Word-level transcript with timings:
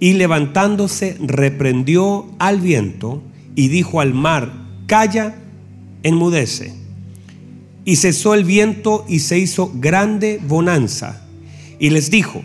Y 0.00 0.14
levantándose 0.14 1.16
reprendió 1.20 2.26
al 2.40 2.60
viento 2.60 3.22
y 3.54 3.68
dijo 3.68 4.00
al 4.00 4.12
mar, 4.12 4.52
calla, 4.88 5.36
enmudece. 6.02 6.74
Y 7.84 7.94
cesó 7.94 8.34
el 8.34 8.44
viento 8.44 9.04
y 9.08 9.20
se 9.20 9.38
hizo 9.38 9.70
grande 9.72 10.40
bonanza. 10.48 11.24
Y 11.78 11.90
les 11.90 12.10
dijo, 12.10 12.42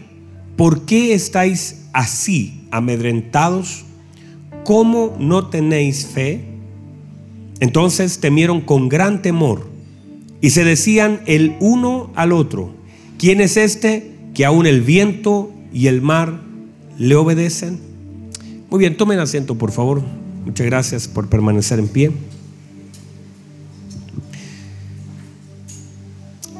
¿por 0.56 0.86
qué 0.86 1.16
estáis 1.16 1.88
así 1.92 2.62
amedrentados? 2.70 3.86
¿Cómo 4.64 5.16
no 5.20 5.48
tenéis 5.48 6.06
fe? 6.06 6.42
Entonces 7.60 8.20
temieron 8.20 8.62
con 8.62 8.90
gran 8.90 9.24
temor 9.24 9.68
y 10.40 10.52
se 10.52 10.64
decían 10.64 11.20
el 11.26 11.56
uno 11.60 12.12
al 12.14 12.32
otro, 12.32 12.76
¿quién 13.18 13.42
es 13.42 13.58
este 13.58 14.12
que 14.36 14.46
aún 14.46 14.68
el 14.68 14.82
viento 14.84 15.52
y 15.74 15.88
el 15.88 16.02
mar 16.02 16.42
le 16.98 17.16
obedecen? 17.16 17.80
Muy 18.70 18.80
bien, 18.80 18.98
tomen 18.98 19.20
asiento 19.20 19.56
por 19.56 19.72
favor. 19.72 20.02
Muchas 20.46 20.66
gracias 20.66 21.08
por 21.08 21.28
permanecer 21.28 21.80
en 21.80 21.88
pie. 21.88 22.12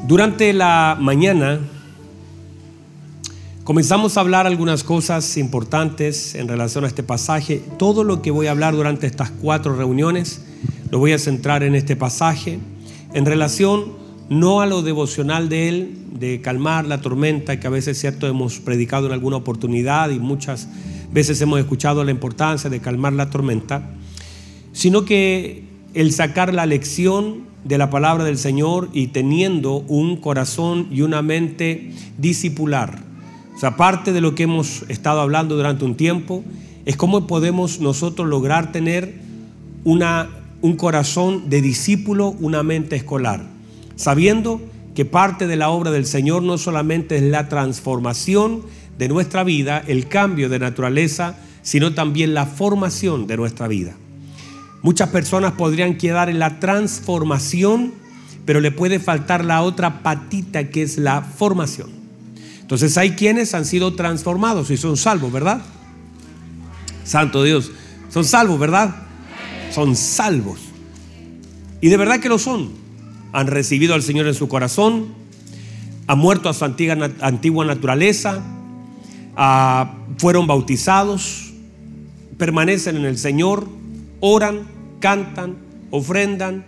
Durante 0.06 0.52
la 0.54 0.96
mañana 0.98 1.60
comenzamos 3.64 4.16
a 4.16 4.20
hablar 4.20 4.46
algunas 4.46 4.82
cosas 4.82 5.36
importantes 5.36 6.34
en 6.34 6.48
relación 6.48 6.84
a 6.84 6.86
este 6.86 7.02
pasaje. 7.02 7.62
Todo 7.78 8.04
lo 8.04 8.22
que 8.22 8.30
voy 8.30 8.46
a 8.46 8.52
hablar 8.52 8.74
durante 8.74 9.06
estas 9.06 9.30
cuatro 9.30 9.76
reuniones 9.76 10.40
lo 10.90 10.98
voy 10.98 11.12
a 11.12 11.18
centrar 11.18 11.62
en 11.62 11.74
este 11.74 11.94
pasaje 11.94 12.58
en 13.12 13.26
relación 13.26 14.07
no 14.28 14.60
a 14.60 14.66
lo 14.66 14.82
devocional 14.82 15.48
de 15.48 15.68
él, 15.68 15.98
de 16.12 16.40
calmar 16.40 16.86
la 16.86 17.00
tormenta 17.00 17.58
que 17.58 17.66
a 17.66 17.70
veces 17.70 17.98
cierto 17.98 18.26
hemos 18.26 18.58
predicado 18.60 19.06
en 19.06 19.12
alguna 19.12 19.36
oportunidad 19.36 20.10
y 20.10 20.18
muchas 20.18 20.68
veces 21.12 21.40
hemos 21.40 21.58
escuchado 21.60 22.04
la 22.04 22.10
importancia 22.10 22.68
de 22.68 22.80
calmar 22.80 23.14
la 23.14 23.30
tormenta, 23.30 23.90
sino 24.72 25.04
que 25.04 25.64
el 25.94 26.12
sacar 26.12 26.52
la 26.52 26.66
lección 26.66 27.48
de 27.64 27.78
la 27.78 27.90
palabra 27.90 28.24
del 28.24 28.38
Señor 28.38 28.88
y 28.92 29.08
teniendo 29.08 29.76
un 29.88 30.16
corazón 30.16 30.88
y 30.90 31.02
una 31.02 31.22
mente 31.22 31.92
discipular. 32.18 33.02
O 33.56 33.58
sea, 33.58 33.76
parte 33.76 34.12
de 34.12 34.20
lo 34.20 34.34
que 34.34 34.44
hemos 34.44 34.84
estado 34.88 35.20
hablando 35.20 35.56
durante 35.56 35.84
un 35.84 35.96
tiempo 35.96 36.44
es 36.86 36.96
cómo 36.96 37.26
podemos 37.26 37.80
nosotros 37.80 38.28
lograr 38.28 38.72
tener 38.72 39.20
una, 39.84 40.30
un 40.62 40.76
corazón 40.76 41.50
de 41.50 41.60
discípulo, 41.60 42.36
una 42.40 42.62
mente 42.62 42.96
escolar, 42.96 43.44
sabiendo 43.98 44.62
que 44.94 45.04
parte 45.04 45.46
de 45.46 45.56
la 45.56 45.68
obra 45.68 45.90
del 45.90 46.06
Señor 46.06 46.42
no 46.42 46.56
solamente 46.56 47.16
es 47.16 47.22
la 47.24 47.48
transformación 47.48 48.62
de 48.96 49.08
nuestra 49.08 49.44
vida, 49.44 49.82
el 49.86 50.08
cambio 50.08 50.48
de 50.48 50.58
naturaleza, 50.58 51.36
sino 51.62 51.92
también 51.92 52.32
la 52.32 52.46
formación 52.46 53.26
de 53.26 53.36
nuestra 53.36 53.68
vida. 53.68 53.94
Muchas 54.82 55.08
personas 55.10 55.52
podrían 55.52 55.98
quedar 55.98 56.30
en 56.30 56.38
la 56.38 56.60
transformación, 56.60 57.92
pero 58.46 58.60
le 58.60 58.70
puede 58.70 59.00
faltar 59.00 59.44
la 59.44 59.62
otra 59.62 60.02
patita 60.02 60.70
que 60.70 60.82
es 60.82 60.96
la 60.96 61.22
formación. 61.22 61.90
Entonces 62.60 62.96
hay 62.96 63.10
quienes 63.12 63.54
han 63.54 63.64
sido 63.64 63.94
transformados 63.94 64.70
y 64.70 64.76
son 64.76 64.96
salvos, 64.96 65.32
¿verdad? 65.32 65.60
Santo 67.04 67.42
Dios, 67.42 67.72
son 68.10 68.24
salvos, 68.24 68.60
¿verdad? 68.60 68.94
Son 69.72 69.96
salvos. 69.96 70.60
Y 71.80 71.88
de 71.88 71.96
verdad 71.96 72.20
que 72.20 72.28
lo 72.28 72.38
son. 72.38 72.87
Han 73.32 73.46
recibido 73.46 73.94
al 73.94 74.02
Señor 74.02 74.26
en 74.26 74.34
su 74.34 74.48
corazón, 74.48 75.08
han 76.06 76.18
muerto 76.18 76.48
a 76.48 76.54
su 76.54 76.64
antigua, 76.64 77.10
antigua 77.20 77.64
naturaleza, 77.64 78.42
ah, 79.36 79.94
fueron 80.16 80.46
bautizados, 80.46 81.52
permanecen 82.38 82.96
en 82.96 83.04
el 83.04 83.18
Señor, 83.18 83.68
oran, 84.20 84.66
cantan, 85.00 85.56
ofrendan, 85.90 86.64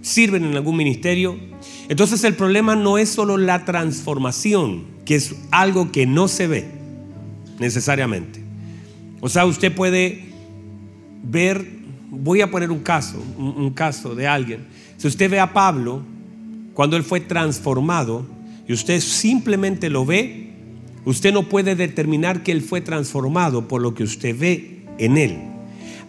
sirven 0.00 0.44
en 0.44 0.56
algún 0.56 0.76
ministerio. 0.76 1.36
Entonces 1.88 2.24
el 2.24 2.34
problema 2.34 2.76
no 2.76 2.98
es 2.98 3.08
solo 3.08 3.36
la 3.36 3.64
transformación, 3.64 4.84
que 5.04 5.16
es 5.16 5.34
algo 5.50 5.92
que 5.92 6.06
no 6.06 6.28
se 6.28 6.46
ve 6.46 6.64
necesariamente. 7.58 8.42
O 9.20 9.28
sea, 9.28 9.46
usted 9.46 9.74
puede 9.74 10.26
ver, 11.22 11.66
voy 12.10 12.42
a 12.42 12.50
poner 12.50 12.70
un 12.70 12.80
caso, 12.80 13.22
un, 13.38 13.70
caso 13.70 14.14
de 14.14 14.26
alguien. 14.26 14.66
Si 15.04 15.08
usted 15.08 15.30
ve 15.30 15.38
a 15.38 15.52
Pablo, 15.52 16.00
cuando 16.72 16.96
él 16.96 17.04
fue 17.04 17.20
transformado, 17.20 18.26
y 18.66 18.72
usted 18.72 19.00
simplemente 19.00 19.90
lo 19.90 20.06
ve, 20.06 20.54
usted 21.04 21.32
no 21.32 21.48
puede 21.48 21.76
determinar 21.76 22.42
que 22.42 22.52
él 22.52 22.62
fue 22.62 22.80
transformado 22.80 23.68
por 23.68 23.82
lo 23.82 23.94
que 23.94 24.02
usted 24.02 24.34
ve 24.36 24.86
en 24.98 25.18
él 25.18 25.54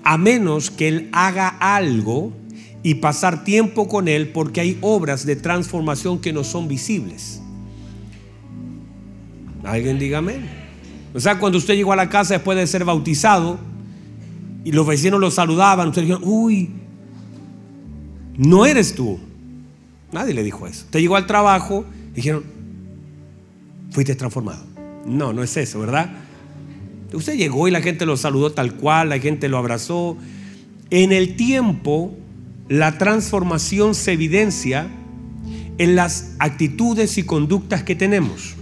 a 0.06 0.18
menos 0.20 0.70
que 0.70 0.88
Él 0.88 1.10
haga 1.12 1.50
algo 1.50 2.32
y 2.84 2.96
pasar 2.96 3.44
tiempo 3.44 3.90
con 3.90 4.08
Él 4.08 4.30
porque 4.30 4.62
hay 4.62 4.78
obras 4.82 5.26
de 5.26 5.36
transformación 5.36 6.20
que 6.20 6.32
no 6.32 6.44
son 6.44 6.68
visibles. 6.68 7.42
Alguien 9.64 9.98
dígame. 9.98 10.36
O 11.16 11.20
sea, 11.20 11.40
cuando 11.40 11.58
usted 11.58 11.74
llegó 11.74 11.92
a 11.92 11.96
la 11.96 12.08
casa 12.08 12.36
después 12.36 12.56
de 12.56 12.68
ser 12.68 12.86
bautizado 12.86 13.58
y 14.64 14.72
los 14.72 14.86
vecinos 14.86 15.20
lo 15.20 15.32
saludaban, 15.32 15.90
usted 15.90 16.04
dijo, 16.04 16.20
uy, 16.22 16.70
no 18.38 18.66
eres 18.66 18.96
tú. 18.96 19.20
Nadie 20.12 20.34
le 20.34 20.44
dijo 20.44 20.68
eso. 20.68 20.86
Usted 20.86 21.00
llegó 21.00 21.16
al 21.16 21.28
trabajo 21.28 21.86
dijeron, 22.16 22.44
fuiste 23.92 24.16
transformado. 24.16 24.64
No, 25.06 25.34
no 25.34 25.44
es 25.44 25.56
eso, 25.58 25.80
¿verdad? 25.80 26.10
Usted 27.14 27.36
llegó 27.36 27.68
y 27.68 27.72
la 27.72 27.82
gente 27.82 28.06
lo 28.06 28.18
saludó 28.18 28.52
tal 28.52 28.74
cual, 28.76 29.10
la 29.10 29.20
gente 29.20 29.50
lo 29.50 29.58
abrazó. 29.58 30.18
En 30.90 31.12
el 31.12 31.36
tiempo, 31.36 32.18
la 32.68 32.98
transformación 32.98 33.94
se 33.94 34.14
evidencia 34.14 34.88
en 35.78 35.96
las 35.96 36.36
actitudes 36.40 37.18
y 37.18 37.24
conductas 37.24 37.84
que 37.84 37.96
tenemos. 37.96 38.56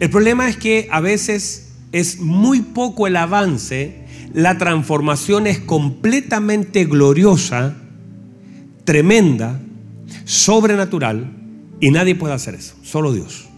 El 0.00 0.10
problema 0.10 0.48
es 0.48 0.56
que 0.56 0.88
a 0.90 1.00
veces 1.00 1.72
es 1.92 2.18
muy 2.18 2.62
poco 2.62 3.06
el 3.06 3.16
avance, 3.16 4.04
la 4.32 4.58
transformación 4.58 5.46
es 5.46 5.60
completamente 5.60 6.84
gloriosa, 6.84 7.76
tremenda, 8.84 9.60
sobrenatural, 10.24 11.30
y 11.80 11.90
nadie 11.90 12.14
puede 12.14 12.34
hacer 12.34 12.54
eso, 12.54 12.74
solo 12.82 13.12
Dios. 13.12 13.48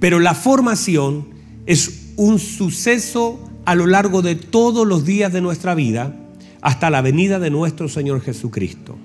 Pero 0.00 0.18
la 0.20 0.34
formación 0.34 1.28
es 1.66 2.12
un 2.16 2.38
suceso 2.38 3.48
a 3.64 3.74
lo 3.74 3.86
largo 3.86 4.22
de 4.22 4.34
todos 4.34 4.86
los 4.86 5.04
días 5.04 5.32
de 5.32 5.40
nuestra 5.40 5.74
vida 5.74 6.14
hasta 6.60 6.90
la 6.90 7.02
venida 7.02 7.38
de 7.38 7.50
nuestro 7.50 7.88
Señor 7.88 8.20
Jesucristo. 8.20 8.96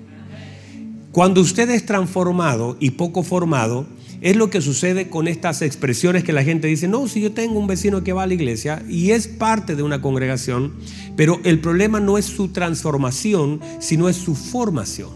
Cuando 1.12 1.40
usted 1.40 1.70
es 1.70 1.86
transformado 1.86 2.76
y 2.80 2.90
poco 2.90 3.22
formado, 3.22 3.86
es 4.24 4.36
lo 4.36 4.48
que 4.48 4.62
sucede 4.62 5.10
con 5.10 5.28
estas 5.28 5.60
expresiones 5.60 6.24
que 6.24 6.32
la 6.32 6.42
gente 6.42 6.66
dice, 6.66 6.88
no, 6.88 7.06
si 7.08 7.20
yo 7.20 7.32
tengo 7.32 7.58
un 7.58 7.66
vecino 7.66 8.02
que 8.02 8.14
va 8.14 8.22
a 8.22 8.26
la 8.26 8.32
iglesia 8.32 8.82
y 8.88 9.10
es 9.10 9.28
parte 9.28 9.76
de 9.76 9.82
una 9.82 10.00
congregación, 10.00 10.72
pero 11.14 11.40
el 11.44 11.58
problema 11.60 12.00
no 12.00 12.16
es 12.16 12.24
su 12.24 12.48
transformación, 12.48 13.60
sino 13.80 14.08
es 14.08 14.16
su 14.16 14.34
formación. 14.34 15.10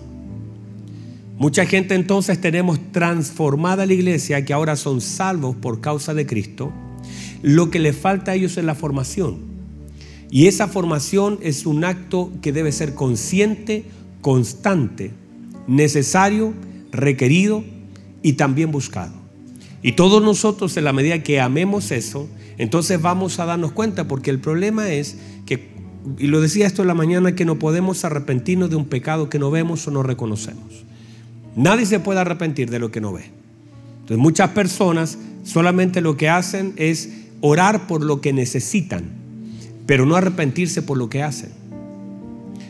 Mucha 1.38 1.64
gente 1.64 1.94
entonces 1.94 2.38
tenemos 2.38 2.78
transformada 2.92 3.86
la 3.86 3.94
iglesia 3.94 4.44
que 4.44 4.52
ahora 4.52 4.76
son 4.76 5.00
salvos 5.00 5.56
por 5.56 5.80
causa 5.80 6.12
de 6.12 6.26
Cristo, 6.26 6.70
lo 7.40 7.70
que 7.70 7.78
le 7.78 7.94
falta 7.94 8.32
a 8.32 8.34
ellos 8.34 8.58
es 8.58 8.64
la 8.64 8.74
formación. 8.74 9.38
Y 10.30 10.48
esa 10.48 10.68
formación 10.68 11.38
es 11.40 11.64
un 11.64 11.82
acto 11.86 12.30
que 12.42 12.52
debe 12.52 12.72
ser 12.72 12.92
consciente, 12.92 13.86
constante, 14.20 15.12
necesario, 15.66 16.52
requerido 16.92 17.64
y 18.22 18.34
también 18.34 18.70
buscado. 18.70 19.12
Y 19.82 19.92
todos 19.92 20.22
nosotros 20.22 20.76
en 20.76 20.84
la 20.84 20.92
medida 20.92 21.22
que 21.22 21.40
amemos 21.40 21.90
eso, 21.92 22.28
entonces 22.58 23.00
vamos 23.00 23.38
a 23.38 23.46
darnos 23.46 23.72
cuenta, 23.72 24.08
porque 24.08 24.30
el 24.30 24.40
problema 24.40 24.90
es 24.90 25.16
que, 25.46 25.68
y 26.18 26.26
lo 26.26 26.40
decía 26.40 26.66
esto 26.66 26.82
en 26.82 26.88
la 26.88 26.94
mañana, 26.94 27.34
que 27.34 27.44
no 27.44 27.58
podemos 27.58 28.04
arrepentirnos 28.04 28.70
de 28.70 28.76
un 28.76 28.86
pecado 28.86 29.30
que 29.30 29.38
no 29.38 29.50
vemos 29.50 29.86
o 29.86 29.90
no 29.90 30.02
reconocemos. 30.02 30.84
Nadie 31.54 31.86
se 31.86 32.00
puede 32.00 32.20
arrepentir 32.20 32.70
de 32.70 32.78
lo 32.78 32.90
que 32.90 33.00
no 33.00 33.12
ve. 33.12 33.24
Entonces 34.00 34.18
muchas 34.18 34.50
personas 34.50 35.18
solamente 35.44 36.00
lo 36.00 36.16
que 36.16 36.28
hacen 36.28 36.72
es 36.76 37.10
orar 37.40 37.86
por 37.86 38.02
lo 38.02 38.20
que 38.20 38.32
necesitan, 38.32 39.04
pero 39.86 40.06
no 40.06 40.16
arrepentirse 40.16 40.82
por 40.82 40.98
lo 40.98 41.08
que 41.08 41.22
hacen. 41.22 41.50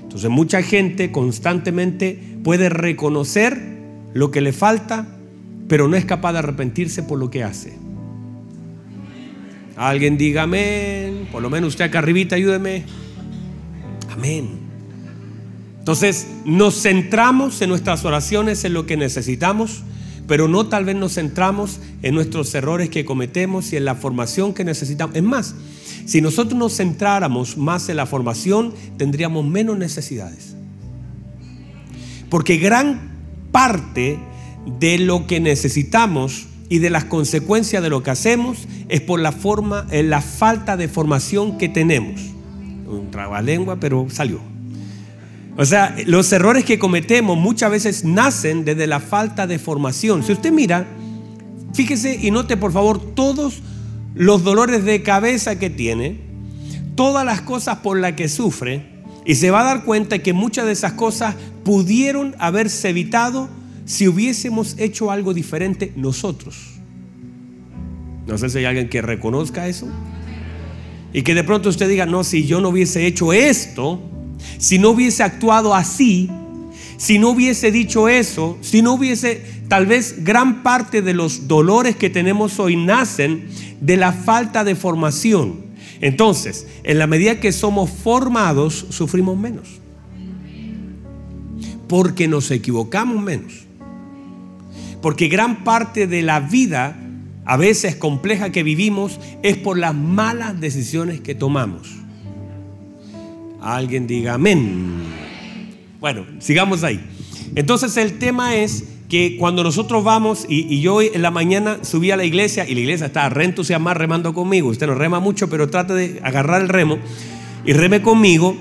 Entonces 0.03 0.31
mucha 0.31 0.63
gente 0.63 1.13
constantemente 1.13 2.19
puede 2.43 2.69
reconocer 2.69 3.79
lo 4.15 4.31
que 4.31 4.41
le 4.41 4.53
falta, 4.53 5.07
pero 5.69 5.87
no 5.87 5.97
es 5.97 6.05
capaz 6.05 6.33
de 6.33 6.39
arrepentirse 6.41 7.03
por 7.03 7.19
lo 7.19 7.31
que 7.31 7.45
hace. 7.45 7.79
Alguien 9.77 10.19
diga 10.19 10.43
amén, 10.43 11.29
por 11.31 11.41
lo 11.41 11.51
menos 11.51 11.69
usted 11.69 11.85
acá 11.85 12.01
arribita 12.01 12.35
ayúdeme. 12.35 12.85
Amén. 14.11 14.59
Entonces 15.79 16.27
nos 16.45 16.83
centramos 16.83 17.63
en 17.63 17.69
nuestras 17.69 18.05
oraciones 18.05 18.65
en 18.65 18.75
lo 18.75 18.87
que 18.87 18.97
necesitamos, 18.97 19.85
pero 20.27 20.49
no 20.49 20.67
tal 20.67 20.85
vez 20.85 20.97
nos 20.97 21.15
centramos 21.15 21.81
en 22.03 22.15
nuestros 22.15 22.55
errores 22.55 22.91
que 22.91 23.05
cometemos 23.05 23.73
y 23.73 23.77
en 23.77 23.85
la 23.85 23.95
formación 23.95 24.53
que 24.53 24.65
necesitamos. 24.65 25.15
Es 25.15 25.23
más, 25.23 25.55
si 26.05 26.21
nosotros 26.21 26.59
nos 26.59 26.77
centráramos 26.77 27.57
más 27.57 27.89
en 27.89 27.97
la 27.97 28.07
formación, 28.07 28.75
tendríamos 28.97 29.47
menos 29.47 29.79
necesidades. 29.79 30.57
Porque 32.29 32.57
gran 32.57 33.13
parte 33.53 34.19
de 34.79 34.99
lo 34.99 35.27
que 35.27 35.41
necesitamos 35.41 36.47
y 36.69 36.79
de 36.79 36.91
las 36.91 37.05
consecuencias 37.05 37.83
de 37.83 37.89
lo 37.89 38.03
que 38.03 38.11
hacemos 38.11 38.69
es 38.89 39.01
por 39.01 39.21
la 39.21 39.33
forma, 39.33 39.87
eh, 39.91 40.03
la 40.03 40.21
falta 40.21 40.77
de 40.77 40.89
formación 40.89 41.59
que 41.59 41.69
tenemos. 41.69 42.21
Un 42.87 43.11
lengua, 43.45 43.77
pero 43.81 44.07
salió. 44.11 44.41
O 45.57 45.65
sea, 45.65 45.97
los 46.07 46.33
errores 46.33 46.65
que 46.65 46.79
cometemos 46.79 47.37
muchas 47.37 47.71
veces 47.71 48.05
nacen 48.05 48.65
desde 48.65 48.87
la 48.87 49.01
falta 49.01 49.47
de 49.47 49.59
formación. 49.59 50.23
Si 50.23 50.33
usted 50.33 50.53
mira, 50.53 50.87
fíjese 51.75 52.19
y 52.23 52.31
note 52.31 52.57
por 52.57 52.73
favor 52.73 53.15
todos 53.15 53.63
los 54.15 54.45
dolores 54.45 54.85
de 54.85 55.03
cabeza 55.03 55.59
que 55.59 55.69
tiene, 55.69 56.21
todas 56.95 57.25
las 57.25 57.41
cosas 57.41 57.79
por 57.79 57.99
las 57.99 58.13
que 58.13 58.29
sufre, 58.29 58.99
y 59.25 59.35
se 59.35 59.51
va 59.51 59.61
a 59.61 59.65
dar 59.65 59.85
cuenta 59.85 60.21
que 60.21 60.33
muchas 60.33 60.65
de 60.65 60.73
esas 60.73 60.93
cosas 60.93 61.35
pudieron 61.65 62.35
haberse 62.39 62.91
evitado 62.91 63.49
si 63.89 64.07
hubiésemos 64.07 64.77
hecho 64.79 65.11
algo 65.11 65.33
diferente 65.33 65.95
nosotros. 65.97 66.75
No 68.27 68.37
sé 68.37 68.51
si 68.51 68.59
hay 68.59 68.67
alguien 68.67 68.91
que 68.91 69.01
reconozca 69.01 69.67
eso. 69.67 69.89
Y 71.15 71.23
que 71.23 71.35
de 71.35 71.43
pronto 71.43 71.71
usted 71.71 71.89
diga, 71.89 72.05
no, 72.05 72.23
si 72.23 72.47
yo 72.47 72.61
no 72.61 72.69
hubiese 72.69 73.07
hecho 73.07 73.33
esto, 73.33 73.99
si 74.59 74.79
no 74.79 74.91
hubiese 74.91 75.23
actuado 75.23 75.75
así, 75.75 76.31
si 76.99 77.19
no 77.19 77.31
hubiese 77.31 77.73
dicho 77.73 78.11
eso, 78.11 78.59
si 78.61 78.83
no 78.83 78.93
hubiese, 78.93 79.43
tal 79.69 79.87
vez 79.87 80.23
gran 80.23 80.63
parte 80.63 81.01
de 81.01 81.15
los 81.15 81.49
dolores 81.49 81.97
que 81.97 82.11
tenemos 82.11 82.61
hoy 82.61 82.77
nacen 82.77 83.49
de 83.81 83.97
la 83.97 84.13
falta 84.13 84.65
de 84.65 84.75
formación. 84.75 85.65
Entonces, 86.03 86.67
en 86.85 86.99
la 86.99 87.07
medida 87.07 87.41
que 87.41 87.53
somos 87.53 87.89
formados, 87.89 88.85
sufrimos 88.91 89.39
menos. 89.39 89.81
Porque 91.89 92.29
nos 92.29 92.51
equivocamos 92.51 93.23
menos. 93.23 93.68
Porque 95.01 95.29
gran 95.29 95.65
parte 95.65 96.07
de 96.07 96.23
la 96.23 96.41
vida, 96.41 96.97
a 97.45 97.57
veces 97.57 97.97
compleja 97.97 98.51
que 98.51 98.63
vivimos, 98.63 99.21
es 99.43 99.57
por 99.57 99.79
las 99.79 99.95
malas 99.95 100.61
decisiones 100.61 101.21
que 101.21 101.35
tomamos. 101.35 101.89
Alguien 103.61 104.07
diga 104.07 104.35
amén. 104.35 105.03
Bueno, 106.01 106.25
sigamos 106.39 106.85
ahí. 106.85 107.01
Entonces 107.55 107.97
el 107.97 108.19
tema 108.19 108.57
es 108.57 108.85
que 109.09 109.37
cuando 109.39 109.65
nosotros 109.65 110.05
vamos, 110.05 110.45
y, 110.49 110.81
yo 110.81 110.97
hoy 110.97 111.11
en 111.15 111.23
la 111.23 111.31
mañana 111.31 111.79
subí 111.83 112.11
a 112.11 112.17
la 112.17 112.25
iglesia 112.25 112.69
y 112.69 112.75
la 112.75 112.81
iglesia 112.81 113.07
está 113.07 113.29
re 113.29 113.45
entusiasmada 113.45 113.95
remando 113.95 114.35
conmigo. 114.35 114.69
Usted 114.69 114.87
no 114.87 114.95
rema 114.95 115.19
mucho, 115.19 115.49
pero 115.49 115.69
trate 115.71 115.95
de 115.95 116.21
agarrar 116.23 116.61
el 116.61 116.69
remo 116.69 116.99
y 117.65 117.73
reme 117.73 118.03
conmigo, 118.03 118.57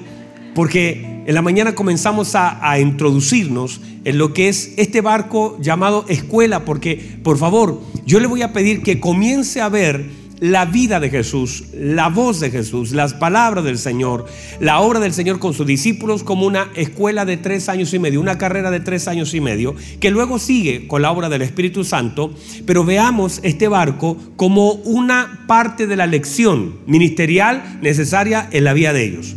porque 0.56 1.17
en 1.28 1.36
la 1.36 1.42
mañana 1.42 1.76
comenzamos 1.76 2.36
a 2.36 2.80
introducirnos 2.80 3.82
en 4.06 4.18
lo 4.18 4.34
que 4.34 4.48
es 4.48 4.74
este 4.78 5.02
barco 5.02 5.58
llamado 5.60 6.06
escuela, 6.08 6.64
porque 6.64 7.20
por 7.22 7.38
favor, 7.38 7.82
yo 8.06 8.22
le 8.22 8.28
voy 8.28 8.42
a 8.42 8.54
pedir 8.54 8.82
que 8.82 9.02
comience 9.02 9.60
a 9.60 9.68
ver 9.68 10.06
la 10.40 10.64
vida 10.64 11.02
de 11.02 11.10
Jesús, 11.10 11.66
la 11.74 12.08
voz 12.08 12.40
de 12.40 12.50
Jesús, 12.50 12.92
las 12.94 13.14
palabras 13.14 13.66
del 13.66 13.78
Señor, 13.78 14.26
la 14.62 14.80
obra 14.80 15.02
del 15.02 15.14
Señor 15.14 15.40
con 15.40 15.54
sus 15.54 15.68
discípulos 15.68 16.24
como 16.24 16.46
una 16.46 16.70
escuela 16.76 17.26
de 17.26 17.36
tres 17.36 17.68
años 17.68 17.94
y 17.94 18.00
medio, 18.00 18.22
una 18.22 18.38
carrera 18.38 18.72
de 18.72 18.80
tres 18.80 19.10
años 19.10 19.34
y 19.34 19.42
medio, 19.42 19.76
que 20.00 20.12
luego 20.12 20.40
sigue 20.40 20.88
con 20.88 21.02
la 21.02 21.12
obra 21.12 21.28
del 21.28 21.42
Espíritu 21.42 21.84
Santo, 21.84 22.34
pero 22.66 22.86
veamos 22.86 23.42
este 23.44 23.68
barco 23.68 24.16
como 24.38 24.72
una 24.72 25.44
parte 25.46 25.88
de 25.88 25.98
la 25.98 26.08
lección 26.08 26.78
ministerial 26.86 27.80
necesaria 27.82 28.48
en 28.52 28.64
la 28.64 28.72
vida 28.72 28.94
de 28.94 29.04
ellos. 29.04 29.36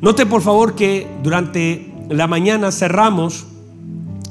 Note 0.00 0.26
por 0.26 0.42
favor 0.42 0.74
que 0.74 1.06
durante 1.22 1.92
la 2.08 2.26
mañana 2.26 2.70
cerramos 2.70 3.46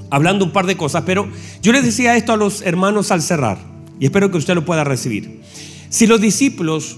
hablando 0.10 0.46
un 0.46 0.52
par 0.52 0.66
de 0.66 0.78
cosas, 0.78 1.04
pero 1.06 1.28
yo 1.62 1.72
les 1.72 1.84
decía 1.84 2.16
esto 2.16 2.34
a 2.34 2.38
los 2.38 2.62
hermanos 2.62 3.12
al 3.12 3.22
cerrar 3.22 3.58
y 4.00 4.06
espero 4.06 4.32
que 4.32 4.38
usted 4.38 4.56
lo 4.56 4.66
pueda 4.66 4.84
recibir. 4.84 5.42
Si 5.90 6.08
los 6.08 6.22
discípulos, 6.22 6.98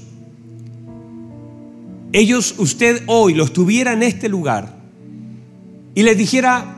ellos, 2.11 2.55
usted 2.57 3.03
hoy 3.07 3.33
los 3.33 3.53
tuviera 3.53 3.93
en 3.93 4.03
este 4.03 4.29
lugar 4.29 4.75
y 5.95 6.03
les 6.03 6.17
dijera, 6.17 6.77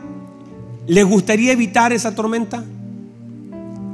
¿les 0.88 1.06
gustaría 1.06 1.52
evitar 1.52 1.94
esa 1.94 2.16
tormenta? 2.16 2.64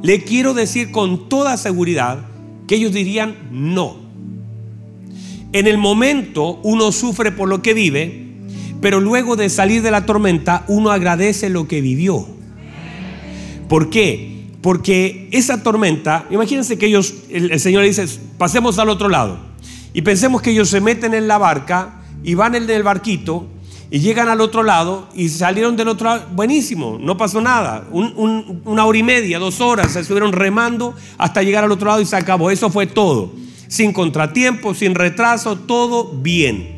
Le 0.04 0.24
quiero 0.24 0.54
decir 0.54 0.92
con 0.92 1.30
toda 1.30 1.58
seguridad 1.58 2.20
que 2.68 2.76
ellos 2.76 2.94
dirían 2.94 3.36
no. 3.52 4.07
En 5.54 5.68
el 5.68 5.78
momento 5.78 6.60
uno 6.64 6.92
sufre 6.92 7.32
por 7.32 7.48
lo 7.48 7.62
que 7.62 7.74
vive, 7.74 8.28
pero 8.82 9.00
luego 9.00 9.36
de 9.36 9.50
salir 9.50 9.82
de 9.82 9.92
la 9.92 10.06
tormenta, 10.06 10.66
uno 10.68 10.92
agradece 10.92 11.50
lo 11.50 11.68
que 11.68 11.82
vivió. 11.82 12.28
¿Por 13.70 13.90
qué? 13.90 14.48
Porque 14.62 15.30
esa 15.32 15.64
tormenta, 15.64 16.26
imagínense 16.30 16.78
que 16.78 16.88
ellos, 16.88 17.14
el, 17.30 17.60
Señor 17.60 17.84
dice, 17.84 18.06
pasemos 18.38 18.78
al 18.80 18.90
otro 18.90 19.10
lado. 19.10 19.40
Y 19.94 20.02
pensemos 20.02 20.42
que 20.42 20.52
ellos 20.52 20.70
se 20.70 20.82
meten 20.82 21.14
en 21.14 21.28
la 21.28 21.38
barca 21.38 22.02
y 22.24 22.34
van 22.34 22.56
en 22.56 22.70
el 22.70 22.84
barquito 22.84 23.48
y 23.90 24.00
llegan 24.00 24.28
al 24.28 24.42
otro 24.42 24.64
lado 24.64 25.08
y 25.16 25.30
salieron 25.30 25.78
del 25.78 25.88
otro 25.88 26.10
lado. 26.10 26.26
Buenísimo, 26.34 26.98
no 27.00 27.18
pasó 27.18 27.42
nada. 27.42 27.88
una 27.92 28.86
hora 28.86 28.98
y 28.98 29.04
media, 29.04 29.40
dos 29.40 29.62
horas, 29.62 29.94
se 29.94 30.02
estuvieron 30.02 30.34
remando 30.34 30.94
hasta 31.18 31.42
llegar 31.42 31.64
al 31.64 31.72
otro 31.72 31.88
lado 31.88 32.02
y 32.02 32.06
se 32.06 32.18
acabó. 32.18 32.52
Eso 32.52 32.70
fue 32.70 32.86
todo. 32.86 33.32
Sin 33.68 33.94
contratiempo, 33.94 34.74
sin 34.74 34.96
retraso, 34.96 35.58
todo 35.58 36.12
bien. 36.12 36.78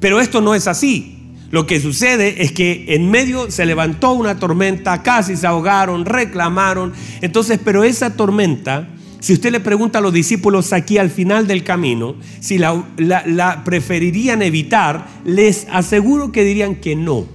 Pero 0.00 0.20
esto 0.20 0.40
no 0.40 0.54
es 0.54 0.66
así. 0.66 1.18
Lo 1.50 1.66
que 1.66 1.80
sucede 1.80 2.42
es 2.42 2.52
que 2.52 2.84
en 2.88 3.10
medio 3.10 3.50
se 3.50 3.64
levantó 3.64 4.12
una 4.12 4.38
tormenta, 4.38 5.02
casi 5.02 5.36
se 5.36 5.46
ahogaron, 5.46 6.04
reclamaron. 6.04 6.92
Entonces, 7.22 7.58
pero 7.64 7.84
esa 7.84 8.16
tormenta, 8.16 8.88
si 9.20 9.32
usted 9.32 9.50
le 9.50 9.60
pregunta 9.60 9.98
a 9.98 10.02
los 10.02 10.12
discípulos 10.12 10.74
aquí 10.74 10.98
al 10.98 11.08
final 11.08 11.46
del 11.46 11.64
camino, 11.64 12.16
si 12.40 12.58
la, 12.58 13.62
preferirían 13.64 14.42
evitar, 14.42 15.06
les 15.24 15.66
aseguro 15.70 16.32
que 16.32 16.44
dirían 16.44 16.76
que 16.76 16.94
no. 16.94 17.26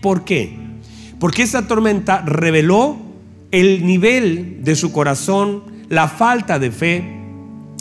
¿Por 0.00 0.24
qué? 0.24 0.58
Porque 1.20 1.42
esa 1.42 1.68
tormenta 1.68 2.22
reveló 2.22 2.98
el 3.52 3.86
nivel 3.86 4.64
de 4.64 4.74
su 4.74 4.90
corazón, 4.90 5.62
la 5.88 6.08
falta 6.08 6.58
de 6.58 6.72
fe, 6.72 7.19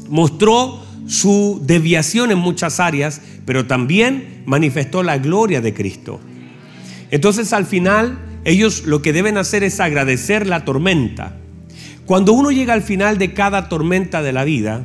mostró 0.10 0.80
su 1.08 1.62
desviación 1.64 2.32
en 2.32 2.38
muchas 2.38 2.80
áreas, 2.80 3.22
pero 3.46 3.66
también 3.66 4.44
manifestó 4.46 5.04
la 5.04 5.18
gloria 5.18 5.62
de 5.62 5.74
Cristo. 5.74 6.20
Entonces 7.12 7.54
al 7.54 7.66
final 7.66 8.20
ellos 8.46 8.84
lo 8.86 9.02
que 9.02 9.14
deben 9.14 9.38
hacer 9.38 9.64
es 9.64 9.80
agradecer 9.80 10.48
la 10.48 10.66
tormenta. 10.66 11.36
Cuando 12.06 12.34
uno 12.34 12.52
llega 12.52 12.74
al 12.74 12.82
final 12.82 13.18
de 13.18 13.34
cada 13.34 13.70
tormenta 13.70 14.22
de 14.22 14.34
la 14.34 14.44
vida, 14.44 14.84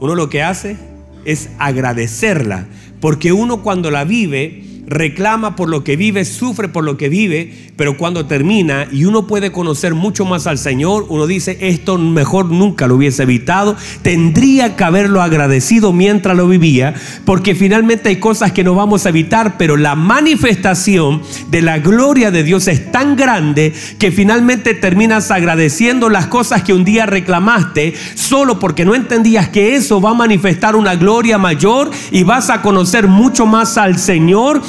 uno 0.00 0.14
lo 0.14 0.28
que 0.28 0.42
hace 0.42 0.76
es 1.24 1.50
agradecerla, 1.58 2.66
porque 3.00 3.32
uno 3.32 3.62
cuando 3.62 3.90
la 3.90 4.04
vive 4.04 4.62
reclama 4.86 5.56
por 5.56 5.68
lo 5.68 5.82
que 5.82 5.96
vive, 5.96 6.24
sufre 6.24 6.68
por 6.68 6.84
lo 6.84 6.96
que 6.96 7.08
vive, 7.08 7.72
pero 7.76 7.96
cuando 7.96 8.26
termina 8.26 8.88
y 8.90 9.04
uno 9.04 9.26
puede 9.26 9.52
conocer 9.52 9.94
mucho 9.94 10.24
más 10.24 10.46
al 10.46 10.58
Señor, 10.58 11.06
uno 11.08 11.26
dice, 11.26 11.58
esto 11.60 11.98
mejor 11.98 12.46
nunca 12.46 12.86
lo 12.86 12.96
hubiese 12.96 13.24
evitado, 13.24 13.76
tendría 14.02 14.76
que 14.76 14.84
haberlo 14.84 15.22
agradecido 15.22 15.92
mientras 15.92 16.36
lo 16.36 16.48
vivía, 16.48 16.94
porque 17.24 17.54
finalmente 17.54 18.08
hay 18.08 18.16
cosas 18.16 18.52
que 18.52 18.64
no 18.64 18.74
vamos 18.74 19.04
a 19.04 19.10
evitar, 19.10 19.58
pero 19.58 19.76
la 19.76 19.94
manifestación 19.94 21.22
de 21.50 21.62
la 21.62 21.78
gloria 21.78 22.30
de 22.30 22.42
Dios 22.42 22.66
es 22.68 22.90
tan 22.90 23.16
grande 23.16 23.74
que 23.98 24.10
finalmente 24.10 24.74
terminas 24.74 25.30
agradeciendo 25.30 26.08
las 26.08 26.26
cosas 26.26 26.62
que 26.62 26.72
un 26.72 26.84
día 26.84 27.06
reclamaste, 27.06 27.94
solo 28.14 28.58
porque 28.58 28.84
no 28.84 28.94
entendías 28.94 29.48
que 29.48 29.76
eso 29.76 30.00
va 30.00 30.10
a 30.10 30.14
manifestar 30.14 30.76
una 30.76 30.96
gloria 30.96 31.38
mayor 31.38 31.90
y 32.10 32.22
vas 32.22 32.48
a 32.48 32.62
conocer 32.62 33.06
mucho 33.06 33.44
más 33.44 33.76
al 33.76 33.98
Señor 33.98 34.62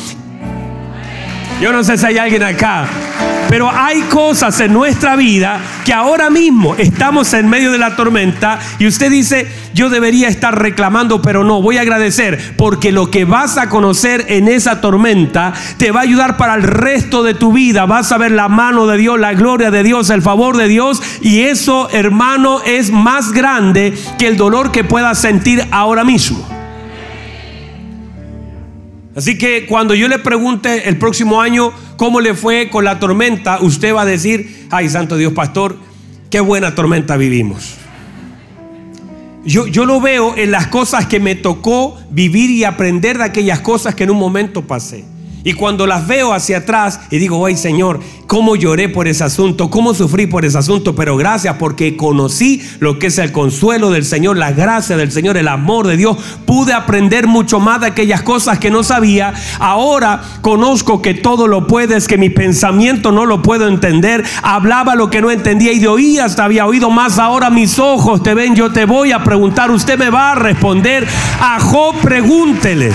yo 1.62 1.72
no 1.72 1.84
sé 1.84 1.98
si 1.98 2.06
hay 2.06 2.18
alguien 2.18 2.44
acá, 2.44 2.86
pero 3.50 3.72
hay 3.72 4.02
cosas 4.02 4.60
en 4.60 4.74
nuestra 4.74 5.16
vida 5.16 5.60
que 5.86 5.94
ahora 5.94 6.30
mismo 6.30 6.76
estamos 6.76 7.34
en 7.34 7.50
medio 7.50 7.72
de 7.72 7.78
la 7.78 7.96
tormenta 7.96 8.60
y 8.78 8.86
usted 8.86 9.10
dice, 9.10 9.48
yo 9.74 9.90
debería 9.90 10.28
estar 10.28 10.60
reclamando, 10.60 11.22
pero 11.22 11.44
no, 11.44 11.62
voy 11.62 11.78
a 11.78 11.82
agradecer 11.82 12.56
porque 12.58 12.92
lo 12.92 13.10
que 13.10 13.26
vas 13.26 13.58
a 13.58 13.70
conocer 13.70 14.26
en 14.30 14.48
esa 14.48 14.82
tormenta 14.82 15.54
te 15.78 15.92
va 15.92 16.02
a 16.02 16.04
ayudar 16.04 16.38
para 16.38 16.56
el 16.56 16.64
resto 16.64 17.24
de 17.24 17.34
tu 17.34 17.54
vida. 17.54 17.86
Vas 17.86 18.12
a 18.12 18.18
ver 18.18 18.32
la 18.32 18.50
mano 18.50 18.86
de 18.86 18.98
Dios, 18.98 19.20
la 19.20 19.34
gloria 19.34 19.72
de 19.72 19.84
Dios, 19.84 20.10
el 20.10 20.22
favor 20.22 20.58
de 20.58 20.68
Dios 20.68 21.02
y 21.22 21.42
eso, 21.42 21.90
hermano, 21.92 22.62
es 22.66 22.92
más 22.92 23.32
grande 23.32 23.98
que 24.20 24.28
el 24.28 24.38
dolor 24.38 24.72
que 24.72 24.84
puedas 24.84 25.20
sentir 25.20 25.66
ahora 25.72 26.04
mismo. 26.04 26.57
Así 29.18 29.36
que 29.36 29.66
cuando 29.66 29.96
yo 29.96 30.08
le 30.08 30.20
pregunte 30.20 30.88
el 30.88 30.98
próximo 30.98 31.42
año 31.42 31.74
cómo 31.98 32.22
le 32.22 32.36
fue 32.36 32.70
con 32.70 32.86
la 32.86 33.00
tormenta, 33.00 33.58
usted 33.62 33.96
va 33.96 34.04
a 34.04 34.06
decir, 34.06 34.68
ay, 34.70 34.90
santo 34.90 35.18
Dios, 35.18 35.34
pastor, 35.34 35.76
qué 36.30 36.40
buena 36.40 36.76
tormenta 36.76 37.18
vivimos. 37.18 37.78
Yo, 39.44 39.66
yo, 39.66 39.86
lo 39.86 40.00
veo 40.00 40.38
en 40.38 40.52
las 40.52 40.68
cosas 40.68 41.08
que 41.08 41.20
me 41.20 41.34
tocó 41.34 41.98
vivir 42.12 42.52
y 42.52 42.64
aprender 42.64 43.18
de 43.18 43.24
aquellas 43.24 43.62
cosas 43.62 43.96
que 43.96 44.04
en 44.04 44.12
un 44.12 44.18
momento 44.18 44.68
pasé. 44.68 45.04
Y 45.48 45.54
cuando 45.54 45.88
las 45.88 46.06
veo 46.06 46.34
hacia 46.34 46.58
atrás 46.58 47.00
y 47.10 47.20
digo, 47.20 47.46
ay 47.46 47.56
Señor, 47.56 48.02
cómo 48.26 48.58
lloré 48.58 48.90
por 48.90 49.08
ese 49.08 49.24
asunto, 49.24 49.70
cómo 49.70 49.94
sufrí 49.94 50.28
por 50.28 50.44
ese 50.44 50.58
asunto, 50.58 50.94
pero 50.94 51.16
gracias 51.16 51.56
porque 51.58 51.96
conocí 51.96 52.62
lo 52.82 53.00
que 53.00 53.08
es 53.08 53.18
el 53.18 53.32
consuelo 53.32 53.90
del 53.90 54.04
Señor, 54.04 54.36
la 54.36 54.52
gracia 54.52 54.98
del 54.98 55.10
Señor, 55.10 55.38
el 55.38 55.48
amor 55.48 55.88
de 55.88 55.96
Dios. 55.96 56.18
Pude 56.46 56.74
aprender 56.74 57.28
mucho 57.28 57.62
más 57.62 57.80
de 57.80 57.88
aquellas 57.88 58.24
cosas 58.24 58.60
que 58.60 58.70
no 58.70 58.84
sabía. 58.84 59.34
Ahora 59.58 60.22
conozco 60.42 61.02
que 61.02 61.14
todo 61.14 61.48
lo 61.48 61.66
puedes, 61.66 62.10
que 62.10 62.18
mi 62.18 62.30
pensamiento 62.30 63.14
no 63.14 63.26
lo 63.26 63.42
puedo 63.42 63.70
entender. 63.70 64.26
Hablaba 64.44 64.96
lo 64.96 65.10
que 65.10 65.22
no 65.22 65.32
entendía 65.32 65.72
y 65.72 65.80
de 65.80 65.88
oías 65.88 66.38
había 66.40 66.66
oído 66.66 66.90
más. 66.90 67.20
Ahora 67.20 67.50
mis 67.50 67.80
ojos 67.80 68.22
te 68.22 68.34
ven, 68.34 68.54
yo 68.54 68.74
te 68.74 68.84
voy 68.84 69.14
a 69.14 69.24
preguntar, 69.24 69.72
usted 69.72 69.98
me 69.98 70.10
va 70.10 70.34
a 70.34 70.36
responder. 70.36 71.08
A 71.40 71.58
pregúntele. 72.02 72.92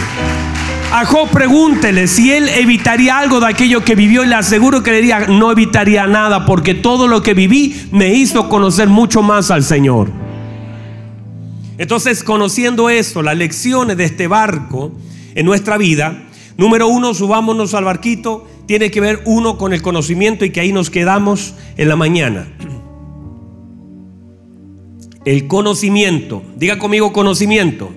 A 0.94 1.06
pregúntele 1.32 2.06
si 2.06 2.32
él 2.32 2.50
evitaría 2.50 3.18
algo 3.18 3.40
de 3.40 3.46
aquello 3.46 3.82
que 3.82 3.94
vivió 3.94 4.24
y 4.24 4.26
le 4.26 4.34
aseguro 4.34 4.82
que 4.82 4.90
le 4.90 4.98
diría, 4.98 5.20
no 5.20 5.50
evitaría 5.50 6.06
nada 6.06 6.44
porque 6.44 6.74
todo 6.74 7.08
lo 7.08 7.22
que 7.22 7.32
viví 7.32 7.88
me 7.90 8.12
hizo 8.12 8.50
conocer 8.50 8.88
mucho 8.88 9.22
más 9.22 9.50
al 9.50 9.64
Señor. 9.64 10.10
Entonces, 11.78 12.22
conociendo 12.22 12.90
esto, 12.90 13.22
las 13.22 13.38
lecciones 13.38 13.96
de 13.96 14.04
este 14.04 14.26
barco 14.26 14.92
en 15.34 15.46
nuestra 15.46 15.78
vida, 15.78 16.24
número 16.58 16.88
uno, 16.88 17.14
subámonos 17.14 17.72
al 17.72 17.84
barquito, 17.84 18.46
tiene 18.66 18.90
que 18.90 19.00
ver 19.00 19.22
uno 19.24 19.56
con 19.56 19.72
el 19.72 19.80
conocimiento 19.80 20.44
y 20.44 20.50
que 20.50 20.60
ahí 20.60 20.74
nos 20.74 20.90
quedamos 20.90 21.54
en 21.78 21.88
la 21.88 21.96
mañana. 21.96 22.48
El 25.24 25.46
conocimiento, 25.46 26.42
diga 26.58 26.78
conmigo 26.78 27.14
conocimiento. 27.14 27.90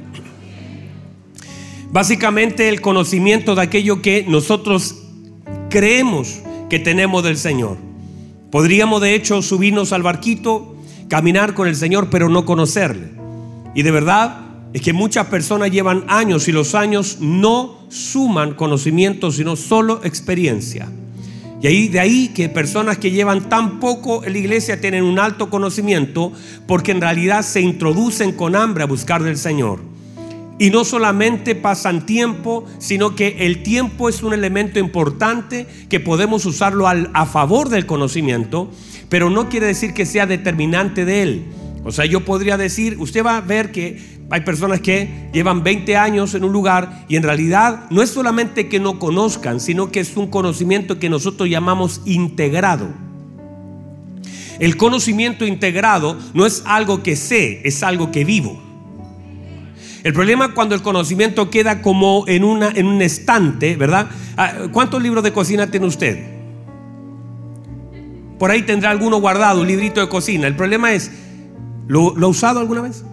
Básicamente 1.92 2.70
el 2.70 2.82
conocimiento 2.82 3.56
de 3.56 3.62
aquello 3.62 4.01
que 4.01 4.25
nosotros 4.27 4.96
creemos 5.70 6.39
que 6.70 6.80
tenemos 6.80 7.24
del 7.24 7.38
Señor. 7.38 7.77
Podríamos 8.51 9.01
de 9.01 9.15
hecho 9.15 9.42
subirnos 9.42 9.92
al 9.92 10.04
barquito, 10.04 10.75
caminar 11.10 11.54
con 11.54 11.68
el 11.68 11.75
Señor, 11.75 12.10
pero 12.10 12.30
no 12.30 12.46
conocerle. 12.46 13.10
Y 13.74 13.84
de 13.84 13.92
verdad 13.92 14.46
es 14.74 14.82
que 14.82 14.94
muchas 14.94 15.27
personas 15.27 15.72
llevan 15.72 16.06
años 16.08 16.48
y 16.48 16.51
los 16.51 16.75
años 16.75 17.18
no 17.20 17.88
suman 17.89 18.54
conocimiento, 18.54 19.32
sino 19.32 19.56
solo 19.56 20.01
experiencia. 20.04 20.89
Y 21.62 21.68
ahí, 21.68 21.88
de 21.88 22.00
ahí 22.00 22.27
que 22.30 22.50
personas 22.50 22.98
que 22.98 23.12
llevan 23.12 23.50
tan 23.50 23.80
poco 23.80 24.24
en 24.24 24.34
la 24.34 24.39
iglesia 24.39 24.82
tienen 24.82 25.04
un 25.04 25.18
alto 25.18 25.50
conocimiento 25.50 26.32
porque 26.68 26.92
en 26.92 27.01
realidad 27.01 27.42
se 27.42 27.62
introducen 27.62 28.34
con 28.34 28.56
hambre 28.56 28.84
a 28.84 28.88
buscar 28.88 29.24
del 29.24 29.38
Señor. 29.38 29.94
Y 30.57 30.69
no 30.69 30.85
solamente 30.85 31.53
pasan 31.53 32.05
tiempo, 32.05 32.65
sino 32.77 33.15
que 33.15 33.45
el 33.45 33.62
tiempo 33.63 34.07
es 34.07 34.24
un 34.24 34.33
elemento 34.33 34.79
importante 34.79 35.67
que 35.89 36.00
podemos 36.00 36.45
usarlo 36.45 36.88
a 36.88 37.25
favor 37.25 37.69
del 37.69 37.85
conocimiento, 37.85 38.69
pero 39.09 39.29
no 39.29 39.50
quiere 39.50 39.67
decir 39.67 39.93
que 39.93 40.05
sea 40.05 40.25
determinante 40.25 41.03
de 41.03 41.21
él. 41.21 41.45
O 41.83 41.91
sea, 41.91 42.05
yo 42.05 42.25
podría 42.25 42.57
decir, 42.57 42.97
usted 43.00 43.24
va 43.24 43.38
a 43.38 43.41
ver 43.41 43.71
que 43.71 44.15
hay 44.31 44.41
personas 44.41 44.81
que 44.81 45.29
llevan 45.33 45.63
20 45.63 45.97
años 45.97 46.33
en 46.33 46.43
un 46.43 46.51
lugar 46.51 47.05
y 47.07 47.15
en 47.15 47.24
realidad 47.24 47.85
no 47.91 48.01
es 48.01 48.09
solamente 48.09 48.67
que 48.67 48.79
no 48.79 48.97
conozcan, 48.97 49.59
sino 49.59 49.91
que 49.91 50.00
es 50.00 50.17
un 50.17 50.27
conocimiento 50.27 50.97
que 50.97 51.09
nosotros 51.09 51.47
llamamos 51.47 52.01
integrado. 52.05 52.88
El 54.59 54.77
conocimiento 54.77 55.45
integrado 55.45 56.17
no 56.33 56.45
es 56.45 56.63
algo 56.65 57.03
que 57.03 57.15
sé, 57.15 57.62
es 57.65 57.83
algo 57.83 58.12
que 58.12 58.25
vivo. 58.25 58.64
El 60.05 60.13
problema 60.13 60.53
cuando 60.53 60.75
el 60.75 60.83
conocimiento 60.83 61.50
queda 61.50 61.81
como 61.81 62.25
en, 62.27 62.43
una, 62.43 62.69
en 62.69 62.85
un 62.85 63.01
estante, 63.01 63.75
¿verdad? 63.75 64.07
Ah, 64.38 64.67
¿Cuántos 64.71 65.01
libros 65.01 65.24
de 65.24 65.33
cocina 65.33 65.71
tiene 65.71 65.88
usted? 65.88 66.24
Por 68.38 68.51
ahí 68.51 68.62
tendrá 68.62 68.91
alguno 68.91 69.19
guardado, 69.19 69.62
un 69.62 69.67
librito 69.67 70.01
de 70.01 70.07
cocina. 70.07 70.45
El 70.45 70.55
problema 70.55 70.93
es, 70.93 71.09
¿lo, 71.88 72.13
ha 72.21 72.27
usado 72.27 72.59
alguna 72.59 72.81
vez? 72.81 73.03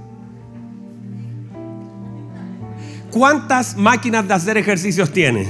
¿Cuántas 3.10 3.74
máquinas 3.74 4.28
de 4.28 4.34
hacer 4.34 4.58
ejercicios 4.58 5.10
tiene? 5.10 5.48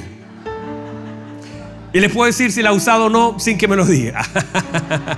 Y 1.92 1.98
les 1.98 2.12
puedo 2.12 2.26
decir 2.26 2.52
si 2.52 2.62
la 2.62 2.70
ha 2.70 2.72
usado 2.72 3.06
o 3.06 3.10
no 3.10 3.40
sin 3.40 3.58
que 3.58 3.66
me 3.66 3.74
lo 3.74 3.84
diga. 3.84 4.24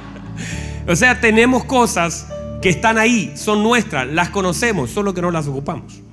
o 0.89 0.97
sea, 0.97 1.21
tenemos 1.21 1.65
cosas 1.65 2.27
que 2.63 2.71
están 2.71 2.97
ahí, 2.97 3.35
son 3.37 3.63
nuestras, 3.63 4.09
las 4.09 4.31
conocemos, 4.31 4.89
solo 4.89 5.13
que 5.13 5.21
no 5.21 5.31
las 5.31 5.47
ocupamos 5.47 6.04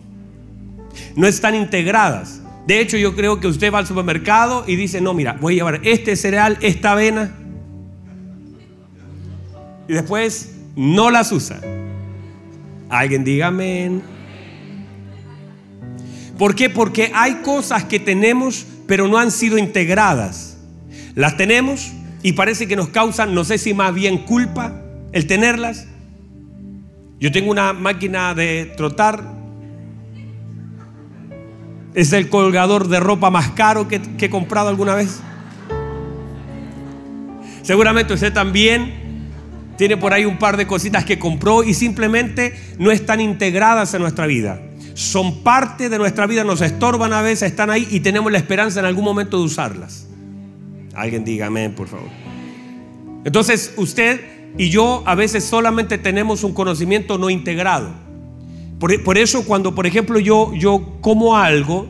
no 1.16 1.28
están 1.28 1.56
integradas. 1.56 2.42
De 2.68 2.80
hecho, 2.80 2.98
yo 2.98 3.16
creo 3.16 3.40
que 3.40 3.48
usted 3.48 3.74
va 3.74 3.80
al 3.80 3.88
supermercado 3.88 4.64
y 4.68 4.76
dice, 4.76 5.02
no, 5.02 5.14
mira, 5.14 5.38
voy 5.40 5.54
a 5.54 5.56
llevar 5.58 5.82
este 5.84 6.16
cereal, 6.16 6.58
esta 6.62 6.92
avena. 6.92 7.36
Y 9.88 9.94
después 9.94 10.56
no 10.76 11.10
las 11.10 11.32
usa. 11.32 11.60
Alguien 12.90 13.24
diga 13.24 13.48
amén. 13.48 14.02
¿Por 16.38 16.56
qué? 16.56 16.70
Porque 16.70 17.12
hay 17.14 17.36
cosas 17.36 17.86
que 17.86 18.00
tenemos, 18.00 18.66
pero 18.88 19.08
no 19.08 19.18
han 19.18 19.32
sido 19.32 19.58
integradas. 19.58 20.58
Las 21.16 21.38
tenemos 21.38 21.92
y 22.24 22.34
parece 22.34 22.68
que 22.68 22.76
nos 22.76 22.90
causan, 22.90 23.34
no 23.34 23.44
sé 23.44 23.58
si 23.58 23.74
más 23.74 23.94
bien 23.94 24.20
culpa 24.20 24.74
el 25.12 25.28
tenerlas. 25.28 25.88
Yo 27.20 27.32
tengo 27.32 27.52
una 27.52 27.74
máquina 27.74 28.34
de 28.34 28.74
trotar 28.78 29.41
es 31.94 32.14
el 32.14 32.30
colgador 32.30 32.88
de 32.88 33.00
ropa 33.00 33.30
más 33.30 33.52
caro 33.52 33.88
que, 33.88 34.02
he 34.20 34.30
comprado 34.30 34.70
alguna 34.70 34.96
vez. 34.96 35.20
Seguramente 37.64 38.14
usted 38.14 38.34
también 38.34 38.94
tiene 39.78 39.98
por 39.98 40.14
ahí 40.14 40.26
un 40.26 40.38
par 40.38 40.58
de 40.58 40.68
cositas 40.68 41.06
que 41.06 41.20
compró 41.20 41.64
y 41.64 41.74
simplemente 41.74 42.54
no 42.78 42.92
están 42.92 43.20
integradas 43.22 43.94
en 43.94 44.02
nuestra 44.02 44.26
vida. 44.26 44.62
Son 44.94 45.44
parte 45.44 45.90
de 45.90 45.98
nuestra 45.98 46.28
vida, 46.28 46.44
nos 46.44 46.62
estorban 46.62 47.14
a 47.14 47.22
veces, 47.22 47.50
están 47.50 47.70
ahí 47.70 47.88
y 47.90 48.02
tenemos 48.02 48.32
la 48.32 48.38
esperanza 48.38 48.80
en 48.80 48.86
algún 48.86 49.04
momento 49.04 49.38
de 49.38 49.44
usarlas. 49.44 50.08
Alguien 50.94 51.24
diga 51.24 51.48
amén, 51.48 51.74
por 51.74 51.88
favor. 51.88 52.10
Entonces 53.24 53.74
usted 53.78 54.22
y 54.58 54.70
yo 54.70 55.04
a 55.06 55.16
veces 55.16 55.44
solamente 55.44 55.98
tenemos 55.98 56.44
un 56.44 56.54
conocimiento 56.54 57.18
no 57.18 57.30
integrado. 57.30 58.11
Por, 58.82 59.20
eso 59.20 59.46
cuando, 59.46 59.76
por 59.76 59.86
ejemplo, 59.86 60.18
yo, 60.18 60.56
yo 60.56 60.98
como 61.02 61.38
algo, 61.38 61.88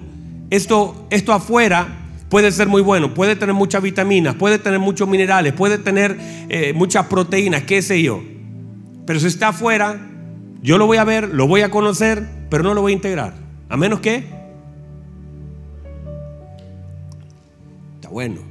esto, 0.50 1.08
esto 1.10 1.32
afuera 1.32 1.88
puede 2.28 2.52
ser 2.52 2.68
muy 2.68 2.82
bueno, 2.82 3.14
puede 3.14 3.38
tener 3.38 3.56
muchas 3.56 3.82
vitaminas, 3.82 4.36
puede 4.36 4.60
tener 4.60 4.78
muchos 4.78 5.08
minerales, 5.08 5.54
puede 5.54 5.78
tener 5.78 6.18
eh, 6.50 6.74
muchas 6.76 7.06
proteínas, 7.06 7.64
qué 7.64 7.82
sé 7.82 8.02
yo. 8.02 8.22
Pero 9.06 9.22
si 9.22 9.28
está 9.28 9.48
afuera, 9.48 10.06
yo 10.62 10.78
lo 10.78 10.86
voy 10.86 10.98
a 10.98 11.06
ver, 11.06 11.30
lo 11.30 11.48
voy 11.48 11.62
a 11.62 11.72
conocer, 11.72 12.28
pero 12.50 12.62
no 12.62 12.74
lo 12.74 12.82
voy 12.82 12.92
a 12.92 12.96
integrar. 12.96 13.36
A 13.70 13.78
menos 13.78 14.02
que... 14.02 14.26
Está 17.96 18.10
bueno. 18.10 18.42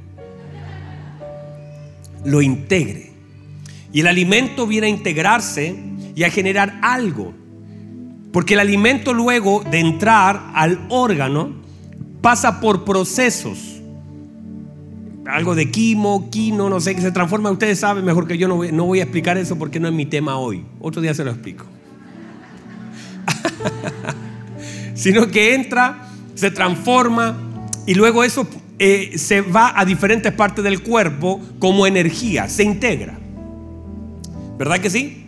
Lo 2.25 2.41
integre. 2.41 3.11
Y 3.93 3.99
el 3.99 4.07
alimento 4.07 4.65
viene 4.65 4.87
a 4.87 4.89
integrarse 4.89 5.75
y 6.15 6.23
a 6.23 6.31
generar 6.31 6.79
algo. 6.81 7.35
Porque 8.31 8.53
el 8.53 8.61
alimento 8.61 9.13
luego 9.13 9.63
de 9.69 9.79
entrar 9.79 10.51
al 10.53 10.79
órgano 10.89 11.51
pasa 12.21 12.61
por 12.61 12.85
procesos. 12.85 13.81
Algo 15.25 15.53
de 15.53 15.69
quimo, 15.69 16.29
quino, 16.29 16.69
no 16.69 16.79
sé, 16.79 16.95
que 16.95 17.01
se 17.01 17.11
transforma. 17.11 17.51
Ustedes 17.51 17.79
saben 17.79 18.05
mejor 18.05 18.27
que 18.27 18.37
yo, 18.37 18.47
no 18.47 18.85
voy, 18.85 18.99
a 18.99 19.03
explicar 19.03 19.37
eso 19.37 19.57
porque 19.57 19.79
no 19.79 19.87
es 19.87 19.93
mi 19.93 20.05
tema 20.05 20.37
hoy. 20.37 20.63
Otro 20.79 21.01
día 21.01 21.13
se 21.13 21.23
lo 21.23 21.31
explico. 21.31 21.65
Sino 24.95 25.27
que 25.27 25.53
entra, 25.53 26.07
se 26.35 26.51
transforma 26.51 27.37
y 27.85 27.95
luego 27.95 28.23
eso 28.23 28.47
eh, 28.79 29.17
se 29.17 29.41
va 29.41 29.77
a 29.79 29.85
diferentes 29.85 30.31
partes 30.31 30.63
del 30.63 30.81
cuerpo 30.81 31.41
como 31.59 31.85
energía, 31.85 32.47
se 32.47 32.63
integra. 32.63 33.17
¿Verdad 34.57 34.79
que 34.79 34.89
sí? 34.89 35.20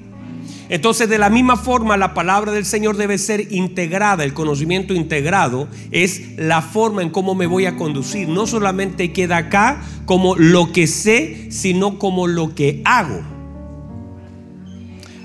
Entonces, 0.74 1.08
de 1.08 1.20
la 1.20 1.30
misma 1.30 1.56
forma, 1.56 1.98
la 1.98 2.16
palabra 2.16 2.52
del 2.52 2.66
Señor 2.66 2.98
debe 2.98 3.20
ser 3.20 3.54
integrada. 3.54 4.24
El 4.24 4.34
conocimiento 4.34 4.96
integrado 4.96 5.68
es 5.92 6.36
la 6.36 6.64
forma 6.64 7.04
en 7.04 7.12
cómo 7.12 7.36
me 7.36 7.46
voy 7.46 7.68
a 7.68 7.76
conducir. 7.76 8.28
No 8.28 8.48
solamente 8.48 9.14
queda 9.14 9.38
acá 9.38 9.84
como 10.06 10.36
lo 10.36 10.72
que 10.72 10.88
sé, 10.88 11.52
sino 11.52 12.00
como 12.00 12.26
lo 12.26 12.56
que 12.56 12.82
hago. 12.86 13.22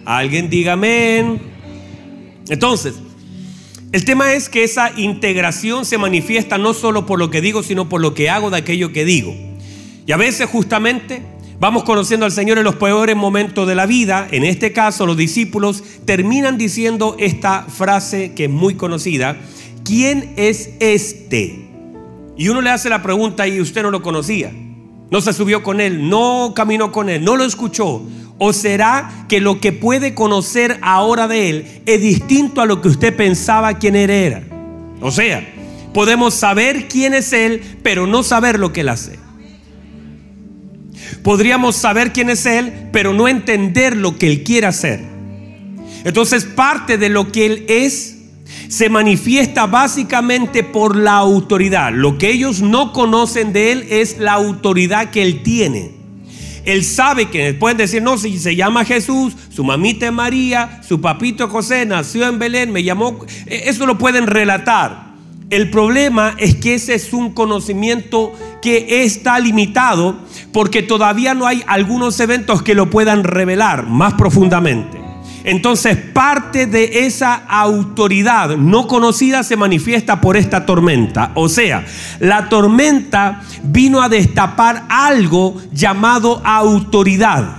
Alguien 0.05 0.51
diga 0.51 0.75
amén. 0.75 1.41
Entonces, 2.51 2.97
El 3.91 4.05
tema 4.05 4.35
es 4.35 4.51
que 4.51 4.65
esa 4.65 4.93
integración 4.99 5.87
se 5.87 5.97
manifiesta 5.97 6.59
no 6.59 6.75
solo 6.75 7.07
por 7.07 7.19
lo 7.19 7.31
que 7.31 7.41
digo, 7.41 7.63
sino 7.63 7.89
por 7.89 8.03
lo 8.03 8.13
que 8.13 8.29
hago 8.29 8.51
de 8.51 8.59
aquello 8.59 8.93
que 8.93 9.07
digo. 9.07 9.35
Y 10.07 10.13
a 10.13 10.19
veces 10.19 10.47
justamente 10.51 11.23
vamos 11.61 11.85
conociendo 11.85 12.27
al 12.27 12.33
Señor 12.33 12.59
en 12.59 12.65
los 12.65 12.77
peores 12.77 13.17
momentos 13.17 13.67
de 13.67 13.75
la 13.75 13.87
vida. 13.87 14.29
En 14.31 14.45
este 14.45 14.73
caso, 14.73 15.07
los 15.07 15.17
discípulos 15.17 15.83
terminan 16.05 16.59
diciendo 16.59 17.17
esta 17.19 17.65
frase 17.65 18.33
que 18.35 18.45
es 18.45 18.51
muy 18.51 18.75
conocida. 18.75 19.37
¿Quién 19.85 20.33
es 20.37 20.71
este? 20.81 21.69
Y 22.37 22.49
uno 22.49 22.61
le 22.61 22.71
hace 22.71 22.89
la 22.89 23.03
pregunta 23.03 23.49
y 23.49 23.61
usted 23.61 23.83
no 23.83 23.91
lo 23.91 24.03
conocía. 24.03 24.53
No 25.11 25.21
se 25.21 25.33
subió 25.33 25.63
con 25.63 25.81
él, 25.81 26.09
no 26.09 26.53
caminó 26.55 26.93
con 26.93 27.09
él, 27.09 27.25
no 27.25 27.37
lo 27.37 27.45
escuchó. 27.45 28.03
¿O 28.39 28.53
será 28.53 29.27
que 29.29 29.41
lo 29.41 29.61
que 29.61 29.73
puede 29.73 30.15
conocer 30.15 30.79
ahora 30.81 31.27
de 31.27 31.51
Él 31.51 31.83
es 31.87 32.01
distinto 32.01 32.61
a 32.61 32.67
lo 32.67 32.81
que 32.81 32.89
usted 32.89 33.17
pensaba 33.17 33.79
quién 33.79 33.97
era? 33.97 34.45
O 35.01 35.11
sea, 35.11 35.45
podemos 35.93 36.35
saber 36.35 36.87
quién 36.87 37.15
es 37.15 37.33
Él, 37.33 37.79
pero 37.83 38.07
no 38.07 38.23
saber 38.23 38.61
lo 38.61 38.73
que 38.73 38.83
Él 38.83 38.91
hace. 38.91 39.19
Podríamos 41.23 41.77
saber 41.77 42.13
quién 42.13 42.31
es 42.31 42.47
Él, 42.47 42.73
pero 42.93 43.13
no 43.13 43.29
entender 43.29 43.97
lo 43.97 44.17
que 44.19 44.27
Él 44.27 44.45
quiere 44.45 44.67
hacer. 44.67 45.01
Entonces 46.05 46.45
parte 46.45 46.99
de 46.99 47.09
lo 47.09 47.33
que 47.33 47.47
Él 47.47 47.65
es 47.69 48.17
se 48.69 48.89
manifiesta 48.89 49.67
básicamente 49.67 50.63
por 50.63 50.97
la 50.97 51.17
autoridad. 51.17 51.93
Lo 51.93 52.19
que 52.19 52.31
ellos 52.31 52.61
no 52.61 52.93
conocen 52.93 53.53
de 53.53 53.73
Él 53.73 53.87
es 53.91 54.19
la 54.19 54.35
autoridad 54.35 55.11
que 55.11 55.23
Él 55.23 55.43
tiene. 55.43 55.99
Él 56.65 56.85
sabe 56.85 57.31
que 57.31 57.55
pueden 57.55 57.79
decir, 57.79 58.03
no, 58.03 58.19
si 58.19 58.39
se 58.39 58.55
llama 58.55 58.85
Jesús, 58.85 59.35
su 59.49 59.65
mamita 59.65 60.11
María, 60.13 60.83
su 60.87 61.01
papito 61.01 61.49
José 61.49 61.87
nació 61.87 62.29
en 62.29 62.39
Belén, 62.39 62.71
me 62.71 62.85
llamó, 62.85 63.25
e, 63.47 63.71
eso 63.71 63.87
lo 63.87 63.97
pueden 63.97 64.27
relatar. 64.27 65.08
El 65.51 65.71
problema 65.71 66.35
es 66.37 66.57
que 66.57 66.75
ese 66.75 66.95
es 66.95 67.13
un 67.15 67.33
conocimiento 67.33 68.33
que 68.61 69.05
está 69.05 69.39
limitado 69.39 70.19
porque 70.53 70.83
todavía 70.83 71.33
no 71.33 71.47
hay 71.47 71.65
algunos 71.67 72.21
eventos 72.21 72.63
que 72.63 72.75
lo 72.75 72.91
puedan 72.91 73.25
revelar 73.25 73.87
más 73.87 74.15
profundamente. 74.15 74.99
Entonces 75.45 75.97
parte 75.97 76.67
de 76.67 77.07
esa 77.07 77.35
autoridad 77.35 78.59
no 78.59 78.87
conocida 78.87 79.43
se 79.43 79.57
manifiesta 79.57 80.21
por 80.21 80.37
esta 80.37 80.67
tormenta. 80.67 81.33
O 81.35 81.49
sea, 81.49 81.87
la 82.21 82.51
tormenta 82.51 83.41
vino 83.63 84.03
a 84.03 84.11
destapar 84.11 84.85
algo 84.91 85.57
llamado 85.73 86.43
autoridad. 86.45 87.57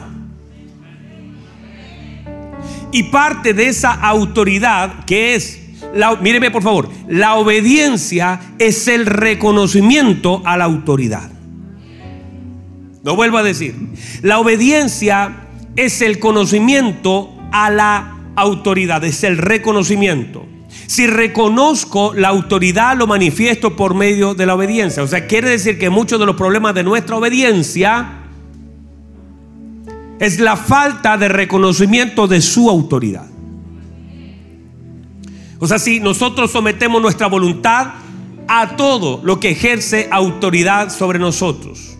Y 2.92 3.04
parte 3.04 3.56
de 3.56 3.70
esa 3.70 3.94
autoridad 3.94 5.06
que 5.06 5.34
es, 5.34 5.60
míreme 6.22 6.52
por 6.52 6.64
favor, 6.64 6.90
la 7.08 7.36
obediencia 7.36 8.40
es 8.60 8.88
el 8.88 9.06
reconocimiento 9.06 10.42
a 10.46 10.58
la 10.58 10.66
autoridad. 10.66 11.32
Lo 13.04 13.16
vuelvo 13.16 13.38
a 13.38 13.44
decir, 13.44 13.76
la 14.22 14.40
obediencia 14.40 15.48
es 15.76 16.02
el 16.02 16.20
conocimiento 16.20 17.34
a 17.52 17.70
la 17.70 18.18
autoridad, 18.36 19.04
es 19.04 19.24
el 19.24 19.38
reconocimiento. 19.38 20.46
Si 20.88 21.08
reconozco 21.08 22.14
la 22.14 22.30
autoridad, 22.30 22.98
lo 22.98 23.08
manifiesto 23.08 23.76
por 23.76 23.94
medio 23.94 24.34
de 24.34 24.46
la 24.46 24.56
obediencia. 24.56 25.04
O 25.04 25.08
sea, 25.08 25.28
quiere 25.28 25.50
decir 25.50 25.78
que 25.78 25.90
muchos 25.90 26.20
de 26.20 26.26
los 26.26 26.36
problemas 26.36 26.74
de 26.74 26.84
nuestra 26.84 27.16
obediencia 27.16 28.20
es 30.20 30.40
la 30.40 30.58
falta 30.58 31.18
de 31.18 31.30
reconocimiento 31.30 32.28
de 32.28 32.42
su 32.42 32.70
autoridad. 32.70 33.29
O 35.60 35.68
sea, 35.68 35.78
si 35.78 36.00
nosotros 36.00 36.52
sometemos 36.52 37.02
nuestra 37.02 37.28
voluntad 37.28 37.94
a 38.48 38.76
todo 38.76 39.22
lo 39.24 39.40
que 39.40 39.52
ejerce 39.52 40.08
autoridad 40.12 40.90
sobre 40.90 41.20
nosotros. 41.20 41.98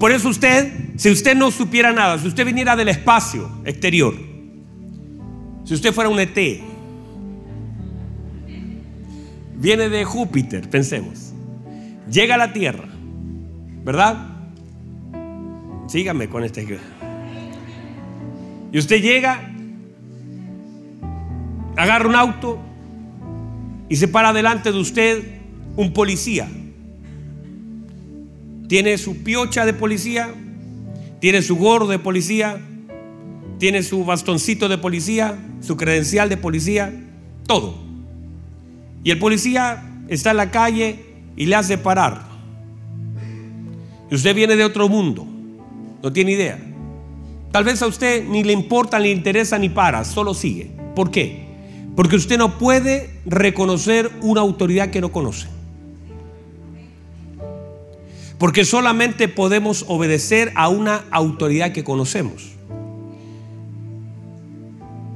Por 0.00 0.10
eso 0.10 0.28
usted, 0.28 0.96
si 0.96 1.10
usted 1.10 1.36
no 1.36 1.50
supiera 1.52 1.92
nada, 1.92 2.18
si 2.18 2.26
usted 2.26 2.44
viniera 2.44 2.74
del 2.74 2.88
espacio 2.88 3.48
exterior, 3.64 4.14
si 5.64 5.74
usted 5.74 5.92
fuera 5.92 6.10
un 6.10 6.18
ET, 6.18 6.36
viene 9.54 9.88
de 9.88 10.04
Júpiter, 10.04 10.68
pensemos, 10.68 11.32
llega 12.10 12.34
a 12.34 12.38
la 12.38 12.52
Tierra, 12.52 12.88
¿verdad? 13.84 14.28
Sígame 15.86 16.28
con 16.28 16.42
este. 16.42 16.80
Y 18.72 18.78
usted 18.78 19.00
llega, 19.00 19.53
agarra 21.76 22.08
un 22.08 22.14
auto 22.14 22.58
y 23.88 23.96
se 23.96 24.08
para 24.08 24.32
delante 24.32 24.72
de 24.72 24.78
usted 24.78 25.40
un 25.76 25.92
policía 25.92 26.48
tiene 28.68 28.96
su 28.98 29.22
piocha 29.22 29.66
de 29.66 29.74
policía, 29.74 30.34
tiene 31.20 31.42
su 31.42 31.56
gorro 31.56 31.86
de 31.86 31.98
policía, 31.98 32.60
tiene 33.58 33.82
su 33.82 34.04
bastoncito 34.04 34.68
de 34.68 34.78
policía, 34.78 35.38
su 35.60 35.76
credencial 35.76 36.28
de 36.28 36.36
policía, 36.36 36.92
todo. 37.46 37.76
Y 39.02 39.10
el 39.10 39.18
policía 39.18 40.02
está 40.08 40.30
en 40.30 40.38
la 40.38 40.50
calle 40.50 41.04
y 41.36 41.46
le 41.46 41.54
hace 41.56 41.78
parar. 41.78 42.22
Y 44.10 44.14
usted 44.14 44.34
viene 44.34 44.56
de 44.56 44.64
otro 44.64 44.88
mundo, 44.88 45.26
no 46.02 46.12
tiene 46.12 46.32
idea. 46.32 46.58
Tal 47.52 47.64
vez 47.64 47.80
a 47.82 47.86
usted 47.86 48.26
ni 48.26 48.42
le 48.42 48.52
importa, 48.52 48.98
ni 48.98 49.04
le 49.04 49.12
interesa, 49.12 49.58
ni 49.58 49.68
para, 49.68 50.04
solo 50.04 50.34
sigue. 50.34 50.70
¿Por 50.96 51.10
qué? 51.10 51.43
Porque 51.96 52.16
usted 52.16 52.38
no 52.38 52.58
puede 52.58 53.20
reconocer 53.24 54.10
una 54.20 54.40
autoridad 54.40 54.90
que 54.90 55.00
no 55.00 55.12
conoce. 55.12 55.46
Porque 58.38 58.64
solamente 58.64 59.28
podemos 59.28 59.84
obedecer 59.88 60.52
a 60.56 60.68
una 60.68 61.04
autoridad 61.10 61.72
que 61.72 61.84
conocemos. 61.84 62.52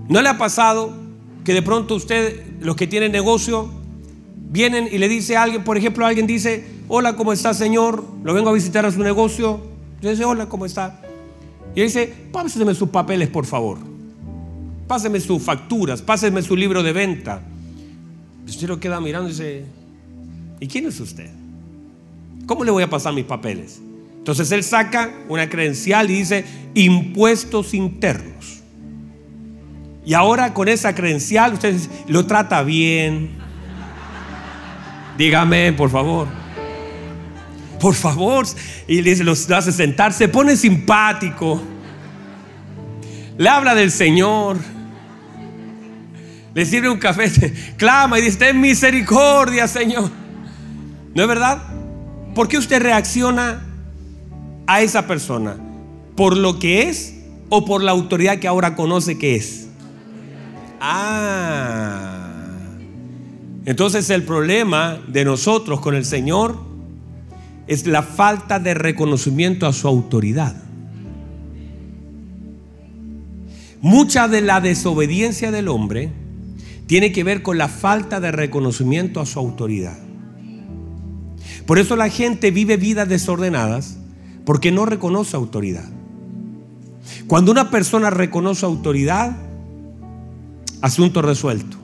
¿No 0.09 0.23
le 0.23 0.29
ha 0.29 0.39
pasado 0.39 0.93
que 1.45 1.53
de 1.53 1.63
pronto 1.63 1.97
usted, 1.97 2.43
los 2.61 2.77
que 2.77 2.87
tienen 2.87 3.11
negocio, 3.11 3.71
vienen 4.51 4.89
y 4.91 4.99
le 4.99 5.09
dice 5.09 5.37
a 5.37 5.43
alguien, 5.43 5.65
por 5.65 5.77
ejemplo, 5.77 6.07
alguien 6.07 6.27
dice, 6.27 6.65
hola, 6.89 7.17
¿cómo 7.17 7.33
está, 7.33 7.53
señor? 7.55 8.05
Lo 8.23 8.35
vengo 8.35 8.51
a 8.51 8.53
visitar 8.53 8.87
a 8.87 8.93
su 8.93 9.03
negocio. 9.03 9.61
Yo 10.01 10.11
dice, 10.11 10.25
hola, 10.25 10.49
¿cómo 10.49 10.65
está? 10.65 11.01
Y 11.75 11.83
dice, 11.83 12.13
páseme 12.33 12.75
sus 12.75 12.89
papeles, 12.89 13.29
por 13.29 13.45
favor. 13.45 13.98
Páseme 14.89 15.21
sus 15.21 15.43
facturas, 15.43 16.01
páseme 16.01 16.43
su 16.43 16.57
libro 16.57 16.83
de 16.83 16.93
venta. 16.93 17.43
usted 18.47 18.67
lo 18.67 18.81
queda 18.81 19.01
mirando 19.01 19.29
y 19.29 19.33
dice, 19.33 19.65
¿y 20.59 20.67
quién 20.67 20.87
es 20.87 20.99
usted? 20.99 21.31
¿Cómo 22.47 22.65
le 22.65 22.71
voy 22.71 22.83
a 22.83 22.89
pasar 22.89 23.13
mis 23.13 23.27
papeles? 23.27 23.83
Entonces 24.17 24.51
él 24.51 24.65
saca 24.65 25.13
una 25.29 25.49
credencial 25.51 26.11
y 26.11 26.15
dice 26.15 26.45
impuestos 26.75 27.75
internos. 27.75 28.63
Y 30.07 30.15
ahora 30.15 30.55
con 30.55 30.69
esa 30.69 30.95
credencial 30.95 31.53
usted 31.53 31.77
lo 32.09 32.25
trata 32.25 32.63
bien. 32.63 33.29
Dígame, 35.19 35.75
por 35.75 35.91
favor. 35.91 36.29
Por 37.79 37.95
favor. 37.95 38.47
Y 38.87 39.03
le 39.03 39.11
dice, 39.11 39.25
lo 39.25 39.33
hace 39.33 39.71
sentar, 39.71 40.15
se 40.15 40.29
pone 40.29 40.57
simpático. 40.57 41.61
Le 43.37 43.49
habla 43.51 43.75
del 43.75 43.91
Señor. 43.91 44.57
Le 46.59 46.67
sirve 46.67 46.89
un 46.89 46.99
café, 46.99 47.31
clama 47.77 48.19
y 48.19 48.23
dice, 48.23 48.37
ten 48.37 48.61
misericordia, 48.61 49.69
Señor. 49.69 50.11
¿No 51.15 51.23
es 51.23 51.29
verdad? 51.29 51.63
¿Por 52.35 52.49
qué 52.49 52.59
usted 52.59 52.83
reacciona 52.83 53.65
a 54.67 54.83
esa 54.83 55.07
persona? 55.07 55.57
¿Por 56.17 56.37
lo 56.37 56.59
que 56.59 56.89
es 56.89 57.15
o 57.49 57.65
por 57.65 57.85
la 57.85 57.93
autoridad 57.93 58.41
que 58.41 58.49
ahora 58.49 58.75
conoce 58.75 59.19
que 59.19 59.37
es? 59.37 59.69
Ah. 60.81 62.27
Entonces 63.65 64.11
el 64.11 64.25
problema 64.25 64.99
de 65.07 65.25
nosotros 65.25 65.79
con 65.81 65.95
el 65.95 66.05
Señor 66.05 66.61
es 67.69 67.87
la 67.87 68.03
falta 68.03 68.59
de 68.59 68.75
reconocimiento 68.75 69.65
a 69.65 69.73
su 69.73 69.87
autoridad. 69.87 70.57
Mucha 73.81 74.27
de 74.27 74.41
la 74.41 74.61
desobediencia 74.61 75.53
del 75.53 75.69
hombre 75.69 76.27
tiene 76.89 77.13
que 77.13 77.23
ver 77.23 77.43
con 77.43 77.59
la 77.59 77.69
falta 77.69 78.19
de 78.19 78.33
reconocimiento 78.33 79.21
a 79.21 79.27
su 79.27 79.39
autoridad. 79.39 79.99
Por 81.67 81.79
eso 81.79 81.97
la 81.97 82.09
gente 82.09 82.51
vive 82.51 82.79
vidas 82.79 83.07
desordenadas 83.07 83.99
porque 84.47 84.73
no 84.73 84.87
reconoce 84.87 85.37
autoridad. 85.37 85.85
Cuando 87.27 87.53
una 87.53 87.71
persona 87.71 88.09
reconoce 88.09 88.65
autoridad, 88.65 89.37
asunto 90.81 91.21
resuelto. 91.21 91.77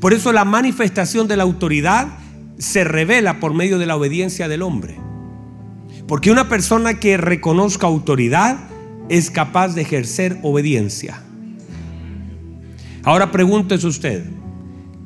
Por 0.00 0.12
eso 0.12 0.32
la 0.32 0.44
manifestación 0.44 1.28
de 1.28 1.38
la 1.38 1.44
autoridad 1.44 2.18
se 2.58 2.84
revela 2.84 3.40
por 3.40 3.54
medio 3.54 3.78
de 3.78 3.86
la 3.86 3.96
obediencia 3.96 4.48
del 4.48 4.60
hombre. 4.60 4.98
Porque 6.06 6.30
una 6.30 6.50
persona 6.50 7.00
que 7.00 7.16
reconozca 7.16 7.86
autoridad 7.86 8.68
es 9.08 9.30
capaz 9.30 9.74
de 9.74 9.80
ejercer 9.80 10.38
obediencia. 10.42 11.22
Ahora 13.06 13.30
pregúntese 13.30 13.86
usted, 13.86 14.24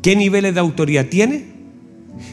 ¿Qué 0.02 0.16
niveles 0.16 0.54
de 0.54 0.60
autoridad 0.60 1.06
tiene? 1.06 1.44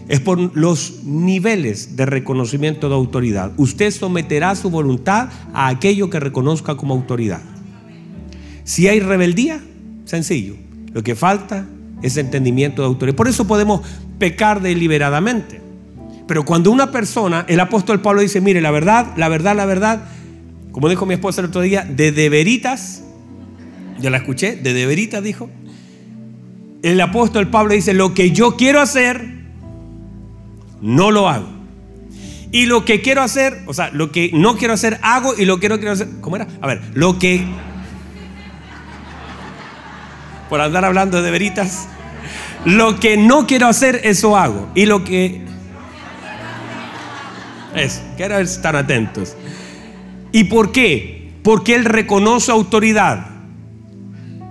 Es 0.08 0.20
por 0.22 0.56
los 0.56 1.04
niveles 1.04 1.96
de 1.98 2.06
reconocimiento 2.06 2.88
de 2.88 2.96
autoridad. 2.96 3.52
Usted 3.58 3.92
someterá 3.92 4.56
su 4.56 4.70
voluntad 4.70 5.30
a 5.54 5.68
aquello 5.68 6.10
que 6.10 6.20
reconozca 6.20 6.76
como 6.76 6.94
autoridad. 6.94 7.42
Si 8.64 8.88
hay 8.88 9.00
rebeldía, 9.00 9.62
sencillo. 10.06 10.56
Lo 10.94 11.04
que 11.04 11.16
falta 11.16 11.66
es 12.02 12.16
entendimiento 12.16 12.82
de 12.82 12.88
autoridad. 12.88 13.16
Por 13.16 13.28
eso 13.28 13.48
podemos 13.48 13.82
pecar 14.18 14.62
deliberadamente. 14.62 15.62
Pero 16.26 16.46
cuando 16.46 16.72
una 16.72 16.92
persona, 16.92 17.46
el 17.48 17.60
apóstol 17.60 18.02
Pablo 18.02 18.22
dice, 18.22 18.40
mire, 18.42 18.62
la 18.62 18.72
verdad, 18.72 19.14
la 19.18 19.30
verdad, 19.30 19.56
la 19.56 19.66
verdad, 19.66 20.06
como 20.72 20.90
dijo 20.90 21.06
mi 21.06 21.14
esposa 21.16 21.42
el 21.42 21.48
otro 21.48 21.62
día, 21.62 21.84
de 21.84 22.12
deberitas, 22.12 23.04
yo 24.00 24.10
la 24.10 24.18
escuché, 24.18 24.56
de 24.56 24.74
deberitas 24.74 25.24
dijo, 25.24 25.50
el 26.84 27.02
apóstol 27.02 27.50
Pablo 27.50 27.74
dice, 27.74 27.94
lo 27.94 28.14
que 28.14 28.32
yo 28.32 28.56
quiero 28.56 28.82
hacer, 28.82 29.38
no 30.82 31.12
lo 31.12 31.28
hago. 31.28 31.58
Y 32.52 32.66
lo 32.66 32.86
que 32.86 33.02
quiero 33.02 33.22
hacer, 33.22 33.62
o 33.66 33.74
sea, 33.74 33.90
lo 33.92 34.12
que 34.12 34.32
no 34.34 34.56
quiero 34.56 34.74
hacer, 34.74 35.00
hago 35.02 35.34
y 35.38 35.46
lo 35.46 35.60
que 35.60 35.70
no 35.70 35.78
quiero 35.78 35.92
hacer, 35.92 36.08
¿cómo 36.22 36.38
era? 36.38 36.48
A 36.62 36.68
ver, 36.68 36.82
lo 36.94 37.20
que... 37.20 37.46
Por 40.50 40.62
andar 40.62 40.86
hablando 40.86 41.22
de 41.22 41.30
veritas, 41.30 41.90
lo 42.64 43.00
que 43.00 43.18
no 43.18 43.48
quiero 43.48 43.68
hacer, 43.68 44.00
eso 44.04 44.38
hago. 44.38 44.70
Y 44.76 44.86
lo 44.86 45.04
que... 45.04 45.46
Es, 47.76 48.02
quiero 48.16 48.40
estar 48.40 48.76
atentos. 48.76 49.36
¿Y 50.32 50.46
por 50.46 50.72
qué? 50.72 51.32
Porque 51.44 51.76
Él 51.76 51.86
reconoce 51.86 52.52
autoridad. 52.52 53.37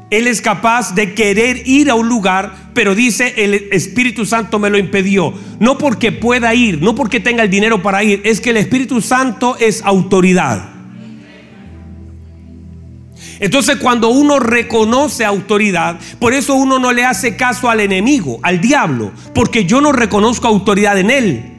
Él 0.09 0.29
es 0.29 0.41
capaz 0.41 0.95
de 0.95 1.15
querer 1.15 1.67
ir 1.67 1.91
a 1.91 1.97
un 1.97 2.09
lugar, 2.09 2.71
pero 2.75 2.95
dice 2.95 3.35
el 3.39 3.55
Espíritu 3.73 4.25
Santo 4.25 4.59
me 4.59 4.71
lo 4.71 4.79
impidió. 4.79 5.35
No 5.59 5.79
porque 5.79 6.13
pueda 6.13 6.55
ir, 6.55 6.81
no 6.81 6.95
porque 6.95 7.19
tenga 7.19 7.43
el 7.43 7.51
dinero 7.51 7.83
para 7.83 8.05
ir, 8.05 8.21
es 8.25 8.41
que 8.41 8.51
el 8.51 8.57
Espíritu 8.57 9.01
Santo 9.01 9.57
es 9.59 9.83
autoridad. 9.83 10.77
Entonces 13.41 13.77
cuando 13.77 14.09
uno 14.09 14.39
reconoce 14.39 15.25
autoridad, 15.25 15.99
por 16.21 16.33
eso 16.33 16.55
uno 16.55 16.79
no 16.79 16.93
le 16.93 17.05
hace 17.05 17.37
caso 17.37 17.69
al 17.69 17.81
enemigo, 17.81 18.39
al 18.43 18.61
diablo, 18.61 19.13
porque 19.35 19.65
yo 19.65 19.81
no 19.81 19.93
reconozco 19.93 20.47
autoridad 20.47 20.99
en 20.99 21.11
él. 21.11 21.56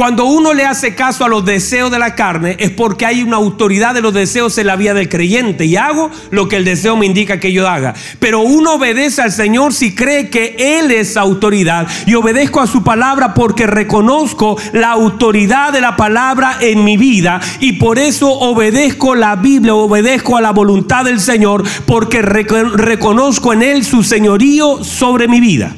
Cuando 0.00 0.24
uno 0.24 0.54
le 0.54 0.64
hace 0.64 0.94
caso 0.94 1.26
a 1.26 1.28
los 1.28 1.44
deseos 1.44 1.90
de 1.90 1.98
la 1.98 2.14
carne 2.14 2.56
es 2.58 2.70
porque 2.70 3.04
hay 3.04 3.22
una 3.22 3.36
autoridad 3.36 3.92
de 3.92 4.00
los 4.00 4.14
deseos 4.14 4.56
en 4.56 4.68
la 4.68 4.76
vida 4.76 4.94
del 4.94 5.10
creyente 5.10 5.66
y 5.66 5.76
hago 5.76 6.10
lo 6.30 6.48
que 6.48 6.56
el 6.56 6.64
deseo 6.64 6.96
me 6.96 7.04
indica 7.04 7.38
que 7.38 7.52
yo 7.52 7.68
haga. 7.68 7.92
Pero 8.18 8.40
uno 8.40 8.76
obedece 8.76 9.20
al 9.20 9.30
Señor 9.30 9.74
si 9.74 9.94
cree 9.94 10.30
que 10.30 10.56
Él 10.58 10.90
es 10.90 11.18
autoridad 11.18 11.86
y 12.06 12.14
obedezco 12.14 12.62
a 12.62 12.66
su 12.66 12.82
palabra 12.82 13.34
porque 13.34 13.66
reconozco 13.66 14.56
la 14.72 14.92
autoridad 14.92 15.70
de 15.70 15.82
la 15.82 15.96
palabra 15.96 16.56
en 16.62 16.82
mi 16.82 16.96
vida 16.96 17.38
y 17.60 17.72
por 17.74 17.98
eso 17.98 18.32
obedezco 18.32 19.14
la 19.14 19.36
Biblia, 19.36 19.74
obedezco 19.74 20.38
a 20.38 20.40
la 20.40 20.52
voluntad 20.52 21.04
del 21.04 21.20
Señor 21.20 21.62
porque 21.84 22.22
reconozco 22.22 23.52
en 23.52 23.62
Él 23.62 23.84
su 23.84 24.02
señorío 24.02 24.82
sobre 24.82 25.28
mi 25.28 25.40
vida. 25.40 25.76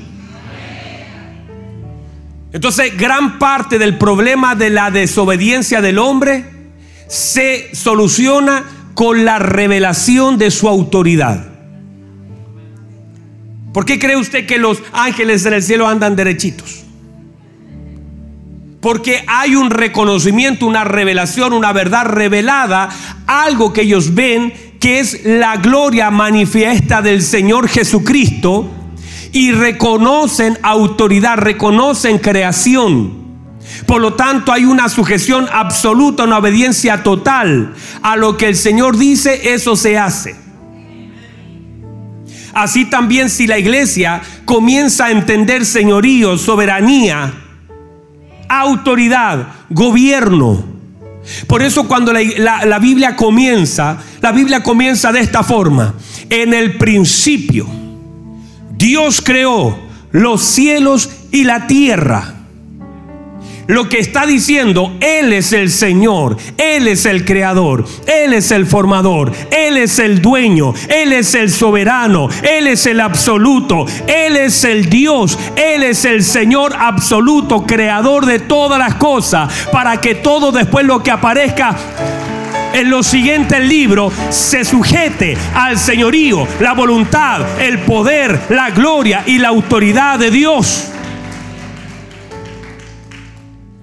Entonces, 2.52 2.96
gran 2.96 3.38
parte 3.38 3.78
del 3.78 3.96
problema 3.96 4.54
de 4.54 4.70
la 4.70 4.90
desobediencia 4.90 5.80
del 5.80 5.98
hombre 5.98 6.44
se 7.08 7.74
soluciona 7.74 8.64
con 8.94 9.24
la 9.24 9.38
revelación 9.38 10.36
de 10.38 10.50
su 10.50 10.68
autoridad. 10.68 11.46
¿Por 13.72 13.86
qué 13.86 13.98
cree 13.98 14.16
usted 14.16 14.46
que 14.46 14.58
los 14.58 14.82
ángeles 14.92 15.46
en 15.46 15.54
el 15.54 15.62
cielo 15.62 15.88
andan 15.88 16.14
derechitos? 16.14 16.84
Porque 18.82 19.24
hay 19.26 19.54
un 19.54 19.70
reconocimiento, 19.70 20.66
una 20.66 20.84
revelación, 20.84 21.54
una 21.54 21.72
verdad 21.72 22.04
revelada, 22.04 22.90
algo 23.26 23.72
que 23.72 23.82
ellos 23.82 24.14
ven 24.14 24.52
que 24.78 24.98
es 24.98 25.24
la 25.24 25.56
gloria 25.56 26.10
manifiesta 26.10 27.00
del 27.00 27.22
Señor 27.22 27.68
Jesucristo 27.68 28.81
y 29.32 29.50
reconocen 29.52 30.58
autoridad, 30.62 31.38
reconocen 31.38 32.18
creación. 32.18 33.22
Por 33.86 34.00
lo 34.00 34.14
tanto, 34.14 34.52
hay 34.52 34.66
una 34.66 34.88
sujeción 34.88 35.46
absoluta, 35.50 36.24
una 36.24 36.38
obediencia 36.38 37.02
total. 37.02 37.74
A 38.02 38.16
lo 38.16 38.36
que 38.36 38.48
el 38.48 38.56
Señor 38.56 38.98
dice, 38.98 39.54
eso 39.54 39.74
se 39.76 39.98
hace. 39.98 40.36
Así 42.52 42.84
también 42.84 43.30
si 43.30 43.46
la 43.46 43.58
iglesia 43.58 44.20
comienza 44.44 45.06
a 45.06 45.10
entender 45.10 45.64
señorío, 45.64 46.36
soberanía, 46.36 47.32
autoridad, 48.48 49.48
gobierno. 49.70 50.62
Por 51.46 51.62
eso 51.62 51.88
cuando 51.88 52.12
la, 52.12 52.66
la 52.66 52.78
Biblia 52.78 53.16
comienza, 53.16 53.96
la 54.20 54.32
Biblia 54.32 54.62
comienza 54.62 55.12
de 55.12 55.20
esta 55.20 55.42
forma. 55.42 55.94
En 56.28 56.52
el 56.52 56.76
principio 56.76 57.81
Dios 58.82 59.20
creó 59.20 59.78
los 60.10 60.42
cielos 60.42 61.08
y 61.30 61.44
la 61.44 61.68
tierra. 61.68 62.34
Lo 63.68 63.88
que 63.88 64.00
está 64.00 64.26
diciendo, 64.26 64.96
Él 64.98 65.32
es 65.32 65.52
el 65.52 65.70
Señor, 65.70 66.36
Él 66.58 66.88
es 66.88 67.06
el 67.06 67.24
creador, 67.24 67.84
Él 68.08 68.32
es 68.32 68.50
el 68.50 68.66
formador, 68.66 69.30
Él 69.52 69.76
es 69.76 70.00
el 70.00 70.20
dueño, 70.20 70.74
Él 70.88 71.12
es 71.12 71.32
el 71.36 71.52
soberano, 71.52 72.28
Él 72.42 72.66
es 72.66 72.84
el 72.86 72.98
absoluto, 72.98 73.86
Él 74.08 74.36
es 74.36 74.64
el 74.64 74.90
Dios, 74.90 75.38
Él 75.54 75.84
es 75.84 76.04
el 76.04 76.24
Señor 76.24 76.74
absoluto, 76.76 77.64
creador 77.64 78.26
de 78.26 78.40
todas 78.40 78.80
las 78.80 78.96
cosas, 78.96 79.68
para 79.70 80.00
que 80.00 80.16
todo 80.16 80.50
después 80.50 80.84
lo 80.84 81.04
que 81.04 81.12
aparezca 81.12 81.76
en 82.74 82.90
los 82.90 83.06
siguientes 83.06 83.60
libros 83.66 84.12
se 84.30 84.64
sujete 84.64 85.36
al 85.54 85.78
señorío, 85.78 86.46
la 86.60 86.74
voluntad, 86.74 87.60
el 87.60 87.78
poder, 87.80 88.40
la 88.50 88.70
gloria 88.70 89.24
y 89.26 89.38
la 89.38 89.48
autoridad 89.48 90.18
de 90.18 90.30
Dios. 90.30 90.88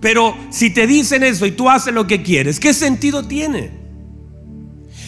Pero 0.01 0.37
si 0.49 0.69
te 0.69 0.87
dicen 0.87 1.23
eso 1.23 1.45
y 1.45 1.51
tú 1.51 1.69
haces 1.69 1.93
lo 1.93 2.07
que 2.07 2.21
quieres, 2.21 2.59
¿qué 2.59 2.73
sentido 2.73 3.27
tiene? 3.27 3.71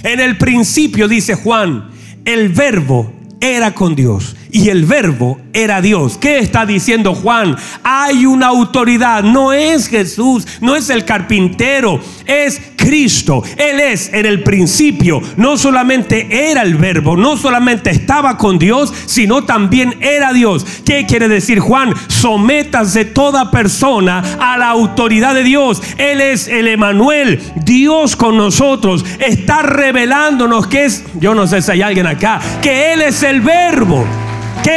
En 0.04 0.20
el 0.20 0.38
principio, 0.38 1.08
dice 1.08 1.36
Juan, 1.36 1.89
el 2.26 2.50
verbo 2.50 3.13
era 3.39 3.74
con 3.74 3.96
Dios 3.96 4.36
y 4.51 4.69
el 4.69 4.85
verbo 4.85 5.39
era 5.53 5.81
Dios. 5.81 6.17
¿Qué 6.17 6.39
está 6.39 6.65
diciendo 6.65 7.15
Juan? 7.15 7.55
Hay 7.83 8.25
una 8.25 8.47
autoridad, 8.47 9.23
no 9.23 9.53
es 9.53 9.87
Jesús, 9.87 10.45
no 10.59 10.75
es 10.75 10.89
el 10.89 11.05
carpintero, 11.05 11.99
es 12.25 12.61
Cristo. 12.75 13.43
Él 13.57 13.79
es 13.79 14.11
en 14.13 14.25
el 14.25 14.43
principio, 14.43 15.21
no 15.37 15.57
solamente 15.57 16.49
era 16.51 16.63
el 16.63 16.75
verbo, 16.75 17.15
no 17.15 17.37
solamente 17.37 17.91
estaba 17.91 18.37
con 18.37 18.59
Dios, 18.59 18.93
sino 19.05 19.43
también 19.43 19.97
era 20.01 20.33
Dios. 20.33 20.65
¿Qué 20.85 21.05
quiere 21.05 21.27
decir 21.27 21.59
Juan? 21.59 21.93
Sométase 22.07 23.05
toda 23.05 23.51
persona 23.51 24.23
a 24.39 24.57
la 24.57 24.69
autoridad 24.69 25.33
de 25.33 25.43
Dios. 25.43 25.81
Él 25.97 26.21
es 26.21 26.47
el 26.47 26.67
Emanuel, 26.67 27.41
Dios 27.63 28.15
con 28.15 28.37
nosotros. 28.37 29.05
Está 29.19 29.61
revelándonos 29.61 30.67
que 30.67 30.85
es, 30.85 31.03
yo 31.19 31.35
no 31.35 31.47
sé 31.47 31.61
si 31.61 31.71
hay 31.71 31.81
alguien 31.81 32.07
acá, 32.07 32.39
que 32.61 32.93
Él 32.93 33.01
es 33.01 33.23
el 33.23 33.41
verbo 33.41 34.05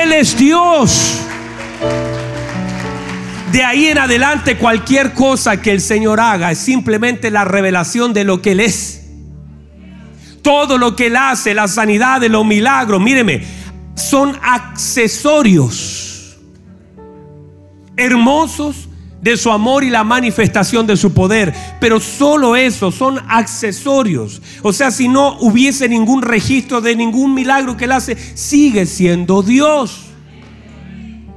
Él 0.03 0.13
es 0.13 0.37
Dios. 0.37 1.21
De 3.53 3.63
ahí 3.63 3.87
en 3.87 3.99
adelante 3.99 4.59
cualquier 4.59 5.13
cosa 5.13 5.61
que 5.61 5.71
el 5.71 5.81
Señor 5.81 6.19
haga 6.21 6.51
es 6.51 6.59
simplemente 6.59 7.31
la 7.31 7.45
revelación 7.45 8.13
de 8.13 8.25
lo 8.25 8.43
que 8.43 8.53
Él 8.53 8.61
es. 8.61 9.07
Todo 10.43 10.77
lo 10.77 10.97
que 10.97 11.07
Él 11.07 11.17
hace, 11.17 11.55
la 11.55 11.69
sanidad 11.69 12.21
los 12.29 12.45
milagros, 12.45 13.01
míreme, 13.01 13.45
son 13.95 14.37
accesorios 14.43 16.37
hermosos 17.97 18.89
de 19.25 19.39
su 19.39 19.51
amor 19.51 19.85
y 19.85 19.91
la 19.91 20.05
manifestación 20.05 20.87
de 20.87 20.99
su 20.99 21.15
poder. 21.15 21.55
Pero 21.81 21.99
solo 21.99 22.57
eso 22.57 22.93
son 22.93 23.19
accesorios. 23.27 24.43
O 24.61 24.71
sea, 24.71 24.91
si 24.91 25.09
no 25.09 25.39
hubiese 25.41 25.89
ningún 25.89 26.21
registro 26.21 26.83
de 26.83 26.95
ningún 26.95 27.33
milagro 27.33 27.75
que 27.75 27.87
él 27.87 27.93
hace, 27.93 28.17
sigue 28.37 28.85
siendo 28.85 29.43
Dios. 29.43 30.03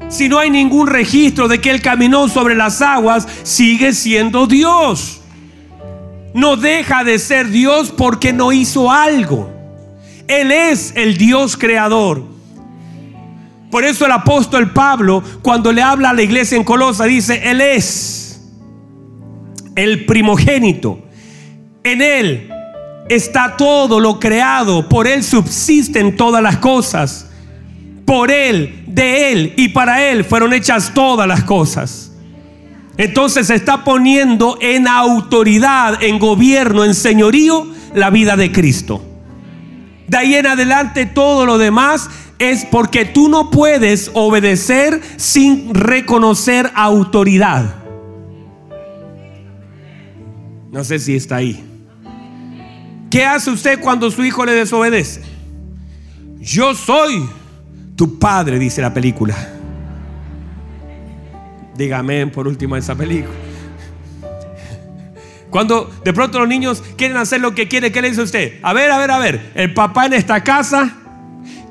Si 0.09 0.27
no 0.27 0.37
hay 0.37 0.49
ningún 0.49 0.87
registro 0.87 1.47
de 1.47 1.61
que 1.61 1.69
él 1.69 1.81
caminó 1.81 2.27
sobre 2.27 2.55
las 2.55 2.81
aguas, 2.81 3.25
sigue 3.43 3.93
siendo 3.93 4.47
Dios. 4.47 5.21
No 6.33 6.57
deja 6.57 7.05
de 7.05 7.17
ser 7.19 7.47
Dios 7.47 7.93
porque 7.95 8.33
no 8.33 8.51
hizo 8.51 8.91
algo. 8.91 9.49
Él 10.27 10.51
es 10.51 10.91
el 10.97 11.17
Dios 11.17 11.55
creador. 11.55 12.36
Por 13.71 13.83
eso 13.83 14.05
el 14.05 14.11
apóstol 14.11 14.71
Pablo, 14.71 15.21
cuando 15.41 15.73
le 15.73 15.81
habla 15.81 16.11
a 16.11 16.13
la 16.13 16.21
iglesia 16.21 16.55
en 16.55 16.63
Colosa, 16.63 17.05
dice, 17.05 17.41
Él 17.49 17.61
es 17.61 18.41
el 19.75 20.05
primogénito. 20.05 20.99
En 21.83 22.01
Él 22.01 22.49
está 23.09 23.55
todo 23.57 23.99
lo 23.99 24.19
creado, 24.19 24.87
por 24.89 25.07
Él 25.07 25.23
subsisten 25.23 26.15
todas 26.15 26.41
las 26.41 26.57
cosas. 26.57 27.25
por 28.05 28.31
Él, 28.31 28.85
de 28.87 29.33
Él 29.33 29.53
y 29.57 29.67
para 29.69 30.01
Él 30.01 30.23
fueron 30.23 30.53
hechas 30.53 30.93
todas 30.93 31.27
las 31.27 31.43
cosas. 31.43 32.13
Entonces 32.97 33.47
se 33.47 33.55
está 33.55 33.83
poniendo 33.83 34.57
en 34.61 34.87
autoridad, 34.87 36.01
en 36.01 36.17
gobierno, 36.17 36.85
en 36.85 36.95
señorío 36.95 37.67
la 37.93 38.09
vida 38.09 38.37
de 38.37 38.51
Cristo. 38.51 39.03
De 40.07 40.17
ahí 40.17 40.35
en 40.35 40.47
adelante 40.47 41.05
todo 41.05 41.45
lo 41.45 41.57
demás 41.57 42.09
es 42.39 42.65
porque 42.65 43.05
tú 43.05 43.29
no 43.29 43.49
puedes 43.49 44.11
obedecer 44.13 45.01
sin 45.17 45.73
reconocer 45.73 46.71
autoridad. 46.75 47.75
No 50.71 50.83
sé 50.83 50.99
si 50.99 51.15
está 51.15 51.37
ahí. 51.37 51.63
¿Qué 53.09 53.25
hace 53.25 53.49
usted 53.49 53.79
cuando 53.79 54.11
su 54.11 54.23
hijo 54.23 54.45
le 54.45 54.53
desobedece? 54.53 55.21
Yo 56.39 56.75
soy 56.75 57.27
tu 57.95 58.19
padre, 58.19 58.59
dice 58.59 58.81
la 58.81 58.93
película. 58.93 59.35
Dígame 61.75 62.27
por 62.27 62.47
último 62.47 62.75
esa 62.75 62.95
película. 62.95 63.35
Cuando 65.49 65.89
de 66.03 66.13
pronto 66.13 66.39
los 66.39 66.47
niños 66.47 66.83
quieren 66.97 67.17
hacer 67.17 67.39
lo 67.39 67.55
que 67.55 67.67
quiere, 67.67 67.91
¿qué 67.91 68.01
le 68.01 68.09
dice 68.09 68.21
usted? 68.21 68.59
A 68.61 68.73
ver, 68.73 68.91
a 68.91 68.97
ver, 68.97 69.11
a 69.11 69.19
ver, 69.19 69.51
el 69.55 69.73
papá 69.73 70.05
en 70.05 70.13
esta 70.13 70.43
casa, 70.43 70.95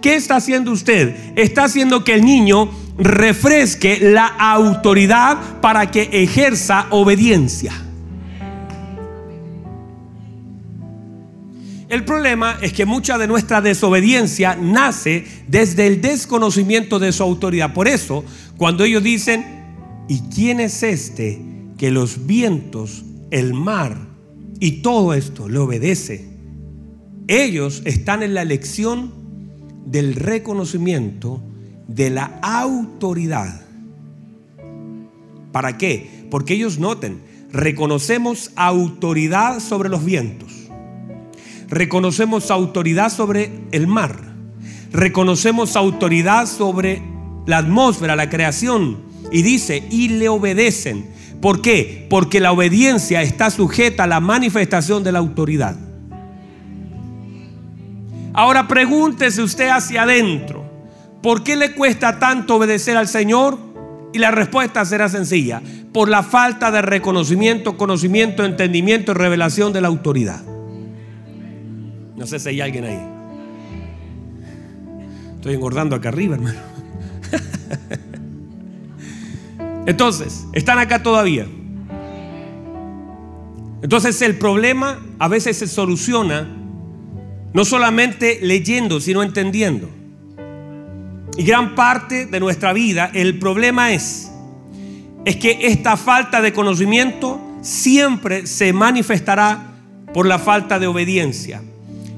¿qué 0.07 0.15
está 0.15 0.37
haciendo 0.37 0.71
usted? 0.71 1.17
Está 1.35 1.65
haciendo 1.65 2.05
que 2.05 2.15
el 2.15 2.25
niño 2.25 2.71
refresque 2.97 3.99
la 4.01 4.29
autoridad 4.29 5.61
para 5.61 5.91
que 5.91 6.09
ejerza 6.13 6.87
obediencia. 6.91 7.73
El 11.89 12.05
problema 12.05 12.57
es 12.63 12.73
que 12.73 12.87
mucha 12.87 13.19
de 13.19 13.27
nuestra 13.27 13.61
desobediencia 13.61 14.55
nace 14.55 15.25
desde 15.49 15.89
el 15.89 16.01
desconocimiento 16.01 17.01
de 17.01 17.11
su 17.11 17.25
autoridad. 17.25 17.75
Por 17.75 17.89
eso, 17.89 18.25
cuando 18.57 18.85
ellos 18.85 19.03
dicen, 19.03 19.45
¿y 20.09 20.21
quién 20.33 20.61
es 20.61 20.85
este 20.85 21.43
que 21.79 21.91
los 21.91 22.29
vientos, 22.29 23.05
el 23.33 23.55
mar 23.55 23.99
y 24.61 24.83
todo 24.83 25.15
esto 25.15 25.49
le 25.49 25.59
obedece? 25.59 26.29
Ellos 27.27 27.83
están 27.85 28.23
en 28.23 28.35
la 28.35 28.45
lección 28.45 29.26
del 29.87 30.15
reconocimiento 30.15 31.41
de 31.89 32.11
la 32.11 32.39
autoridad. 32.43 33.63
¿Para 35.53 35.79
qué? 35.79 36.27
Porque 36.31 36.53
ellos 36.53 36.79
noten, 36.79 37.23
reconocemos 37.51 38.51
autoridad 38.57 39.61
sobre 39.61 39.89
los 39.89 40.05
vientos 40.05 40.67
reconocemos 41.69 42.51
autoridad 42.51 43.11
sobre 43.11 43.51
el 43.73 43.87
mar, 43.87 44.17
reconocemos 44.93 45.77
autoridad 45.77 46.47
sobre 46.47 47.03
la 47.47 47.59
atmósfera, 47.59 48.17
la 48.17 48.31
creación, 48.31 48.99
y 49.33 49.43
dice, 49.43 49.87
y 49.91 50.09
le 50.09 50.29
obedecen. 50.29 51.07
¿Por 51.41 51.61
qué? 51.61 52.07
Porque 52.09 52.41
la 52.41 52.53
obediencia 52.53 53.23
está 53.23 53.51
sujeta 53.51 54.05
a 54.05 54.07
la 54.07 54.21
manifestación 54.21 55.03
de 55.03 55.13
la 55.13 55.19
autoridad. 55.19 55.77
Ahora 58.37 58.69
pregúntese 58.69 59.43
usted 59.43 59.71
hacia 59.71 60.03
adentro, 60.03 60.71
¿por 61.23 61.43
qué 61.43 61.57
le 61.57 61.75
cuesta 61.75 62.19
tanto 62.19 62.57
obedecer 62.57 62.95
al 62.99 63.09
Señor? 63.09 63.59
Y 64.13 64.19
la 64.19 64.31
respuesta 64.31 64.85
será 64.85 65.09
sencilla, 65.09 65.63
por 65.93 66.11
la 66.11 66.23
falta 66.23 66.71
de 66.71 66.83
reconocimiento, 66.83 67.79
conocimiento, 67.79 68.45
entendimiento 68.45 69.13
y 69.13 69.15
revelación 69.15 69.73
de 69.73 69.81
la 69.81 69.89
autoridad. 69.89 70.43
No 72.15 72.27
sé 72.27 72.39
si 72.39 72.51
hay 72.51 72.61
alguien 72.61 72.85
ahí. 72.85 73.01
Estoy 75.37 75.55
engordando 75.55 75.97
acá 75.97 76.11
arriba, 76.11 76.35
hermano. 76.35 76.59
Entonces, 79.87 80.47
están 80.53 80.79
acá 80.79 81.03
todavía. 81.03 81.47
Entonces 83.81 84.21
el 84.21 84.37
problema 84.37 84.99
a 85.19 85.29
veces 85.29 85.57
se 85.57 85.67
soluciona 85.67 86.66
no 87.57 87.65
solamente 87.65 88.39
leyendo, 88.43 89.01
sino 89.01 89.23
entendiendo. 89.23 89.89
Y 91.39 91.43
gran 91.43 91.75
parte 91.75 92.27
de 92.27 92.39
nuestra 92.39 92.75
vida, 92.75 93.11
el 93.15 93.39
problema 93.39 93.95
es, 93.95 94.31
es 95.25 95.37
que 95.37 95.61
esta 95.63 95.97
falta 95.97 96.43
de 96.43 96.53
conocimiento 96.53 97.41
siempre 97.63 98.47
se 98.47 98.75
manifestará 98.75 99.73
por 100.13 100.27
la 100.27 100.39
falta 100.39 100.79
de 100.79 100.87
obediencia. 100.87 101.63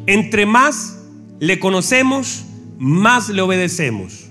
Entre 0.08 0.44
más 0.44 0.98
le 1.38 1.60
conocemos, 1.60 2.44
más 2.76 3.28
le 3.28 3.40
obedecemos. 3.40 4.26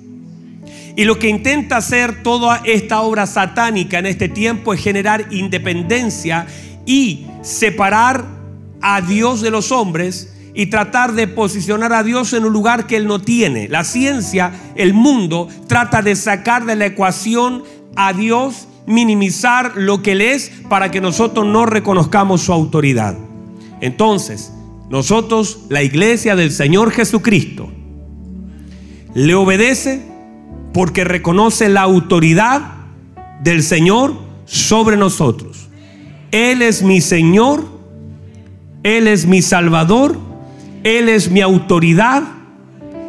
Y 0.98 1.06
lo 1.06 1.17
que 1.20 1.30
intenta 1.30 1.78
hacer 1.78 2.22
toda 2.22 2.62
esta 2.65 3.00
obra 3.00 3.28
satánica 3.28 4.00
en 4.00 4.08
este 4.08 4.28
tiempo 4.28 4.74
es 4.74 4.82
generar 4.82 5.28
independencia 5.32 6.48
y 6.86 7.28
separar 7.43 8.26
a 8.82 9.00
Dios 9.00 9.39
de 9.39 9.52
los 9.52 9.72
hombres 9.72 10.34
y 10.58 10.65
tratar 10.65 11.13
de 11.13 11.28
posicionar 11.28 11.93
a 11.93 12.02
Dios 12.02 12.34
en 12.34 12.43
un 12.43 12.52
lugar 12.52 12.88
que 12.88 12.98
Él 12.98 13.06
no 13.06 13.22
tiene. 13.22 13.70
La 13.70 13.84
ciencia, 13.84 14.52
el 14.76 14.96
mundo, 14.96 15.48
trata 15.67 16.02
de 16.02 16.15
sacar 16.15 16.65
de 16.65 16.76
la 16.76 16.88
ecuación 16.88 17.63
a 17.96 18.12
Dios, 18.12 18.67
minimizar 18.88 19.74
lo 19.76 20.02
que 20.02 20.13
Él 20.13 20.22
es 20.22 20.52
para 20.67 20.89
que 20.89 21.00
nosotros 21.00 21.46
no 21.46 21.67
reconozcamos 21.67 22.41
su 22.41 22.54
autoridad. 22.54 23.15
Entonces, 23.82 24.52
nosotros, 24.89 25.60
la 25.70 25.84
iglesia 25.84 26.36
del 26.36 26.52
Señor 26.52 26.89
Jesucristo, 26.89 27.72
le 29.13 29.36
obedece 29.36 30.02
porque 30.74 31.04
reconoce 31.04 31.70
la 31.70 31.84
autoridad 31.84 32.62
del 33.43 33.62
Señor 33.62 34.15
sobre 34.46 34.98
nosotros. 34.98 35.70
Él 36.32 36.63
es 36.63 36.82
mi 36.82 37.00
Señor, 37.00 37.63
Él 38.82 39.08
es 39.08 39.28
mi 39.28 39.43
Salvador, 39.43 40.26
Él 40.84 41.10
es 41.10 41.30
mi 41.30 41.42
autoridad, 41.42 42.24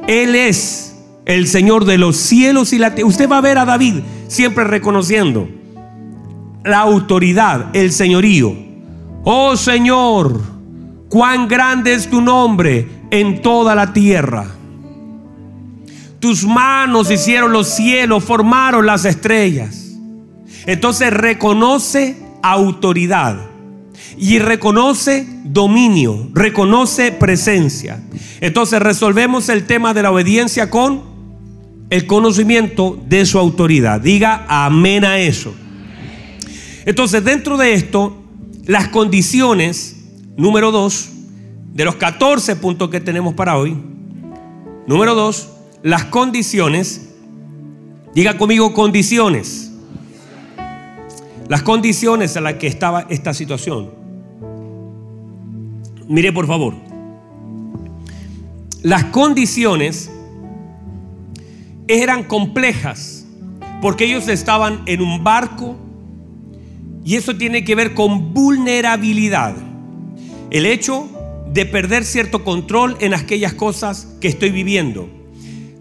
Él 0.06 0.34
es 0.34 0.96
el 1.26 1.46
Señor 1.46 1.84
de 1.84 1.98
los 1.98 2.16
cielos 2.16 2.72
y 2.72 2.78
la 2.78 2.94
tierra. 2.94 3.08
Usted 3.08 3.28
va 3.28 3.38
a 3.38 3.42
ver 3.42 3.58
a 3.58 3.64
David 3.64 3.96
siempre 4.28 4.64
reconociendo 4.64 5.48
la 6.64 6.80
autoridad, 6.80 7.66
el 7.74 7.92
señorío. 7.92 8.54
Oh 9.24 9.56
Señor, 9.56 10.40
cuán 11.08 11.48
grande 11.48 11.94
es 11.94 12.08
tu 12.08 12.20
nombre 12.20 12.88
en 13.10 13.42
toda 13.42 13.74
la 13.74 13.92
tierra. 13.92 14.46
Tus 16.20 16.44
manos 16.44 17.10
hicieron 17.10 17.52
los 17.52 17.68
cielos, 17.68 18.24
formaron 18.24 18.86
las 18.86 19.04
estrellas. 19.04 19.96
Entonces 20.66 21.12
reconoce 21.12 22.16
autoridad 22.42 23.47
y 24.18 24.38
reconoce 24.38 25.26
dominio, 25.44 26.28
reconoce 26.34 27.12
presencia. 27.12 28.02
Entonces 28.40 28.80
resolvemos 28.80 29.48
el 29.48 29.66
tema 29.66 29.94
de 29.94 30.02
la 30.02 30.10
obediencia 30.10 30.70
con 30.70 31.02
el 31.90 32.06
conocimiento 32.06 32.98
de 33.06 33.24
su 33.24 33.38
autoridad. 33.38 34.00
Diga 34.00 34.44
amén 34.48 35.04
a 35.04 35.18
eso. 35.18 35.54
Entonces 36.84 37.24
dentro 37.24 37.56
de 37.56 37.74
esto, 37.74 38.16
las 38.66 38.88
condiciones 38.88 39.98
Número 40.38 40.70
dos, 40.70 41.08
de 41.74 41.84
los 41.84 41.96
14 41.96 42.54
puntos 42.54 42.90
que 42.90 43.00
tenemos 43.00 43.34
para 43.34 43.58
hoy. 43.58 43.76
Número 44.86 45.16
dos, 45.16 45.48
las 45.82 46.04
condiciones. 46.04 47.08
Diga 48.14 48.38
conmigo 48.38 48.72
condiciones. 48.72 49.72
Las 51.48 51.62
condiciones 51.64 52.36
en 52.36 52.44
las 52.44 52.54
que 52.54 52.68
estaba 52.68 53.06
esta 53.08 53.34
situación. 53.34 53.90
Mire 56.08 56.32
por 56.32 56.46
favor. 56.46 56.74
Las 58.82 59.04
condiciones 59.04 60.10
eran 61.86 62.24
complejas 62.24 63.26
porque 63.80 64.04
ellos 64.04 64.28
estaban 64.28 64.82
en 64.86 65.00
un 65.00 65.22
barco 65.22 65.76
y 67.04 67.16
eso 67.16 67.36
tiene 67.36 67.64
que 67.64 67.74
ver 67.74 67.94
con 67.94 68.34
vulnerabilidad. 68.34 69.54
El 70.50 70.66
hecho 70.66 71.08
de 71.52 71.66
perder 71.66 72.04
cierto 72.04 72.44
control 72.44 72.96
en 73.00 73.14
aquellas 73.14 73.54
cosas 73.54 74.08
que 74.20 74.28
estoy 74.28 74.50
viviendo. 74.50 75.08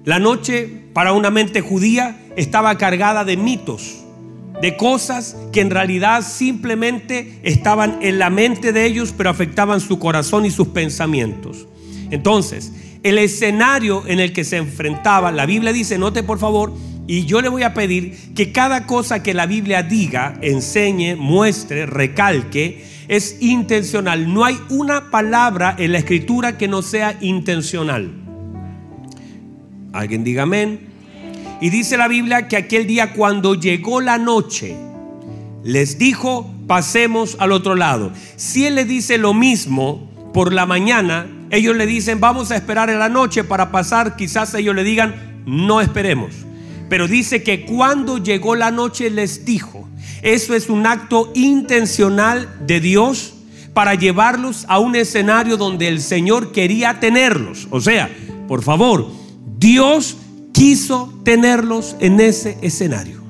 La 0.06 0.20
noche 0.20 0.86
para 0.94 1.14
una 1.14 1.30
mente 1.30 1.62
judía 1.62 2.20
estaba 2.36 2.78
cargada 2.78 3.26
de 3.26 3.38
mitos, 3.38 4.04
de 4.62 4.76
cosas 4.76 5.38
que 5.52 5.62
en 5.62 5.70
realidad 5.70 6.24
simplemente 6.24 7.40
estaban 7.44 8.00
en 8.02 8.20
la 8.20 8.30
mente 8.30 8.74
de 8.74 8.86
ellos, 8.86 9.14
pero 9.16 9.30
afectaban 9.30 9.80
su 9.80 10.00
corazón 10.00 10.46
y 10.46 10.52
sus 10.52 10.70
pensamientos. 10.70 11.68
Entonces, 12.10 12.72
el 13.04 13.18
escenario 13.18 14.04
en 14.08 14.20
el 14.20 14.34
que 14.34 14.44
se 14.44 14.58
enfrentaba, 14.58 15.32
la 15.32 15.46
Biblia 15.46 15.74
dice, 15.74 15.98
note 15.98 16.24
por 16.24 16.40
favor, 16.40 16.74
y 17.08 17.26
yo 17.26 17.42
le 17.42 17.50
voy 17.50 17.64
a 17.64 17.74
pedir 17.74 18.34
que 18.34 18.52
cada 18.52 18.86
cosa 18.86 19.24
que 19.24 19.34
la 19.34 19.46
Biblia 19.46 19.82
diga, 19.84 20.38
enseñe, 20.42 21.16
muestre, 21.16 21.86
recalque, 21.86 22.84
es 23.08 23.42
intencional. 23.42 24.34
No 24.34 24.44
hay 24.44 24.58
una 24.70 25.10
palabra 25.10 25.76
en 25.78 25.94
la 25.94 26.00
escritura 26.00 26.58
que 26.58 26.68
no 26.68 26.82
sea 26.82 27.18
intencional. 27.22 28.12
Alguien 29.94 30.26
diga 30.26 30.44
amén. 30.44 30.87
Y 31.60 31.70
dice 31.70 31.98
la 31.98 32.08
Biblia 32.08 32.48
que 32.48 32.58
aquel 32.58 32.86
día 32.86 33.14
cuando 33.14 33.56
llegó 33.56 34.02
la 34.02 34.18
noche, 34.18 34.76
les 35.64 35.98
dijo, 35.98 36.50
pasemos 36.68 37.36
al 37.40 37.52
otro 37.52 37.76
lado. 37.76 38.12
Si 38.36 38.66
Él 38.66 38.76
le 38.76 38.86
dice 38.86 39.18
lo 39.18 39.34
mismo 39.34 40.10
por 40.34 40.54
la 40.54 40.66
mañana, 40.66 41.28
ellos 41.50 41.76
le 41.76 41.86
dicen, 41.86 42.20
vamos 42.20 42.52
a 42.52 42.56
esperar 42.56 42.90
en 42.90 43.00
la 43.00 43.10
noche 43.10 43.44
para 43.44 43.72
pasar, 43.72 44.16
quizás 44.16 44.54
ellos 44.54 44.76
le 44.76 44.84
digan, 44.84 45.44
no 45.46 45.82
esperemos. 45.82 46.34
Pero 46.90 47.08
dice 47.08 47.44
que 47.44 47.66
cuando 47.66 48.18
llegó 48.18 48.56
la 48.56 48.72
noche 48.72 49.10
les 49.10 49.46
dijo, 49.46 49.88
eso 50.22 50.54
es 50.54 50.70
un 50.70 50.86
acto 50.86 51.32
intencional 51.36 52.50
de 52.66 52.80
Dios 52.80 53.34
para 53.74 53.96
llevarlos 53.96 54.66
a 54.70 54.80
un 54.80 54.96
escenario 54.96 55.58
donde 55.58 55.88
el 55.88 56.02
Señor 56.02 56.52
quería 56.52 57.00
tenerlos. 57.00 57.68
O 57.70 57.82
sea, 57.82 58.10
por 58.48 58.64
favor, 58.64 59.08
Dios 59.58 60.18
quiso 60.58 61.14
tenerlos 61.24 61.96
en 62.00 62.20
ese 62.20 62.58
escenario. 62.64 63.22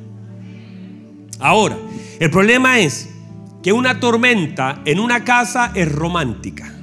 Ahora, 1.40 1.78
el 2.22 2.32
problema 2.32 2.80
es 2.80 3.10
que 3.62 3.74
una 3.74 4.00
tormenta 4.00 4.82
en 4.86 4.98
una 4.98 5.26
casa 5.26 5.74
es 5.76 5.92
romántica. 5.92 6.74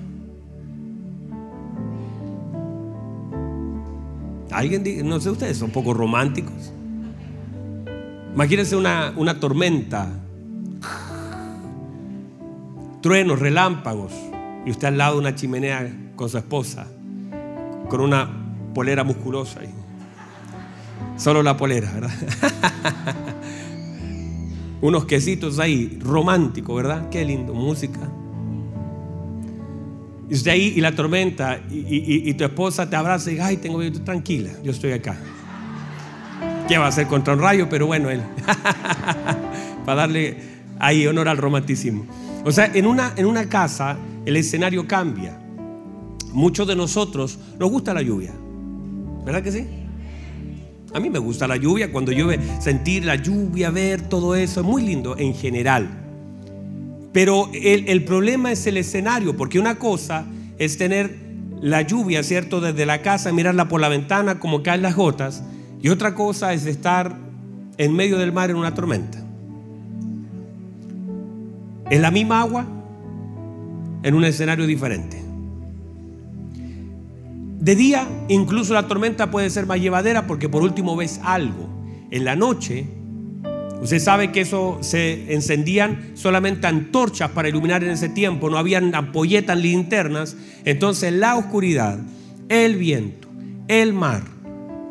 Alguien, 4.50 5.08
no 5.08 5.18
sé 5.18 5.30
ustedes, 5.30 5.56
son 5.56 5.70
poco 5.70 5.94
románticos. 5.94 6.74
Imagínense 8.34 8.76
una, 8.76 9.14
una 9.16 9.40
tormenta, 9.40 10.10
truenos, 13.00 13.38
relámpagos, 13.38 14.12
y 14.66 14.70
usted 14.70 14.88
al 14.88 14.98
lado 14.98 15.14
de 15.14 15.20
una 15.20 15.34
chimenea 15.34 15.90
con 16.16 16.28
su 16.28 16.36
esposa, 16.36 16.86
con 17.88 18.02
una 18.02 18.28
polera 18.74 19.04
musculosa. 19.04 19.62
Solo 21.16 21.42
la 21.42 21.56
polera, 21.56 21.92
¿verdad? 21.92 22.10
Unos 24.80 25.04
quesitos 25.06 25.58
ahí, 25.58 25.98
romántico, 26.02 26.74
¿verdad? 26.74 27.08
Qué 27.08 27.24
lindo, 27.24 27.54
música. 27.54 28.00
Y 30.28 30.34
usted 30.34 30.50
ahí 30.50 30.74
y 30.76 30.80
la 30.80 30.94
tormenta 30.94 31.60
y, 31.70 32.32
tu 32.34 32.44
esposa 32.44 32.88
te 32.88 32.96
abraza 32.96 33.30
y 33.30 33.34
dice, 33.34 33.44
ay, 33.44 33.56
tengo 33.58 33.80
tranquila, 34.04 34.50
yo 34.62 34.72
estoy 34.72 34.92
acá. 34.92 35.16
¿Qué 36.68 36.78
va 36.78 36.86
a 36.86 36.88
hacer 36.88 37.06
contra 37.06 37.34
un 37.34 37.40
rayo? 37.40 37.68
Pero 37.68 37.86
bueno, 37.86 38.10
él. 38.10 38.22
Para 39.84 40.02
darle 40.02 40.36
ahí 40.78 41.06
honor 41.06 41.28
al 41.28 41.36
romanticismo. 41.36 42.06
O 42.44 42.52
sea, 42.52 42.70
en 42.74 42.86
una, 42.86 43.12
en 43.16 43.26
una 43.26 43.48
casa 43.48 43.96
el 44.24 44.36
escenario 44.36 44.86
cambia. 44.86 45.38
Muchos 46.32 46.66
de 46.66 46.74
nosotros 46.74 47.38
nos 47.58 47.70
gusta 47.70 47.94
la 47.94 48.02
lluvia. 48.02 48.32
¿Verdad 49.24 49.42
que 49.42 49.52
sí? 49.52 49.66
A 50.94 51.00
mí 51.00 51.10
me 51.10 51.18
gusta 51.18 51.48
la 51.48 51.56
lluvia, 51.56 51.90
cuando 51.90 52.12
llueve, 52.12 52.38
sentir 52.60 53.04
la 53.04 53.16
lluvia, 53.16 53.70
ver 53.70 54.02
todo 54.02 54.36
eso, 54.36 54.60
es 54.60 54.66
muy 54.66 54.80
lindo 54.80 55.18
en 55.18 55.34
general. 55.34 55.88
Pero 57.12 57.50
el, 57.52 58.04
problema 58.04 58.52
es 58.52 58.64
el 58.68 58.76
escenario, 58.76 59.36
porque 59.36 59.58
una 59.58 59.74
cosa 59.74 60.24
es 60.56 60.78
tener 60.78 61.18
la 61.60 61.82
lluvia, 61.82 62.22
¿cierto? 62.22 62.60
Desde 62.60 62.86
la 62.86 63.02
casa, 63.02 63.32
mirarla 63.32 63.66
por 63.66 63.80
la 63.80 63.88
ventana 63.88 64.38
como 64.38 64.62
caen 64.62 64.82
las 64.82 64.94
gotas, 64.94 65.42
y 65.82 65.88
otra 65.88 66.14
cosa 66.14 66.52
es 66.52 66.64
estar 66.64 67.16
en 67.76 67.92
medio 67.92 68.16
del 68.16 68.30
mar 68.30 68.50
en 68.50 68.56
una 68.56 68.72
tormenta. 68.72 69.18
Es 71.90 72.00
la 72.00 72.12
misma 72.12 72.40
agua 72.40 72.66
en 74.04 74.14
un 74.14 74.24
escenario 74.24 74.64
diferente. 74.64 75.23
De 77.64 77.74
día, 77.74 78.06
incluso 78.28 78.74
la 78.74 78.86
tormenta 78.86 79.30
puede 79.30 79.48
ser 79.48 79.64
más 79.64 79.80
llevadera 79.80 80.26
porque 80.26 80.50
por 80.50 80.62
último 80.62 80.96
ves 80.96 81.18
algo. 81.24 81.66
En 82.10 82.26
la 82.26 82.36
noche, 82.36 82.86
Usted 83.80 83.98
sabe 83.98 84.32
que 84.32 84.40
eso 84.40 84.78
se 84.80 85.34
encendían 85.34 86.12
solamente 86.14 86.66
antorchas 86.66 87.30
para 87.32 87.50
iluminar 87.50 87.84
en 87.84 87.90
ese 87.90 88.08
tiempo, 88.08 88.48
no 88.48 88.56
habían 88.56 88.94
ampolletas, 88.94 89.58
linternas. 89.58 90.38
Entonces 90.64 91.12
la 91.12 91.36
oscuridad, 91.36 91.98
el 92.48 92.76
viento, 92.76 93.28
el 93.68 93.92
mar, 93.92 94.22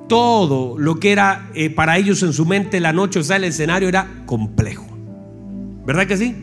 todo 0.07 0.77
lo 0.77 0.99
que 0.99 1.12
era 1.12 1.49
eh, 1.55 1.71
para 1.71 1.97
ellos 1.97 2.21
en 2.21 2.33
su 2.33 2.45
mente 2.45 2.79
la 2.79 2.93
noche, 2.93 3.19
o 3.19 3.23
sea, 3.23 3.38
el 3.38 3.45
escenario 3.45 3.88
era 3.88 4.23
complejo. 4.27 4.86
¿Verdad 5.88 6.05
que 6.05 6.17
sí? 6.17 6.36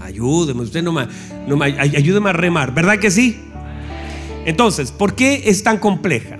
Ayúdeme, 0.00 0.62
usted 0.62 0.82
no 0.82 0.92
me, 0.92 1.06
no 1.46 1.58
me 1.58 1.66
ayúdeme 1.66 2.30
a 2.30 2.32
remar, 2.32 2.72
¿verdad 2.72 2.98
que 2.98 3.10
sí? 3.10 3.42
Entonces, 4.46 4.92
¿por 4.92 5.16
qué 5.16 5.42
es 5.46 5.64
tan 5.64 5.78
compleja? 5.78 6.38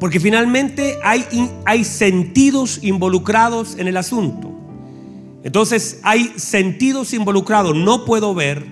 Porque 0.00 0.18
finalmente 0.18 0.98
hay, 1.04 1.84
sentidos 1.84 2.80
involucrados 2.82 3.76
en 3.78 3.88
el 3.88 3.98
asunto. 3.98 4.50
Entonces 5.44 6.00
hay 6.02 6.32
sentidos 6.36 7.12
involucrados. 7.12 7.76
No 7.76 8.06
puedo 8.06 8.34
ver, 8.34 8.64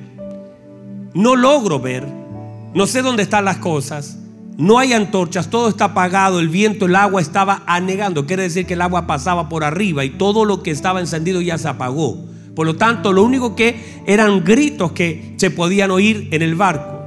no 1.13 1.37
logro 1.37 1.79
ver, 1.79 2.07
no 2.75 2.87
sé 2.87 3.03
dónde 3.03 3.23
están 3.23 3.45
las 3.45 3.59
cosas, 3.59 4.17
no 4.57 4.79
hay 4.79 4.95
antorchas, 4.95 5.51
todo 5.51 5.69
está 5.69 5.87
apagado, 5.87 6.41
el 6.41 6.49
viento, 6.49 6.87
el 6.87 6.97
agua 6.97 7.21
estaba 7.21 7.63
anegando. 7.67 8.27
Quiere 8.27 8.45
decir 8.45 8.65
que 8.65 8.75
el 8.75 8.81
agua 8.81 9.07
pasaba 9.07 9.51
por 9.51 9.63
arriba 9.63 10.07
y 10.07 10.11
todo 10.11 10.47
lo 10.47 10.63
que 10.63 10.71
estaba 10.71 11.01
encendido 11.01 11.43
ya 11.43 11.59
se 11.59 11.69
apagó. 11.69 12.25
Por 12.57 12.67
lo 12.67 12.77
tanto, 12.77 13.13
lo 13.13 13.25
único 13.25 13.55
que 13.55 14.03
eran 14.07 14.43
gritos 14.43 14.93
que 14.93 15.35
se 15.37 15.51
podían 15.51 15.91
oír 15.91 16.29
en 16.31 16.41
el 16.41 16.55
barco. 16.55 17.00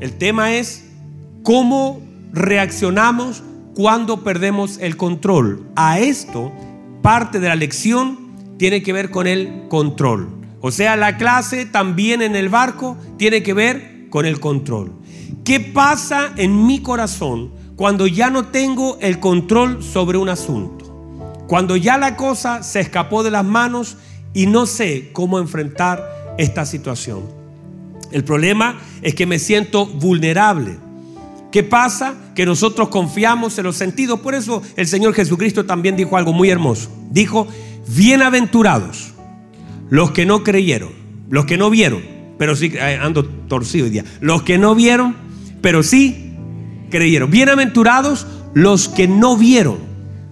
El 0.00 0.18
tema 0.18 0.54
es 0.54 0.84
cómo 1.42 2.02
reaccionamos 2.32 3.42
cuando 3.74 4.22
perdemos 4.22 4.78
el 4.78 4.96
control. 4.96 5.66
A 5.74 5.98
esto, 5.98 6.52
parte 7.02 7.40
de 7.40 7.48
la 7.48 7.56
lección 7.56 8.56
tiene 8.58 8.82
que 8.82 8.92
ver 8.92 9.10
con 9.10 9.26
el 9.26 9.68
control. 9.68 10.28
O 10.60 10.70
sea, 10.70 10.96
la 10.96 11.16
clase 11.16 11.64
también 11.64 12.20
en 12.20 12.36
el 12.36 12.48
barco 12.48 12.96
tiene 13.16 13.42
que 13.42 13.54
ver 13.54 14.08
con 14.10 14.26
el 14.26 14.38
control. 14.40 14.92
¿Qué 15.44 15.60
pasa 15.60 16.32
en 16.36 16.66
mi 16.66 16.80
corazón 16.80 17.52
cuando 17.76 18.06
ya 18.06 18.30
no 18.30 18.46
tengo 18.46 18.98
el 19.00 19.20
control 19.20 19.82
sobre 19.82 20.18
un 20.18 20.28
asunto? 20.28 20.84
Cuando 21.46 21.76
ya 21.76 21.96
la 21.96 22.16
cosa 22.16 22.62
se 22.62 22.80
escapó 22.80 23.22
de 23.22 23.30
las 23.30 23.44
manos 23.44 23.96
y 24.34 24.46
no 24.46 24.66
sé 24.66 25.10
cómo 25.12 25.38
enfrentar 25.38 26.34
esta 26.38 26.66
situación. 26.66 27.35
El 28.10 28.24
problema 28.24 28.78
es 29.02 29.14
que 29.14 29.26
me 29.26 29.38
siento 29.38 29.86
vulnerable. 29.86 30.78
¿Qué 31.50 31.62
pasa? 31.62 32.14
Que 32.34 32.44
nosotros 32.44 32.88
confiamos 32.88 33.56
en 33.58 33.64
los 33.64 33.76
sentidos. 33.76 34.20
Por 34.20 34.34
eso 34.34 34.62
el 34.76 34.86
Señor 34.86 35.14
Jesucristo 35.14 35.64
también 35.64 35.96
dijo 35.96 36.16
algo 36.16 36.32
muy 36.32 36.50
hermoso. 36.50 36.90
Dijo, 37.10 37.46
bienaventurados 37.88 39.12
los 39.88 40.10
que 40.10 40.26
no 40.26 40.42
creyeron, 40.42 40.90
los 41.30 41.46
que 41.46 41.56
no 41.56 41.70
vieron, 41.70 42.02
pero 42.38 42.56
sí, 42.56 42.72
eh, 42.74 42.98
ando 43.00 43.24
torcido 43.24 43.84
hoy 43.84 43.90
día, 43.90 44.04
los 44.20 44.42
que 44.42 44.58
no 44.58 44.74
vieron, 44.74 45.16
pero 45.62 45.82
sí 45.82 46.34
creyeron. 46.90 47.30
Bienaventurados 47.30 48.26
los 48.54 48.88
que 48.88 49.08
no 49.08 49.36
vieron, 49.36 49.78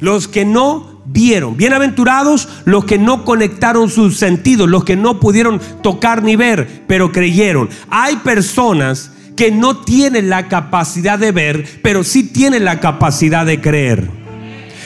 los 0.00 0.28
que 0.28 0.44
no 0.44 0.93
vieron. 1.05 1.57
Bienaventurados 1.57 2.49
los 2.64 2.85
que 2.85 2.99
no 2.99 3.25
conectaron 3.25 3.90
sus 3.90 4.19
sentidos, 4.19 4.69
los 4.69 4.85
que 4.85 4.97
no 4.97 5.21
pudieron 5.21 5.61
tocar 5.83 6.23
ni 6.23 6.37
ver, 6.37 6.85
pero 6.87 7.12
creyeron. 7.12 7.69
Hay 7.90 8.17
personas 8.17 9.11
que 9.37 9.51
no 9.51 9.79
tienen 9.79 10.31
la 10.31 10.49
capacidad 10.49 11.19
de 11.19 11.33
ver, 11.33 11.67
pero 11.83 12.05
sí 12.05 12.23
tienen 12.23 12.64
la 12.64 12.81
capacidad 12.81 13.45
de 13.45 13.61
creer. 13.61 14.23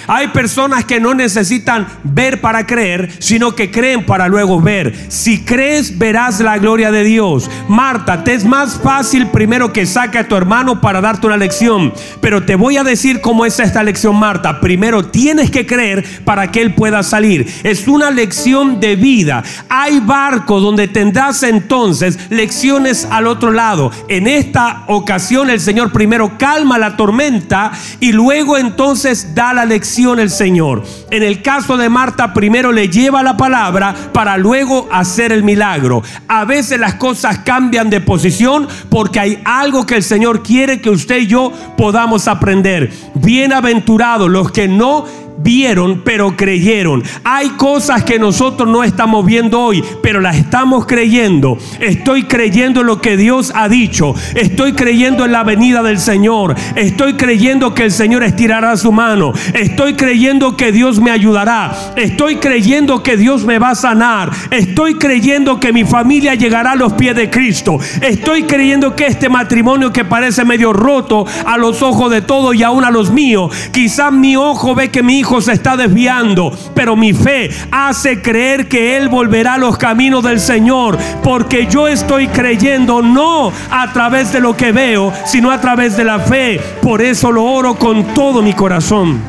Hay 0.08 0.28
personas 0.28 0.86
que 0.86 1.00
no 1.00 1.12
necesitan 1.12 1.86
ver 2.02 2.40
para 2.40 2.66
creer, 2.66 3.10
sino 3.18 3.54
que 3.54 3.70
creen 3.70 4.06
para 4.06 4.26
luego 4.26 4.58
ver. 4.58 4.94
Si 5.08 5.44
crees, 5.44 5.98
verás 5.98 6.40
la 6.40 6.56
gloria 6.56 6.90
de 6.90 7.04
Dios. 7.04 7.50
Marta, 7.68 8.24
te 8.24 8.32
es 8.32 8.46
más 8.46 8.80
fácil 8.82 9.26
primero 9.26 9.70
que 9.70 9.84
saque 9.84 10.16
a 10.16 10.26
tu 10.26 10.34
hermano 10.34 10.80
para 10.80 11.02
darte 11.02 11.26
una 11.26 11.36
lección. 11.36 11.92
Pero 12.22 12.42
te 12.42 12.54
voy 12.54 12.78
a 12.78 12.84
decir 12.84 13.20
cómo 13.20 13.44
es 13.44 13.60
esta 13.60 13.82
lección, 13.82 14.16
Marta. 14.16 14.60
Primero 14.62 15.04
tienes 15.04 15.50
que 15.50 15.66
creer 15.66 16.02
para 16.24 16.50
que 16.50 16.62
él 16.62 16.74
pueda 16.74 17.02
salir. 17.02 17.46
Es 17.62 17.86
una 17.86 18.10
lección 18.10 18.80
de 18.80 18.96
vida. 18.96 19.42
Hay 19.68 20.00
barcos 20.00 20.62
donde 20.62 20.88
tendrás 20.88 21.42
entonces 21.42 22.18
lecciones 22.30 23.06
al 23.10 23.26
otro 23.26 23.50
lado. 23.50 23.90
En 24.08 24.26
esta 24.26 24.84
ocasión 24.86 25.50
el 25.50 25.60
Señor 25.60 25.92
primero 25.92 26.38
calma 26.38 26.78
la 26.78 26.96
tormenta 26.96 27.72
y 28.00 28.12
luego 28.12 28.56
entonces 28.56 29.34
da 29.34 29.52
la 29.52 29.66
lección 29.66 29.97
el 29.98 30.30
Señor. 30.30 30.84
En 31.10 31.24
el 31.24 31.42
caso 31.42 31.76
de 31.76 31.88
Marta, 31.88 32.32
primero 32.32 32.70
le 32.70 32.88
lleva 32.88 33.22
la 33.24 33.36
palabra 33.36 33.94
para 34.12 34.38
luego 34.38 34.88
hacer 34.92 35.32
el 35.32 35.42
milagro. 35.42 36.04
A 36.28 36.44
veces 36.44 36.78
las 36.78 36.94
cosas 36.94 37.38
cambian 37.38 37.90
de 37.90 38.00
posición 38.00 38.68
porque 38.88 39.18
hay 39.18 39.42
algo 39.44 39.86
que 39.86 39.96
el 39.96 40.04
Señor 40.04 40.44
quiere 40.44 40.80
que 40.80 40.90
usted 40.90 41.18
y 41.18 41.26
yo 41.26 41.52
podamos 41.76 42.28
aprender. 42.28 42.92
Bienaventurados 43.14 44.30
los 44.30 44.52
que 44.52 44.68
no 44.68 45.04
vieron, 45.38 46.02
pero 46.04 46.36
creyeron. 46.36 47.02
Hay 47.24 47.50
cosas 47.50 48.04
que 48.04 48.18
nosotros 48.18 48.68
no 48.68 48.84
estamos 48.84 49.24
viendo 49.24 49.60
hoy, 49.60 49.82
pero 50.02 50.20
las 50.20 50.36
estamos 50.36 50.86
creyendo. 50.86 51.58
Estoy 51.80 52.24
creyendo 52.24 52.80
en 52.80 52.86
lo 52.86 53.00
que 53.00 53.16
Dios 53.16 53.52
ha 53.54 53.68
dicho. 53.68 54.14
Estoy 54.34 54.72
creyendo 54.72 55.24
en 55.24 55.32
la 55.32 55.44
venida 55.44 55.82
del 55.82 55.98
Señor. 55.98 56.54
Estoy 56.74 57.14
creyendo 57.14 57.74
que 57.74 57.84
el 57.84 57.92
Señor 57.92 58.22
estirará 58.24 58.76
su 58.76 58.92
mano. 58.92 59.32
Estoy 59.54 59.94
creyendo 59.94 60.56
que 60.56 60.72
Dios 60.72 61.00
me 61.00 61.10
ayudará. 61.10 61.72
Estoy 61.96 62.36
creyendo 62.36 63.02
que 63.02 63.16
Dios 63.16 63.44
me 63.44 63.58
va 63.58 63.70
a 63.70 63.74
sanar. 63.74 64.30
Estoy 64.50 64.94
creyendo 64.94 65.60
que 65.60 65.72
mi 65.72 65.84
familia 65.84 66.34
llegará 66.34 66.72
a 66.72 66.76
los 66.76 66.92
pies 66.94 67.14
de 67.14 67.30
Cristo. 67.30 67.78
Estoy 68.00 68.44
creyendo 68.44 68.96
que 68.96 69.06
este 69.06 69.28
matrimonio 69.28 69.92
que 69.92 70.04
parece 70.04 70.44
medio 70.44 70.72
roto 70.72 71.26
a 71.44 71.56
los 71.56 71.82
ojos 71.82 72.10
de 72.10 72.22
todos 72.22 72.54
y 72.54 72.62
aún 72.62 72.84
a 72.84 72.90
los 72.90 73.10
míos, 73.10 73.54
quizás 73.72 74.12
mi 74.12 74.36
ojo 74.36 74.74
ve 74.74 74.90
que 74.90 75.02
mi 75.02 75.18
hijo 75.18 75.27
se 75.40 75.52
está 75.52 75.76
desviando, 75.76 76.50
pero 76.74 76.96
mi 76.96 77.12
fe 77.12 77.50
hace 77.70 78.22
creer 78.22 78.66
que 78.68 78.96
Él 78.96 79.08
volverá 79.08 79.54
a 79.54 79.58
los 79.58 79.76
caminos 79.76 80.24
del 80.24 80.40
Señor, 80.40 80.98
porque 81.22 81.66
yo 81.66 81.86
estoy 81.86 82.28
creyendo 82.28 83.02
no 83.02 83.52
a 83.70 83.92
través 83.92 84.32
de 84.32 84.40
lo 84.40 84.56
que 84.56 84.72
veo, 84.72 85.12
sino 85.26 85.50
a 85.50 85.60
través 85.60 85.96
de 85.96 86.04
la 86.04 86.18
fe. 86.18 86.58
Por 86.80 87.02
eso 87.02 87.30
lo 87.30 87.44
oro 87.44 87.76
con 87.76 88.14
todo 88.14 88.42
mi 88.42 88.54
corazón. 88.54 89.20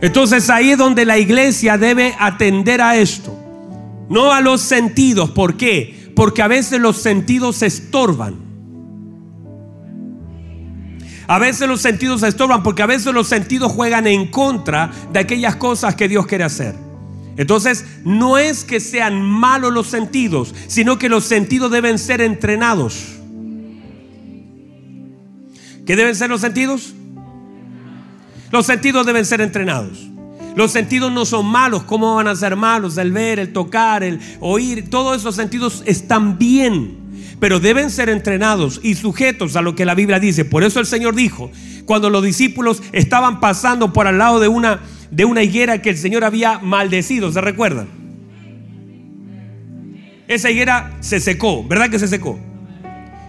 Entonces 0.00 0.48
ahí 0.50 0.70
es 0.70 0.78
donde 0.78 1.04
la 1.04 1.18
iglesia 1.18 1.76
debe 1.76 2.14
atender 2.18 2.80
a 2.80 2.96
esto. 2.96 3.36
No 4.08 4.32
a 4.32 4.40
los 4.40 4.60
sentidos. 4.60 5.30
¿Por 5.30 5.56
qué? 5.56 6.12
Porque 6.14 6.42
a 6.42 6.48
veces 6.48 6.80
los 6.80 6.98
sentidos 6.98 7.56
se 7.56 7.66
estorban. 7.66 8.45
A 11.26 11.38
veces 11.38 11.68
los 11.68 11.80
sentidos 11.80 12.20
se 12.20 12.28
estorban 12.28 12.62
porque 12.62 12.82
a 12.82 12.86
veces 12.86 13.12
los 13.12 13.26
sentidos 13.26 13.72
juegan 13.72 14.06
en 14.06 14.30
contra 14.30 14.90
de 15.12 15.18
aquellas 15.18 15.56
cosas 15.56 15.94
que 15.94 16.08
Dios 16.08 16.26
quiere 16.26 16.44
hacer. 16.44 16.74
Entonces, 17.36 17.84
no 18.04 18.38
es 18.38 18.64
que 18.64 18.80
sean 18.80 19.20
malos 19.20 19.72
los 19.72 19.88
sentidos, 19.88 20.54
sino 20.68 20.98
que 20.98 21.08
los 21.08 21.24
sentidos 21.24 21.70
deben 21.70 21.98
ser 21.98 22.20
entrenados. 22.20 23.16
¿Qué 25.84 25.94
deben 25.96 26.14
ser 26.14 26.30
los 26.30 26.40
sentidos? 26.40 26.94
Los 28.50 28.66
sentidos 28.66 29.04
deben 29.04 29.26
ser 29.26 29.40
entrenados. 29.40 30.08
Los 30.54 30.72
sentidos 30.72 31.12
no 31.12 31.26
son 31.26 31.46
malos. 31.46 31.82
¿Cómo 31.82 32.14
van 32.14 32.28
a 32.28 32.34
ser 32.34 32.56
malos? 32.56 32.96
El 32.96 33.12
ver, 33.12 33.38
el 33.38 33.52
tocar, 33.52 34.02
el 34.02 34.18
oír. 34.40 34.88
Todos 34.88 35.18
esos 35.18 35.34
sentidos 35.36 35.82
están 35.84 36.38
bien. 36.38 37.05
Pero 37.40 37.60
deben 37.60 37.90
ser 37.90 38.08
entrenados 38.08 38.80
y 38.82 38.94
sujetos 38.94 39.56
a 39.56 39.62
lo 39.62 39.74
que 39.74 39.84
la 39.84 39.94
Biblia 39.94 40.18
dice. 40.18 40.44
Por 40.44 40.64
eso 40.64 40.80
el 40.80 40.86
Señor 40.86 41.14
dijo, 41.14 41.50
cuando 41.84 42.10
los 42.10 42.22
discípulos 42.22 42.82
estaban 42.92 43.40
pasando 43.40 43.92
por 43.92 44.06
al 44.06 44.18
lado 44.18 44.40
de 44.40 44.48
una, 44.48 44.80
de 45.10 45.24
una 45.24 45.42
higuera 45.42 45.82
que 45.82 45.90
el 45.90 45.96
Señor 45.96 46.24
había 46.24 46.58
maldecido, 46.58 47.32
¿se 47.32 47.40
recuerdan? 47.40 47.88
Esa 50.28 50.50
higuera 50.50 50.96
se 51.00 51.20
secó, 51.20 51.66
¿verdad 51.66 51.88
que 51.88 51.98
se 51.98 52.08
secó? 52.08 52.38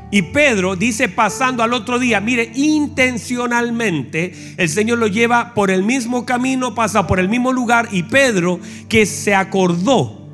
Y 0.09 0.21
Pedro 0.21 0.77
dice 0.77 1.09
pasando 1.09 1.63
al 1.63 1.73
otro 1.73 1.99
día, 1.99 2.21
mire, 2.21 2.51
intencionalmente 2.55 4.33
el 4.55 4.69
Señor 4.69 4.99
lo 4.99 5.07
lleva 5.07 5.53
por 5.53 5.69
el 5.69 5.83
mismo 5.83 6.25
camino, 6.25 6.73
pasa 6.73 7.07
por 7.07 7.19
el 7.19 7.27
mismo 7.27 7.51
lugar 7.51 7.89
y 7.91 8.03
Pedro 8.03 8.61
que 8.87 9.05
se 9.05 9.35
acordó 9.35 10.25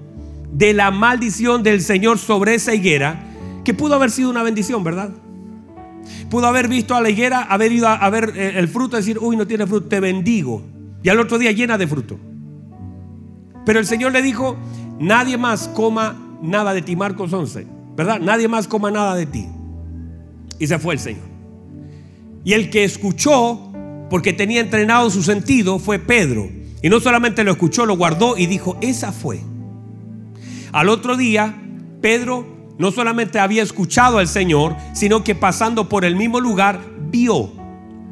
de 0.51 0.73
la 0.73 0.91
maldición 0.91 1.63
del 1.63 1.81
Señor 1.81 2.19
sobre 2.19 2.53
esa 2.53 2.75
higuera, 2.75 3.32
que 3.63 3.73
pudo 3.73 3.95
haber 3.95 4.11
sido 4.11 4.29
una 4.29 4.43
bendición, 4.43 4.83
¿verdad? 4.83 5.11
Pudo 6.29 6.47
haber 6.47 6.67
visto 6.67 6.95
a 6.95 7.01
la 7.01 7.09
higuera, 7.09 7.43
haber 7.43 7.71
ido 7.71 7.87
a, 7.87 8.09
ver 8.09 8.33
eh, 8.35 8.53
el 8.57 8.67
fruto, 8.67 8.97
decir, 8.97 9.17
uy, 9.19 9.37
no 9.37 9.47
tiene 9.47 9.65
fruto, 9.65 9.87
te 9.87 9.99
bendigo. 9.99 10.63
Y 11.01 11.09
al 11.09 11.19
otro 11.19 11.37
día 11.37 11.51
llena 11.51 11.77
de 11.77 11.87
fruto. 11.87 12.19
Pero 13.65 13.79
el 13.79 13.85
Señor 13.85 14.11
le 14.11 14.21
dijo, 14.21 14.57
nadie 14.99 15.37
más 15.37 15.67
coma 15.69 16.37
nada 16.41 16.73
de 16.73 16.81
ti, 16.81 16.95
Marcos 16.95 17.31
11, 17.31 17.65
¿verdad? 17.95 18.19
Nadie 18.19 18.47
más 18.47 18.67
coma 18.67 18.91
nada 18.91 19.15
de 19.15 19.25
ti. 19.25 19.47
Y 20.59 20.67
se 20.67 20.79
fue 20.79 20.93
el 20.95 20.99
Señor. 20.99 21.25
Y 22.43 22.53
el 22.53 22.69
que 22.69 22.83
escuchó, 22.83 23.71
porque 24.09 24.33
tenía 24.33 24.59
entrenado 24.59 25.09
su 25.09 25.23
sentido, 25.23 25.79
fue 25.79 25.99
Pedro. 25.99 26.49
Y 26.81 26.89
no 26.89 26.99
solamente 26.99 27.45
lo 27.45 27.51
escuchó, 27.51 27.85
lo 27.85 27.95
guardó 27.95 28.37
y 28.37 28.45
dijo, 28.45 28.77
esa 28.81 29.13
fue. 29.13 29.39
Al 30.73 30.89
otro 30.89 31.15
día, 31.15 31.55
Pedro 32.01 32.45
no 32.77 32.91
solamente 32.91 33.39
había 33.39 33.63
escuchado 33.63 34.17
al 34.17 34.27
Señor, 34.27 34.75
sino 34.93 35.23
que 35.23 35.35
pasando 35.35 35.89
por 35.89 36.05
el 36.05 36.15
mismo 36.15 36.39
lugar, 36.39 36.81
vio 37.09 37.51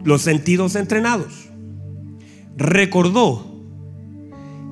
los 0.04 0.22
sentidos 0.22 0.76
entrenados. 0.76 1.50
Recordó. 2.58 3.48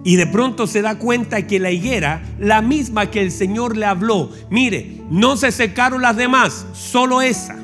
Y 0.04 0.16
de 0.16 0.28
pronto 0.28 0.66
se 0.66 0.82
da 0.82 0.98
cuenta 0.98 1.46
que 1.46 1.60
la 1.60 1.72
higuera, 1.72 2.24
la 2.40 2.62
misma 2.62 3.12
que 3.12 3.22
el 3.22 3.32
Señor 3.32 3.76
le 3.76 3.86
habló, 3.86 4.30
mire, 4.50 5.02
no 5.10 5.36
se 5.36 5.52
secaron 5.52 6.02
las 6.02 6.16
demás, 6.16 6.66
solo 6.74 7.22
esa. 7.22 7.58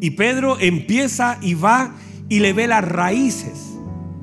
Y 0.00 0.10
Pedro 0.12 0.58
empieza 0.60 1.38
y 1.42 1.54
va 1.54 1.94
y 2.28 2.40
le 2.40 2.52
ve 2.52 2.66
las 2.66 2.86
raíces. 2.86 3.75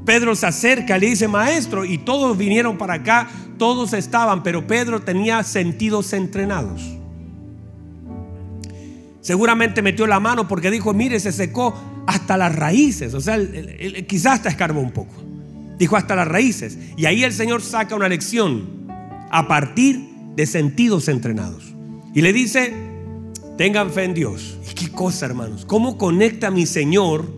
Pedro 0.05 0.35
se 0.35 0.45
acerca, 0.45 0.97
le 0.97 1.07
dice, 1.07 1.27
maestro, 1.27 1.85
y 1.85 1.97
todos 1.97 2.37
vinieron 2.37 2.77
para 2.77 2.95
acá, 2.95 3.29
todos 3.57 3.93
estaban, 3.93 4.43
pero 4.43 4.67
Pedro 4.67 5.01
tenía 5.01 5.43
sentidos 5.43 6.11
entrenados. 6.13 6.81
Seguramente 9.21 9.81
metió 9.81 10.05
la 10.05 10.19
mano 10.19 10.49
porque 10.49 10.69
dijo, 10.69 10.93
mire, 10.93 11.17
se 11.19 11.31
secó 11.31 11.73
hasta 12.05 12.35
las 12.35 12.53
raíces. 12.53 13.13
O 13.13 13.21
sea, 13.21 13.39
quizás 14.05 14.33
hasta 14.33 14.49
escarbó 14.49 14.81
un 14.81 14.91
poco. 14.91 15.13
Dijo 15.79 15.95
hasta 15.95 16.15
las 16.15 16.27
raíces. 16.27 16.77
Y 16.97 17.05
ahí 17.05 17.23
el 17.23 17.31
Señor 17.31 17.61
saca 17.61 17.95
una 17.95 18.09
lección 18.09 18.85
a 19.31 19.47
partir 19.47 20.09
de 20.35 20.45
sentidos 20.45 21.07
entrenados. 21.07 21.73
Y 22.13 22.21
le 22.21 22.33
dice, 22.33 22.73
tengan 23.57 23.91
fe 23.91 24.03
en 24.03 24.13
Dios. 24.13 24.57
¿Y 24.69 24.73
qué 24.73 24.91
cosa, 24.91 25.25
hermanos? 25.25 25.65
¿Cómo 25.65 25.97
conecta 25.97 26.51
mi 26.51 26.65
Señor 26.65 27.33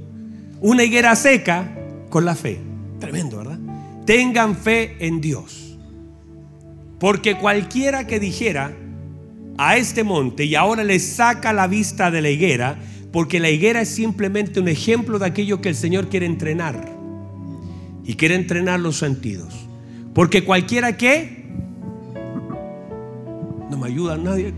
una 0.62 0.84
higuera 0.84 1.16
seca 1.16 1.72
con 2.16 2.24
la 2.24 2.34
fe? 2.34 2.58
Tremendo, 2.98 3.40
¿verdad? 3.40 3.60
Tengan 4.06 4.56
fe 4.56 4.96
en 5.06 5.20
Dios. 5.20 5.78
Porque 6.98 7.36
cualquiera 7.36 8.08
que 8.08 8.22
dijera 8.22 8.72
a 9.58 9.76
este 9.76 10.06
monte 10.06 10.46
y 10.46 10.56
ahora 10.56 10.86
le 10.86 10.98
saca 11.00 11.52
la 11.52 11.68
vista 11.68 12.12
de 12.12 12.22
la 12.22 12.30
higuera, 12.30 12.80
porque 13.12 13.42
la 13.42 13.50
higuera 13.50 13.82
es 13.82 13.90
simplemente 13.90 14.62
un 14.62 14.70
ejemplo 14.70 15.20
de 15.20 15.26
aquello 15.26 15.60
que 15.60 15.68
el 15.68 15.76
Señor 15.76 16.08
quiere 16.08 16.26
entrenar. 16.26 16.90
Y 18.06 18.14
quiere 18.14 18.36
entrenar 18.36 18.80
los 18.80 18.96
sentidos. 18.96 19.54
Porque 20.14 20.46
cualquiera 20.46 20.96
que... 20.96 21.44
No 23.70 23.78
me 23.78 23.88
ayuda 23.88 24.16
nadie 24.16 24.54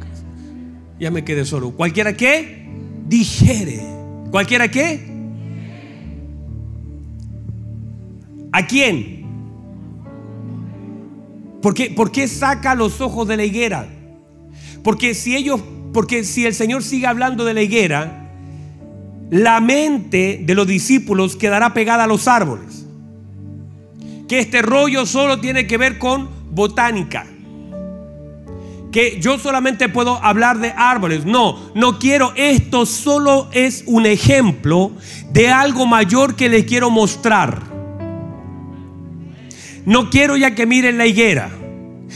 ya 1.00 1.10
me 1.10 1.26
quedé 1.26 1.44
solo. 1.44 1.72
Cualquiera 1.72 2.16
que 2.16 2.70
dijere. 3.08 3.82
Cualquiera 4.30 4.70
que. 4.70 5.17
¿A 8.58 8.66
quién? 8.66 9.24
¿Por 11.62 11.76
qué, 11.76 11.92
¿Por 11.92 12.12
qué 12.12 12.28
saca 12.28 12.74
los 12.74 13.02
ojos 13.02 13.28
de 13.28 13.38
la 13.38 13.46
higuera? 13.46 13.88
Porque 14.84 15.14
si 15.14 15.36
ellos, 15.36 15.62
porque 15.94 16.24
si 16.24 16.44
el 16.44 16.56
Señor 16.56 16.82
sigue 16.82 17.06
hablando 17.06 17.46
de 17.46 17.54
la 17.54 17.62
higuera, 17.62 18.32
la 19.30 19.62
mente 19.62 20.42
de 20.44 20.56
los 20.56 20.66
discípulos 20.66 21.36
quedará 21.36 21.76
pegada 21.76 22.06
a 22.06 22.08
los 22.08 22.28
árboles. 22.28 22.88
Que 24.28 24.40
este 24.40 24.64
rollo 24.64 25.06
solo 25.06 25.40
tiene 25.40 25.68
que 25.68 25.78
ver 25.78 26.00
con 26.00 26.28
botánica 26.50 27.28
que 28.92 29.20
yo 29.22 29.38
solamente 29.38 29.88
puedo 29.90 30.16
hablar 30.24 30.58
de 30.58 30.74
árboles. 30.76 31.26
No, 31.26 31.60
no 31.76 32.00
quiero. 32.00 32.34
Esto 32.36 32.88
solo 32.88 33.50
es 33.52 33.84
un 33.86 34.08
ejemplo 34.08 34.94
de 35.30 35.50
algo 35.50 35.86
mayor 35.86 36.36
que 36.36 36.50
les 36.50 36.66
quiero 36.66 36.90
mostrar. 36.90 37.77
No 39.88 40.10
quiero 40.10 40.36
ya 40.36 40.54
que 40.54 40.66
miren 40.66 40.98
la 40.98 41.06
higuera. 41.06 41.50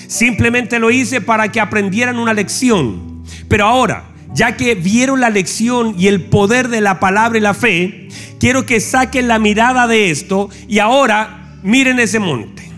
Simplemente 0.08 0.78
lo 0.78 0.92
hice 0.92 1.22
para 1.22 1.54
que 1.54 1.62
aprendieran 1.62 2.20
una 2.20 2.34
lección. 2.34 3.24
Pero 3.48 3.66
ahora, 3.66 4.10
ya 4.34 4.58
que 4.58 4.76
vieron 4.76 5.22
la 5.22 5.30
lección 5.30 5.96
y 5.98 6.08
el 6.08 6.26
poder 6.26 6.68
de 6.68 6.82
la 6.82 7.00
palabra 7.00 7.38
y 7.38 7.42
la 7.42 7.54
fe, 7.54 8.10
quiero 8.42 8.66
que 8.66 8.82
saquen 8.82 9.30
la 9.30 9.40
mirada 9.40 9.88
de 9.88 10.12
esto 10.12 10.50
y 10.68 10.80
ahora 10.80 11.60
miren 11.64 11.98
ese 12.00 12.20
monte. 12.20 12.70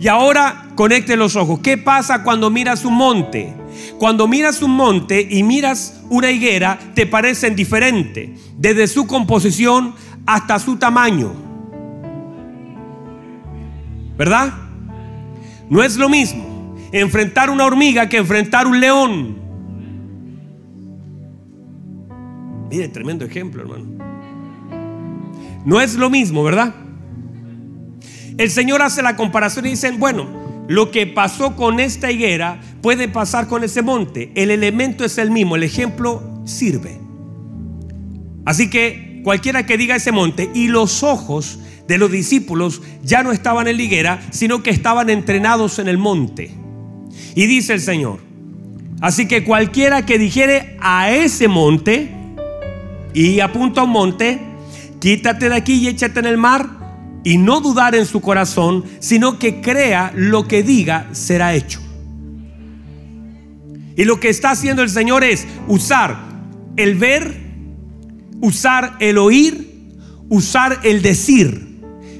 Y 0.00 0.08
ahora 0.08 0.68
conecte 0.76 1.14
los 1.18 1.36
ojos. 1.36 1.60
¿Qué 1.60 1.76
pasa 1.76 2.22
cuando 2.22 2.48
miras 2.48 2.86
un 2.86 2.94
monte? 2.94 3.52
Cuando 3.98 4.26
miras 4.26 4.62
un 4.62 4.70
monte 4.70 5.28
y 5.30 5.42
miras 5.42 6.00
una 6.08 6.30
higuera, 6.30 6.78
te 6.94 7.04
parecen 7.04 7.54
diferentes, 7.54 8.30
desde 8.56 8.86
su 8.86 9.06
composición 9.06 9.94
hasta 10.24 10.58
su 10.58 10.76
tamaño. 10.76 11.45
¿Verdad? 14.16 14.52
No 15.68 15.82
es 15.82 15.96
lo 15.96 16.08
mismo 16.08 16.56
enfrentar 16.92 17.50
una 17.50 17.64
hormiga 17.64 18.08
que 18.08 18.18
enfrentar 18.18 18.66
un 18.66 18.80
león. 18.80 19.36
Mire, 22.70 22.88
tremendo 22.88 23.24
ejemplo, 23.24 23.62
hermano. 23.62 23.84
No 25.64 25.80
es 25.80 25.94
lo 25.94 26.10
mismo, 26.10 26.42
¿verdad? 26.42 26.74
El 28.38 28.50
Señor 28.50 28.82
hace 28.82 29.02
la 29.02 29.16
comparación 29.16 29.66
y 29.66 29.70
dicen, 29.70 29.98
bueno, 29.98 30.26
lo 30.68 30.90
que 30.90 31.06
pasó 31.06 31.56
con 31.56 31.80
esta 31.80 32.10
higuera 32.10 32.60
puede 32.82 33.08
pasar 33.08 33.48
con 33.48 33.64
ese 33.64 33.82
monte. 33.82 34.32
El 34.34 34.50
elemento 34.50 35.04
es 35.04 35.18
el 35.18 35.30
mismo, 35.30 35.56
el 35.56 35.62
ejemplo 35.62 36.22
sirve. 36.44 37.00
Así 38.44 38.70
que 38.70 39.20
cualquiera 39.24 39.66
que 39.66 39.76
diga 39.76 39.96
ese 39.96 40.12
monte 40.12 40.50
y 40.54 40.68
los 40.68 41.02
ojos 41.02 41.60
de 41.88 41.98
los 41.98 42.10
discípulos 42.10 42.82
ya 43.02 43.22
no 43.22 43.32
estaban 43.32 43.68
en 43.68 43.76
la 43.76 43.82
higuera, 43.82 44.20
sino 44.30 44.62
que 44.62 44.70
estaban 44.70 45.10
entrenados 45.10 45.78
en 45.78 45.88
el 45.88 45.98
monte. 45.98 46.50
Y 47.34 47.46
dice 47.46 47.74
el 47.74 47.80
Señor, 47.80 48.20
así 49.00 49.28
que 49.28 49.44
cualquiera 49.44 50.04
que 50.04 50.18
dijere 50.18 50.76
a 50.80 51.10
ese 51.10 51.48
monte 51.48 52.10
y 53.14 53.40
apunta 53.40 53.82
a 53.82 53.84
un 53.84 53.90
monte, 53.90 54.40
quítate 55.00 55.48
de 55.48 55.54
aquí 55.54 55.74
y 55.74 55.88
échate 55.88 56.20
en 56.20 56.26
el 56.26 56.38
mar 56.38 56.68
y 57.24 57.38
no 57.38 57.60
dudar 57.60 57.94
en 57.94 58.06
su 58.06 58.20
corazón, 58.20 58.84
sino 58.98 59.38
que 59.38 59.60
crea 59.60 60.12
lo 60.14 60.46
que 60.48 60.62
diga 60.62 61.08
será 61.12 61.54
hecho. 61.54 61.80
Y 63.96 64.04
lo 64.04 64.20
que 64.20 64.28
está 64.28 64.50
haciendo 64.50 64.82
el 64.82 64.90
Señor 64.90 65.24
es 65.24 65.46
usar 65.68 66.18
el 66.76 66.96
ver 66.96 67.46
usar 68.40 68.96
el 69.00 69.18
oír, 69.18 69.94
usar 70.28 70.80
el 70.82 71.02
decir. 71.02 71.65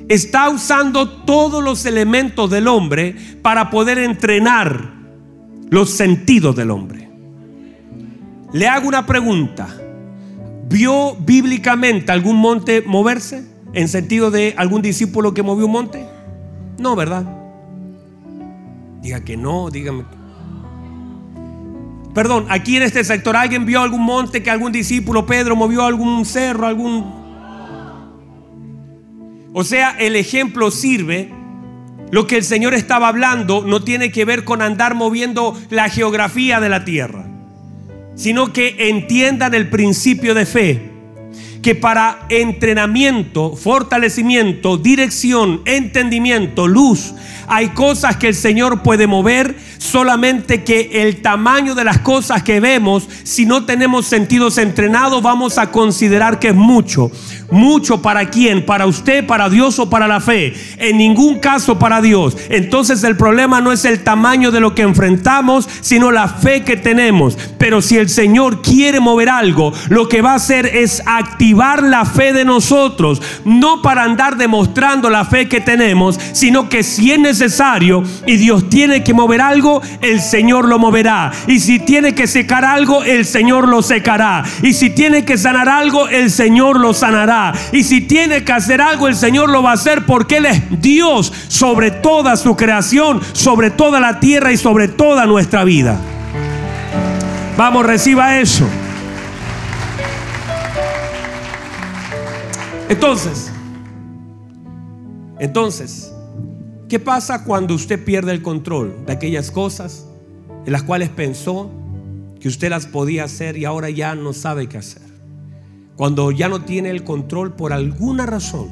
Está 0.09 0.49
usando 0.51 1.09
todos 1.09 1.63
los 1.65 1.85
elementos 1.85 2.49
del 2.51 2.69
hombre 2.69 3.17
para 3.43 3.71
poder 3.71 3.99
entrenar 3.99 4.93
los 5.69 5.91
sentidos 5.91 6.55
del 6.55 6.71
hombre. 6.71 7.09
Le 8.53 8.69
hago 8.69 8.89
una 8.89 9.05
pregunta. 9.05 9.69
¿Vio 10.69 11.17
bíblicamente 11.17 12.13
algún 12.13 12.37
monte 12.37 12.83
moverse? 12.87 13.45
¿En 13.73 13.89
sentido 13.89 14.31
de 14.31 14.55
algún 14.57 14.81
discípulo 14.81 15.35
que 15.35 15.43
movió 15.43 15.67
un 15.67 15.73
monte? 15.73 16.07
No, 16.79 16.95
¿verdad? 16.97 17.25
Diga 19.03 19.21
que 19.25 19.37
no, 19.37 19.71
dígame. 19.71 20.05
Perdón, 22.15 22.47
aquí 22.49 22.77
en 22.77 22.83
este 22.83 23.05
sector, 23.05 23.37
¿alguien 23.37 23.67
vio 23.67 23.83
algún 23.83 24.03
monte 24.03 24.43
que 24.43 24.51
algún 24.51 24.73
discípulo, 24.73 25.27
Pedro, 25.27 25.55
movió 25.55 25.85
algún 25.85 26.25
cerro, 26.25 26.67
algún... 26.67 27.16
O 29.59 29.65
sea, 29.65 29.97
el 29.99 30.17
ejemplo 30.17 30.71
sirve. 30.71 31.31
Lo 32.11 32.27
que 32.27 32.37
el 32.37 32.45
Señor 32.45 32.75
estaba 32.75 33.09
hablando 33.09 33.65
no 33.67 33.83
tiene 33.83 34.13
que 34.13 34.27
ver 34.27 34.45
con 34.45 34.61
andar 34.61 34.95
moviendo 34.95 35.59
la 35.71 35.89
geografía 35.89 36.61
de 36.61 36.69
la 36.69 36.85
tierra, 36.85 37.25
sino 38.17 38.53
que 38.53 38.91
entiendan 38.91 39.55
el 39.55 39.71
principio 39.71 40.35
de 40.35 40.45
fe 40.45 40.91
que 41.67 41.75
para 41.75 42.27
entrenamiento, 42.29 43.57
fortalecimiento, 43.57 44.77
dirección, 44.77 45.63
entendimiento, 45.65 46.69
luz, 46.69 47.13
hay 47.49 47.71
cosas 47.71 48.17
que 48.17 48.29
el 48.29 48.37
Señor 48.37 48.83
puede 48.83 49.09
mover, 49.09 49.57
solamente 49.79 50.63
que 50.63 51.03
el 51.03 51.23
tamaño 51.23 51.75
de 51.75 51.83
las 51.83 51.99
cosas 51.99 52.45
que 52.45 52.61
vemos, 52.61 53.09
si 53.25 53.47
no 53.47 53.65
tenemos 53.65 54.07
sentidos 54.07 54.59
entrenados, 54.59 55.23
vamos 55.23 55.59
a 55.59 55.73
considerar 55.73 56.39
que 56.39 56.49
es 56.49 56.55
mucho. 56.55 57.11
Mucho 57.51 58.03
para 58.03 58.31
quién, 58.31 58.67
para 58.67 58.87
usted, 58.87 59.27
para 59.27 59.49
Dios 59.49 59.79
o 59.79 59.89
para 59.89 60.09
la 60.09 60.21
fe. 60.21 60.55
En 60.79 60.99
ningún 60.99 61.39
caso 61.39 61.79
para 61.79 62.01
Dios. 62.01 62.37
Entonces 62.49 63.05
el 63.05 63.17
problema 63.17 63.61
no 63.61 63.73
es 63.73 63.85
el 63.85 64.03
tamaño 64.03 64.51
de 64.51 64.61
lo 64.61 64.75
que 64.75 64.83
enfrentamos, 64.83 65.69
sino 65.81 66.11
la 66.11 66.29
fe 66.29 66.65
que 66.65 66.77
tenemos. 66.77 67.39
Pero 67.59 67.83
si 67.83 67.97
el 67.97 68.09
Señor 68.09 68.63
quiere 68.63 68.99
mover 68.99 69.29
algo, 69.29 69.73
lo 69.89 70.09
que 70.09 70.23
va 70.23 70.33
a 70.33 70.37
hacer 70.37 70.67
es 70.67 71.03
activar 71.07 71.56
la 71.57 72.05
fe 72.05 72.33
de 72.33 72.45
nosotros. 72.45 73.21
No 73.45 73.83
para 73.83 74.05
andar 74.05 74.37
demostrando 74.37 75.11
la 75.11 75.25
fe 75.25 75.49
que 75.49 75.61
tenemos, 75.61 76.19
sino 76.33 76.69
que 76.69 76.83
si 76.83 77.13
es 77.13 77.19
necesario 77.19 78.03
y 78.27 78.37
Dios 78.37 78.69
tiene 78.69 79.03
que 79.03 79.15
mover 79.15 79.41
algo, 79.41 79.83
el 80.03 80.21
Señor 80.21 80.69
lo 80.69 80.79
moverá. 80.79 81.33
Y 81.47 81.61
si 81.61 81.79
tiene 81.79 82.15
que 82.15 82.27
secar 82.27 82.65
algo, 82.65 83.03
el 83.03 83.25
Señor 83.25 83.69
lo 83.69 83.83
secará. 83.83 84.45
Y 84.63 84.73
si 84.73 84.91
tiene 84.91 85.25
que 85.25 85.39
sanar 85.39 85.69
algo, 85.69 86.09
el 86.09 86.31
Señor 86.31 86.79
lo 86.79 86.95
sanará. 86.95 87.53
Y 87.73 87.83
si 87.83 88.01
tiene 88.01 88.45
que 88.45 88.53
hacer 88.53 88.81
algo, 88.81 89.09
el 89.09 89.17
Señor 89.17 89.51
lo 89.51 89.63
va 89.63 89.71
a 89.71 89.75
hacer 89.75 90.05
porque 90.07 90.39
Él 90.39 90.47
es 90.47 90.63
Dios 90.81 91.33
sobre 91.49 91.91
toda 91.91 92.37
su 92.37 92.57
creación, 92.57 93.21
sobre 93.33 93.71
toda 93.71 94.01
la 94.01 94.21
tierra 94.21 94.53
y 94.53 94.57
sobre 94.57 94.89
toda 94.89 95.27
nuestra 95.27 95.65
vida. 95.65 95.99
Vamos, 97.57 97.87
reciba 97.87 98.39
eso. 98.39 98.69
Entonces, 102.89 103.51
entonces, 105.39 106.13
¿Qué 106.89 107.01
pasa 107.01 107.43
cuando 107.43 107.75
usted 107.75 108.05
pierde 108.05 108.31
el 108.31 108.43
control 108.43 108.95
de 109.07 109.13
aquellas 109.13 109.51
cosas 109.51 110.07
en 110.65 110.71
las 110.71 110.85
cuales 110.85 111.09
pensó 111.09 111.69
que 112.39 112.47
usted 112.47 112.71
las 112.71 112.87
podía 112.87 113.25
hacer 113.25 113.57
y 113.57 113.65
ahora 113.65 113.91
ya 113.91 114.15
no 114.15 114.33
sabe 114.33 114.69
qué 114.69 114.79
hacer? 114.79 115.03
Cuando 115.97 116.31
ya 116.31 116.49
no 116.49 116.63
tiene 116.63 116.91
el 116.91 117.03
control 117.03 117.55
por 117.55 117.73
alguna 117.73 118.25
razón. 118.25 118.69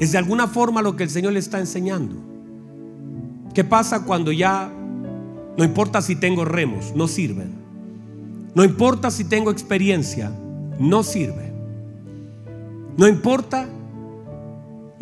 Es 0.00 0.10
de 0.10 0.18
alguna 0.18 0.48
forma 0.48 0.82
lo 0.82 0.96
que 0.96 1.04
el 1.04 1.10
Señor 1.10 1.34
le 1.34 1.38
está 1.38 1.60
enseñando. 1.60 2.16
¿Qué 3.54 3.62
pasa 3.62 4.04
cuando 4.04 4.32
ya 4.32 4.68
no 5.56 5.62
importa 5.62 6.02
si 6.02 6.16
tengo 6.16 6.44
remos, 6.44 6.92
no 6.96 7.06
sirven? 7.06 7.52
No 8.56 8.64
importa 8.64 9.12
si 9.12 9.22
tengo 9.22 9.52
experiencia, 9.52 10.32
no 10.80 11.04
sirve. 11.04 11.51
No 12.96 13.08
importa 13.08 13.68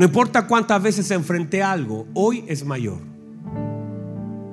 no 0.01 0.07
importa 0.07 0.47
cuántas 0.47 0.83
veces 0.83 1.11
enfrenté 1.11 1.63
algo, 1.63 2.07
hoy 2.15 2.43
es 2.49 2.65
mayor. 2.65 3.01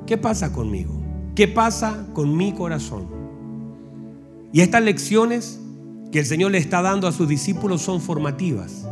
¿Qué 0.06 0.18
pasa 0.18 0.52
conmigo? 0.52 1.02
¿Qué 1.36 1.48
pasa 1.48 2.06
con 2.14 2.36
mi 2.36 2.52
corazón? 2.52 3.08
Y 4.52 4.60
estas 4.60 4.84
lecciones 4.84 5.58
que 6.12 6.20
el 6.20 6.26
Señor 6.26 6.52
le 6.52 6.58
está 6.58 6.82
dando 6.82 7.08
a 7.08 7.14
sus 7.14 7.30
discípulos 7.30 7.82
son 7.82 8.02
formativas, 8.02 8.90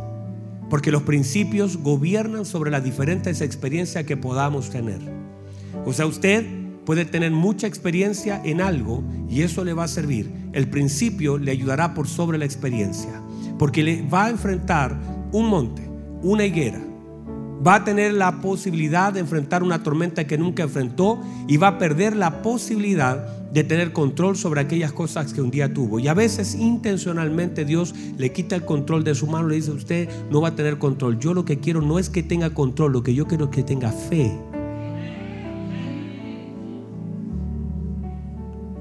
porque 0.70 0.90
los 0.90 1.02
principios 1.02 1.76
gobiernan 1.76 2.46
sobre 2.46 2.70
las 2.70 2.82
diferentes 2.82 3.42
experiencias 3.42 4.06
que 4.06 4.16
podamos 4.16 4.70
tener. 4.70 5.00
O 5.84 5.92
sea, 5.92 6.06
usted 6.06 6.46
puede 6.86 7.04
tener 7.04 7.32
mucha 7.32 7.66
experiencia 7.66 8.40
en 8.42 8.62
algo 8.62 9.04
y 9.28 9.42
eso 9.42 9.62
le 9.62 9.74
va 9.74 9.84
a 9.84 9.88
servir. 9.88 10.32
El 10.54 10.70
principio 10.70 11.36
le 11.36 11.52
ayudará 11.52 11.92
por 11.92 12.08
sobre 12.08 12.38
la 12.38 12.46
experiencia, 12.46 13.20
porque 13.58 13.82
le 13.82 14.02
va 14.02 14.26
a 14.26 14.30
enfrentar 14.30 14.96
un 15.32 15.48
monte 15.48 15.86
una 16.22 16.44
higuera, 16.44 16.80
va 17.64 17.76
a 17.76 17.84
tener 17.84 18.12
la 18.12 18.40
posibilidad 18.40 19.12
de 19.12 19.20
enfrentar 19.20 19.62
una 19.62 19.82
tormenta 19.82 20.26
que 20.26 20.38
nunca 20.38 20.64
enfrentó 20.64 21.20
y 21.46 21.56
va 21.56 21.68
a 21.68 21.78
perder 21.78 22.16
la 22.16 22.42
posibilidad 22.42 23.26
de 23.52 23.64
tener 23.64 23.92
control 23.92 24.36
sobre 24.36 24.60
aquellas 24.60 24.92
cosas 24.92 25.32
que 25.32 25.40
un 25.40 25.50
día 25.50 25.72
tuvo. 25.72 25.98
Y 25.98 26.08
a 26.08 26.14
veces 26.14 26.54
intencionalmente 26.54 27.64
Dios 27.64 27.94
le 28.18 28.32
quita 28.32 28.56
el 28.56 28.64
control 28.64 29.04
de 29.04 29.14
su 29.14 29.26
mano, 29.26 29.48
le 29.48 29.56
dice, 29.56 29.70
usted 29.70 30.08
no 30.30 30.40
va 30.40 30.48
a 30.48 30.56
tener 30.56 30.78
control. 30.78 31.18
Yo 31.18 31.32
lo 31.32 31.44
que 31.44 31.58
quiero 31.58 31.80
no 31.80 31.98
es 31.98 32.10
que 32.10 32.22
tenga 32.22 32.50
control, 32.50 32.92
lo 32.92 33.02
que 33.02 33.14
yo 33.14 33.26
quiero 33.26 33.46
es 33.46 33.50
que 33.50 33.62
tenga 33.62 33.92
fe. 33.92 34.32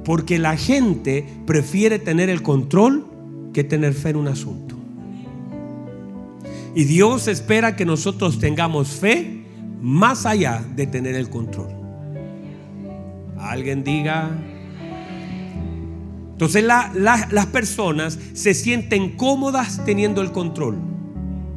Porque 0.03 0.37
la 0.37 0.57
gente 0.57 1.25
prefiere 1.45 1.97
tener 1.99 2.29
el 2.29 2.43
control 2.43 3.05
que 3.53 3.63
tener 3.63 3.93
fe 3.93 4.09
en 4.09 4.17
un 4.17 4.27
asunto. 4.27 4.64
Y 6.75 6.83
Dios 6.83 7.29
espera 7.29 7.77
que 7.77 7.85
nosotros 7.85 8.37
tengamos 8.37 8.89
fe 8.89 9.45
más 9.81 10.25
allá 10.25 10.61
de 10.75 10.85
tener 10.85 11.15
el 11.15 11.29
control. 11.29 11.69
Alguien 13.39 13.83
diga. 13.85 14.29
Entonces 16.33 16.65
las 16.65 17.45
personas 17.47 18.19
se 18.33 18.53
sienten 18.53 19.15
cómodas 19.15 19.85
teniendo 19.85 20.21
el 20.21 20.33
control 20.33 20.75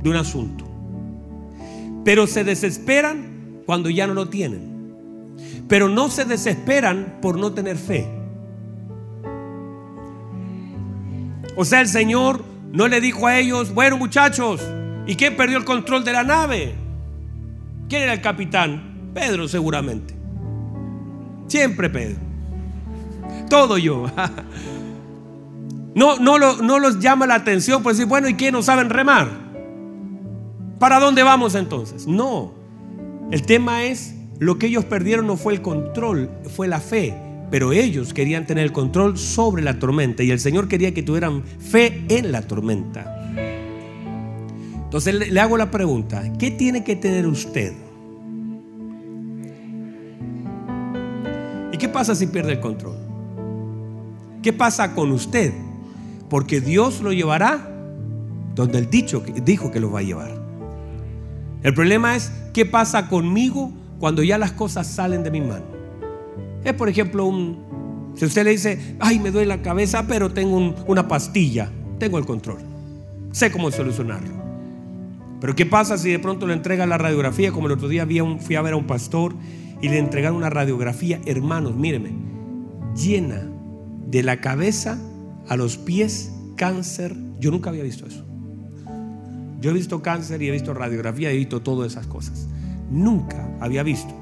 de 0.04 0.10
un 0.10 0.16
asunto. 0.16 0.64
Pero 2.04 2.28
se 2.28 2.44
desesperan 2.44 3.62
cuando 3.66 3.90
ya 3.90 4.06
no 4.06 4.14
lo 4.14 4.28
tienen. 4.28 5.34
Pero 5.66 5.88
no 5.88 6.10
se 6.10 6.26
desesperan 6.26 7.18
por 7.20 7.38
no 7.38 7.52
tener 7.52 7.76
fe. 7.76 8.06
O 11.56 11.64
sea, 11.64 11.80
el 11.80 11.88
Señor 11.88 12.44
no 12.70 12.86
le 12.86 13.00
dijo 13.00 13.26
a 13.26 13.36
ellos, 13.36 13.74
bueno 13.74 13.96
muchachos, 13.96 14.60
¿Y 15.08 15.16
quién 15.16 15.36
perdió 15.36 15.56
el 15.56 15.64
control 15.64 16.04
de 16.04 16.12
la 16.12 16.22
nave? 16.22 16.74
¿Quién 17.88 18.02
era 18.02 18.12
el 18.12 18.20
capitán? 18.20 19.10
Pedro 19.14 19.48
seguramente. 19.48 20.14
Siempre 21.48 21.88
Pedro. 21.90 22.18
Todo 23.50 23.76
yo. 23.78 24.06
No, 25.94 26.16
no, 26.16 26.38
no 26.38 26.78
los 26.78 27.00
llama 27.00 27.26
la 27.26 27.34
atención 27.34 27.82
por 27.82 27.90
decir, 27.90 28.06
bueno, 28.06 28.28
¿y 28.28 28.34
quién 28.34 28.52
no 28.52 28.62
saben 28.62 28.88
remar? 28.88 29.28
¿Para 30.78 31.00
dónde 31.00 31.24
vamos 31.24 31.56
entonces? 31.56 32.06
No. 32.06 32.52
El 33.32 33.42
tema 33.42 33.82
es, 33.82 34.14
lo 34.38 34.58
que 34.58 34.66
ellos 34.66 34.84
perdieron 34.84 35.26
no 35.26 35.36
fue 35.36 35.54
el 35.54 35.62
control, 35.62 36.30
fue 36.54 36.68
la 36.68 36.78
fe. 36.78 37.16
Pero 37.50 37.72
ellos 37.72 38.14
querían 38.14 38.46
tener 38.46 38.62
el 38.62 38.72
control 38.72 39.18
sobre 39.18 39.60
la 39.60 39.80
tormenta 39.80 40.22
y 40.22 40.30
el 40.30 40.38
Señor 40.38 40.68
quería 40.68 40.94
que 40.94 41.02
tuvieran 41.02 41.42
fe 41.42 42.04
en 42.08 42.30
la 42.30 42.42
tormenta. 42.42 43.17
Entonces 44.88 45.30
le, 45.30 45.38
hago 45.38 45.58
la 45.58 45.70
pregunta, 45.70 46.22
¿qué 46.38 46.50
tiene 46.50 46.82
que 46.82 46.96
tener 46.96 47.26
usted? 47.26 47.74
¿Y 51.70 51.76
qué 51.76 51.90
pasa 51.90 52.14
si 52.14 52.26
pierde 52.26 52.52
el 52.52 52.60
control? 52.60 52.96
¿Qué 54.42 54.54
pasa 54.54 54.94
con 54.94 55.12
usted? 55.12 55.52
Porque 56.30 56.62
Dios 56.62 57.02
lo 57.02 57.12
llevará 57.12 57.70
donde 58.54 58.78
el 58.78 58.88
dicho 58.88 59.22
dijo 59.44 59.70
que 59.70 59.78
lo 59.78 59.90
va 59.92 59.98
a 59.98 60.04
llevar. 60.04 60.40
El 61.62 61.74
problema 61.74 62.16
es 62.16 62.32
qué 62.54 62.64
pasa 62.64 63.08
conmigo 63.08 63.70
cuando 64.00 64.22
ya 64.22 64.38
las 64.38 64.52
cosas 64.52 64.86
salen 64.86 65.22
de 65.22 65.30
mi 65.30 65.42
mano. 65.42 65.66
Es 66.64 66.72
por 66.72 66.88
ejemplo 66.88 67.26
un 67.26 68.14
si 68.14 68.24
usted 68.24 68.44
le 68.44 68.52
dice, 68.52 68.96
"Ay, 69.00 69.18
me 69.18 69.30
duele 69.30 69.48
la 69.48 69.60
cabeza, 69.60 70.06
pero 70.08 70.32
tengo 70.32 70.74
una 70.86 71.06
pastilla, 71.06 71.70
tengo 71.98 72.16
el 72.16 72.24
control. 72.24 72.60
Sé 73.32 73.52
cómo 73.52 73.70
solucionarlo." 73.70 74.37
Pero 75.40 75.54
¿qué 75.54 75.66
pasa 75.66 75.98
si 75.98 76.10
de 76.10 76.18
pronto 76.18 76.46
le 76.46 76.54
entrega 76.54 76.86
la 76.86 76.98
radiografía? 76.98 77.52
Como 77.52 77.66
el 77.66 77.72
otro 77.72 77.88
día 77.88 78.06
fui 78.40 78.56
a 78.56 78.62
ver 78.62 78.72
a 78.72 78.76
un 78.76 78.86
pastor 78.86 79.34
y 79.80 79.88
le 79.88 79.98
entregaron 79.98 80.36
una 80.36 80.50
radiografía, 80.50 81.20
hermanos, 81.26 81.76
míreme, 81.76 82.12
llena 82.96 83.48
de 84.06 84.22
la 84.22 84.40
cabeza 84.40 84.98
a 85.48 85.56
los 85.56 85.76
pies 85.76 86.32
cáncer. 86.56 87.16
Yo 87.38 87.50
nunca 87.50 87.70
había 87.70 87.84
visto 87.84 88.06
eso. 88.06 88.24
Yo 89.60 89.70
he 89.70 89.74
visto 89.74 90.02
cáncer 90.02 90.42
y 90.42 90.48
he 90.48 90.50
visto 90.50 90.74
radiografía 90.74 91.32
y 91.32 91.36
he 91.36 91.38
visto 91.38 91.60
todas 91.60 91.92
esas 91.92 92.06
cosas. 92.06 92.48
Nunca 92.90 93.48
había 93.60 93.82
visto 93.82 94.14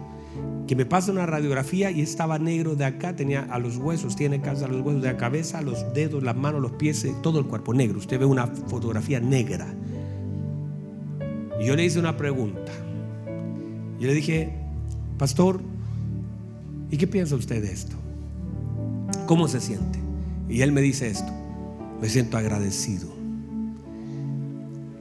que 0.66 0.74
me 0.74 0.84
pase 0.84 1.12
una 1.12 1.26
radiografía 1.26 1.90
y 1.90 2.00
estaba 2.00 2.38
negro 2.38 2.74
de 2.74 2.84
acá, 2.84 3.14
tenía 3.14 3.46
a 3.50 3.58
los 3.58 3.76
huesos, 3.76 4.16
tiene 4.16 4.40
cáncer 4.40 4.68
a 4.68 4.72
los 4.72 4.84
huesos 4.84 5.02
de 5.02 5.12
la 5.12 5.16
cabeza, 5.16 5.62
los 5.62 5.92
dedos, 5.94 6.22
las 6.22 6.36
manos, 6.36 6.60
los 6.60 6.72
pies, 6.72 7.06
todo 7.22 7.38
el 7.38 7.46
cuerpo 7.46 7.72
negro. 7.72 7.98
Usted 7.98 8.18
ve 8.18 8.24
una 8.24 8.46
fotografía 8.46 9.20
negra. 9.20 9.66
Y 11.60 11.66
yo 11.66 11.76
le 11.76 11.84
hice 11.84 11.98
una 11.98 12.16
pregunta. 12.16 12.72
Yo 13.98 14.06
le 14.06 14.14
dije, 14.14 14.52
pastor, 15.18 15.60
¿y 16.90 16.96
qué 16.96 17.06
piensa 17.06 17.34
usted 17.34 17.62
de 17.62 17.72
esto? 17.72 17.96
¿Cómo 19.26 19.48
se 19.48 19.60
siente? 19.60 19.98
Y 20.48 20.60
él 20.60 20.72
me 20.72 20.80
dice 20.80 21.08
esto, 21.08 21.32
me 22.00 22.08
siento 22.08 22.36
agradecido. 22.36 23.08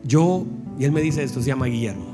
Yo, 0.03 0.45
y 0.79 0.85
él 0.85 0.91
me 0.91 1.01
dice 1.01 1.23
esto, 1.23 1.41
se 1.41 1.47
llama 1.47 1.65
Guillermo. 1.65 2.05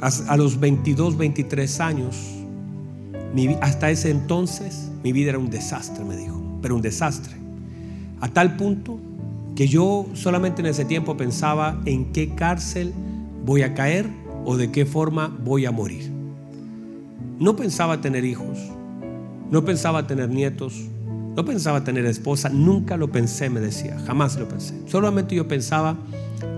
A 0.00 0.36
los 0.36 0.60
22, 0.60 1.16
23 1.16 1.80
años, 1.80 2.16
hasta 3.60 3.90
ese 3.90 4.10
entonces, 4.10 4.90
mi 5.02 5.12
vida 5.12 5.30
era 5.30 5.38
un 5.38 5.50
desastre, 5.50 6.04
me 6.04 6.16
dijo, 6.16 6.40
pero 6.62 6.76
un 6.76 6.82
desastre. 6.82 7.34
A 8.20 8.28
tal 8.28 8.56
punto 8.56 8.98
que 9.58 9.66
yo 9.66 10.06
solamente 10.14 10.60
en 10.62 10.66
ese 10.66 10.84
tiempo 10.84 11.16
pensaba 11.16 11.80
en 11.84 12.12
qué 12.12 12.32
cárcel 12.36 12.92
voy 13.44 13.62
a 13.62 13.74
caer 13.74 14.08
o 14.44 14.56
de 14.56 14.70
qué 14.70 14.86
forma 14.86 15.36
voy 15.44 15.66
a 15.66 15.72
morir. 15.72 16.12
No 17.40 17.56
pensaba 17.56 18.00
tener 18.00 18.24
hijos, 18.24 18.56
no 19.50 19.64
pensaba 19.64 20.06
tener 20.06 20.28
nietos, 20.28 20.86
no 21.34 21.44
pensaba 21.44 21.82
tener 21.82 22.06
esposa, 22.06 22.50
nunca 22.50 22.96
lo 22.96 23.10
pensé, 23.10 23.50
me 23.50 23.58
decía, 23.58 23.98
jamás 24.06 24.38
lo 24.38 24.46
pensé. 24.46 24.80
Solamente 24.86 25.34
yo 25.34 25.48
pensaba 25.48 25.96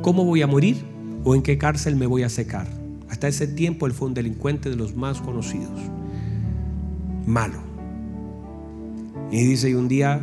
cómo 0.03 0.27
voy 0.27 0.43
a 0.43 0.47
morir 0.47 0.77
o 1.25 1.35
en 1.35 1.41
qué 1.41 1.57
cárcel 1.57 1.97
me 1.97 2.05
voy 2.05 2.23
a 2.23 2.29
secar. 2.29 2.67
Hasta 3.09 3.29
ese 3.29 3.47
tiempo 3.47 3.87
él 3.87 3.95
fue 3.95 4.09
un 4.09 4.15
delincuente 4.15 4.69
de 4.69 4.77
los 4.77 4.95
más 4.95 5.23
conocidos. 5.23 5.81
Malo. 7.25 7.61
Y 9.31 9.43
dice, 9.43 9.71
y 9.71 9.73
un 9.73 9.89
día 9.89 10.21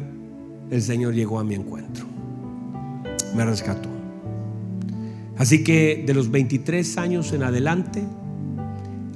el 0.69 0.83
Señor 0.83 1.15
llegó 1.15 1.39
a 1.39 1.43
mi 1.43 1.55
encuentro. 1.55 2.16
Me 3.35 3.45
rescató. 3.45 3.89
Así 5.37 5.63
que 5.63 6.03
de 6.05 6.13
los 6.13 6.31
23 6.31 6.97
años 6.97 7.31
en 7.31 7.43
adelante, 7.43 8.03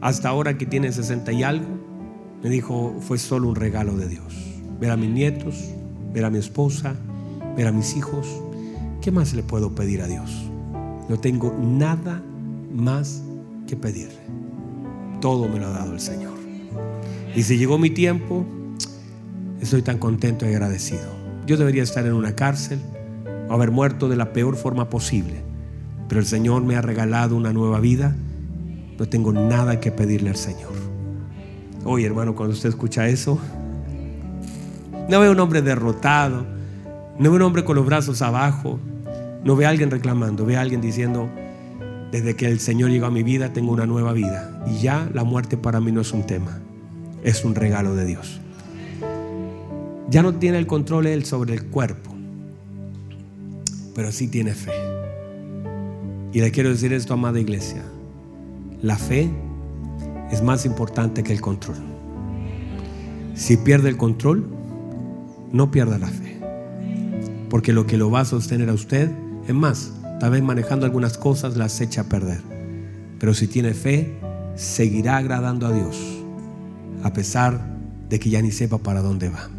hasta 0.02 0.30
ahora 0.30 0.58
que 0.58 0.66
tiene 0.66 0.92
60 0.92 1.32
y 1.32 1.44
algo, 1.44 1.68
me 2.44 2.50
dijo, 2.50 2.96
fue 3.02 3.18
solo 3.18 3.50
un 3.50 3.56
regalo 3.56 3.98
de 3.98 4.08
Dios. 4.08 4.36
Ver 4.80 4.92
a 4.92 4.98
mis 4.98 5.10
nietos, 5.10 5.70
ver 6.14 6.26
a 6.26 6.30
mi 6.30 6.40
esposa, 6.40 6.96
ver 7.56 7.68
a 7.68 7.72
mis 7.72 7.96
hijos. 7.96 8.28
¿Qué 9.02 9.12
más 9.12 9.34
le 9.34 9.44
puedo 9.44 9.74
pedir 9.74 10.02
a 10.02 10.08
Dios? 10.08 10.32
No 11.10 11.20
tengo 11.20 11.56
nada 11.60 12.22
más 12.74 13.24
que 13.68 13.76
pedirle. 13.76 14.22
Todo 15.20 15.48
me 15.48 15.60
lo 15.60 15.68
ha 15.68 15.72
dado 15.72 15.94
el 15.94 16.00
Señor. 16.00 16.34
Y 17.36 17.44
si 17.44 17.58
llegó 17.58 17.78
mi 17.78 17.90
tiempo, 17.90 18.46
estoy 19.60 19.82
tan 19.82 19.98
contento 19.98 20.46
y 20.46 20.50
agradecido. 20.50 21.22
Yo 21.48 21.58
debería 21.58 21.84
estar 21.84 22.06
en 22.06 22.14
una 22.14 22.36
cárcel 22.36 22.80
haber 23.54 23.72
muerto 23.72 24.10
de 24.10 24.16
la 24.16 24.34
peor 24.34 24.56
forma 24.56 24.90
posible. 24.90 25.44
Pero 26.08 26.20
el 26.20 26.28
Señor 26.28 26.64
me 26.64 26.76
ha 26.76 26.82
regalado 26.82 27.36
una 27.36 27.54
nueva 27.54 27.80
vida. 27.80 28.16
No 28.98 29.08
tengo 29.08 29.32
nada 29.32 29.80
que 29.80 29.92
pedirle 29.92 30.30
al 30.30 30.36
Señor. 30.36 30.74
Hoy, 31.84 32.06
hermano, 32.06 32.36
cuando 32.36 32.54
usted 32.54 32.70
escucha 32.70 33.08
eso, 33.08 33.40
no 35.10 35.20
ve 35.20 35.30
un 35.30 35.40
hombre 35.40 35.62
derrotado, 35.62 36.46
no 37.18 37.30
ve 37.32 37.36
un 37.38 37.42
hombre 37.42 37.64
con 37.64 37.76
los 37.76 37.86
brazos 37.86 38.22
abajo, 38.22 38.80
no 39.44 39.56
ve 39.56 39.66
a 39.66 39.70
alguien 39.70 39.90
reclamando, 39.90 40.46
ve 40.46 40.58
a 40.58 40.62
alguien 40.62 40.82
diciendo, 40.82 41.28
desde 42.12 42.36
que 42.36 42.48
el 42.48 42.60
Señor 42.60 42.92
llegó 42.92 43.08
a 43.08 43.12
mi 43.12 43.24
vida, 43.24 43.54
tengo 43.54 43.72
una 43.72 43.86
nueva 43.86 44.14
vida. 44.14 44.64
Y 44.68 44.82
ya 44.82 45.10
la 45.14 45.24
muerte 45.24 45.58
para 45.58 45.80
mí 45.80 45.92
no 45.92 46.02
es 46.02 46.12
un 46.12 46.24
tema, 46.24 46.60
es 47.24 47.44
un 47.44 47.56
regalo 47.56 47.96
de 47.96 48.06
Dios. 48.06 48.40
Ya 50.10 50.22
no 50.22 50.34
tiene 50.36 50.60
el 50.60 50.68
control 50.68 51.08
Él 51.08 51.26
sobre 51.26 51.54
el 51.54 51.66
cuerpo, 51.66 52.14
pero 53.94 54.12
sí 54.12 54.28
tiene 54.28 54.54
fe. 54.54 54.72
Y 56.34 56.40
le 56.40 56.52
quiero 56.52 56.70
decir 56.70 56.94
esto, 56.94 57.14
amada 57.14 57.40
iglesia, 57.40 57.84
la 58.82 58.98
fe 58.98 59.30
es 60.32 60.42
más 60.42 60.66
importante 60.66 61.24
que 61.24 61.34
el 61.34 61.42
control. 61.42 61.78
Si 63.36 63.58
pierde 63.58 63.90
el 63.90 63.98
control, 63.98 64.48
no 65.52 65.72
pierda 65.72 65.98
la 65.98 66.08
fe. 66.08 66.40
Porque 67.50 67.74
lo 67.74 67.86
que 67.86 67.98
lo 67.98 68.10
va 68.10 68.22
a 68.22 68.26
sostener 68.26 68.70
a 68.70 68.74
usted, 68.74 69.12
es 69.48 69.54
más, 69.54 69.92
tal 70.20 70.32
vez 70.32 70.42
manejando 70.42 70.86
algunas 70.86 71.18
cosas 71.18 71.58
las 71.58 71.82
echa 71.82 72.02
a 72.02 72.04
perder. 72.06 72.42
Pero 73.20 73.34
si 73.34 73.48
tiene 73.48 73.74
fe, 73.74 74.18
seguirá 74.56 75.18
agradando 75.18 75.68
a 75.68 75.74
Dios, 75.74 75.98
a 77.04 77.12
pesar 77.14 77.60
de 78.10 78.20
que 78.20 78.30
ya 78.30 78.42
ni 78.42 78.52
sepa 78.52 78.78
para 78.78 79.02
dónde 79.02 79.30
va. 79.30 79.50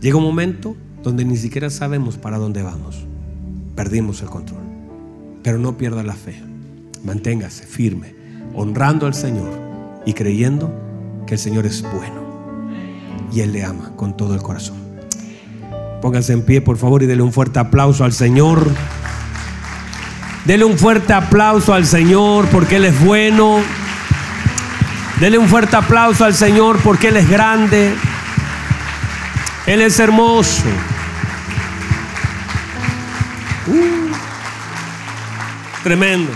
Llega 0.00 0.16
un 0.16 0.24
momento 0.24 0.76
donde 1.02 1.24
ni 1.24 1.36
siquiera 1.36 1.70
sabemos 1.70 2.18
para 2.18 2.38
dónde 2.38 2.62
vamos. 2.62 3.06
Perdimos 3.76 4.22
el 4.22 4.28
control. 4.28 4.62
Pero 5.42 5.58
no 5.58 5.76
pierda 5.76 6.02
la 6.02 6.14
fe. 6.14 6.42
Manténgase 7.04 7.66
firme, 7.66 8.14
honrando 8.54 9.06
al 9.06 9.14
Señor 9.14 9.50
y 10.04 10.14
creyendo 10.14 10.72
que 11.26 11.34
el 11.34 11.40
Señor 11.40 11.66
es 11.66 11.82
bueno 11.82 12.26
y 13.32 13.40
Él 13.40 13.52
le 13.52 13.64
ama 13.64 13.92
con 13.96 14.16
todo 14.16 14.34
el 14.34 14.42
corazón. 14.42 14.76
Pónganse 16.00 16.32
en 16.32 16.42
pie, 16.42 16.60
por 16.60 16.78
favor, 16.78 17.02
y 17.02 17.06
denle 17.06 17.22
un 17.22 17.32
fuerte 17.32 17.58
aplauso 17.58 18.02
al 18.04 18.12
Señor. 18.12 18.66
Dele 20.46 20.64
un 20.64 20.78
fuerte 20.78 21.12
aplauso 21.12 21.74
al 21.74 21.86
Señor 21.86 22.46
porque 22.46 22.76
Él 22.76 22.86
es 22.86 23.04
bueno. 23.04 23.60
Dele 25.20 25.38
un 25.38 25.48
fuerte 25.48 25.76
aplauso 25.76 26.24
al 26.24 26.34
Señor 26.34 26.78
porque 26.82 27.08
Él 27.08 27.16
es 27.16 27.28
grande. 27.28 27.92
Él 29.66 29.82
es 29.82 29.98
hermoso. 30.00 30.64
Uh, 33.68 34.12
tremendo. 35.82 36.30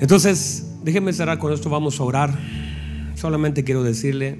Entonces, 0.00 0.74
déjenme 0.84 1.12
cerrar 1.12 1.38
con 1.38 1.52
esto, 1.52 1.68
vamos 1.70 1.98
a 1.98 2.04
orar. 2.04 2.38
Solamente 3.14 3.64
quiero 3.64 3.82
decirle 3.82 4.38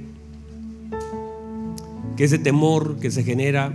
que 2.16 2.24
ese 2.24 2.38
temor 2.38 2.98
que 3.00 3.10
se 3.10 3.24
genera 3.24 3.72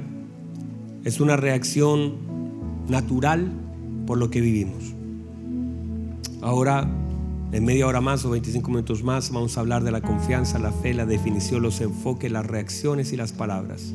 es 1.03 1.19
una 1.19 1.35
reacción 1.35 2.15
natural 2.87 3.51
por 4.07 4.17
lo 4.17 4.29
que 4.29 4.41
vivimos. 4.41 4.93
Ahora, 6.41 6.89
en 7.51 7.65
media 7.65 7.87
hora 7.87 7.99
más 7.99 8.23
o 8.25 8.29
25 8.29 8.69
minutos 8.69 9.03
más, 9.03 9.31
vamos 9.31 9.57
a 9.57 9.61
hablar 9.61 9.83
de 9.83 9.91
la 9.91 10.01
confianza, 10.01 10.59
la 10.59 10.71
fe, 10.71 10.93
la 10.93 11.05
definición, 11.05 11.61
los 11.61 11.81
enfoques, 11.81 12.31
las 12.31 12.45
reacciones 12.45 13.11
y 13.11 13.17
las 13.17 13.33
palabras 13.33 13.93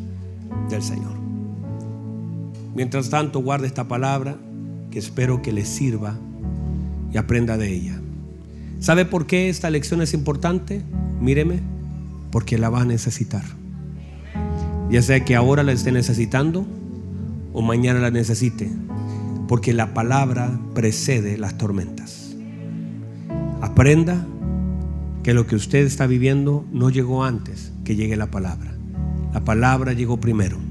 del 0.68 0.82
Señor. 0.82 1.25
Mientras 2.76 3.08
tanto, 3.08 3.40
guarde 3.40 3.66
esta 3.66 3.88
palabra 3.88 4.36
que 4.90 4.98
espero 4.98 5.40
que 5.40 5.50
le 5.50 5.64
sirva 5.64 6.14
y 7.10 7.16
aprenda 7.16 7.56
de 7.56 7.72
ella. 7.72 7.98
¿Sabe 8.80 9.06
por 9.06 9.26
qué 9.26 9.48
esta 9.48 9.70
lección 9.70 10.02
es 10.02 10.12
importante? 10.12 10.82
Míreme, 11.18 11.60
porque 12.30 12.58
la 12.58 12.68
va 12.68 12.82
a 12.82 12.84
necesitar. 12.84 13.44
Ya 14.90 15.00
sea 15.00 15.24
que 15.24 15.34
ahora 15.34 15.62
la 15.62 15.72
esté 15.72 15.90
necesitando 15.90 16.66
o 17.54 17.62
mañana 17.62 17.98
la 17.98 18.10
necesite, 18.10 18.70
porque 19.48 19.72
la 19.72 19.94
palabra 19.94 20.60
precede 20.74 21.38
las 21.38 21.56
tormentas. 21.56 22.36
Aprenda 23.62 24.26
que 25.22 25.32
lo 25.32 25.46
que 25.46 25.56
usted 25.56 25.86
está 25.86 26.06
viviendo 26.06 26.66
no 26.72 26.90
llegó 26.90 27.24
antes 27.24 27.72
que 27.84 27.96
llegue 27.96 28.16
la 28.16 28.30
palabra. 28.30 28.74
La 29.32 29.42
palabra 29.46 29.94
llegó 29.94 30.20
primero 30.20 30.65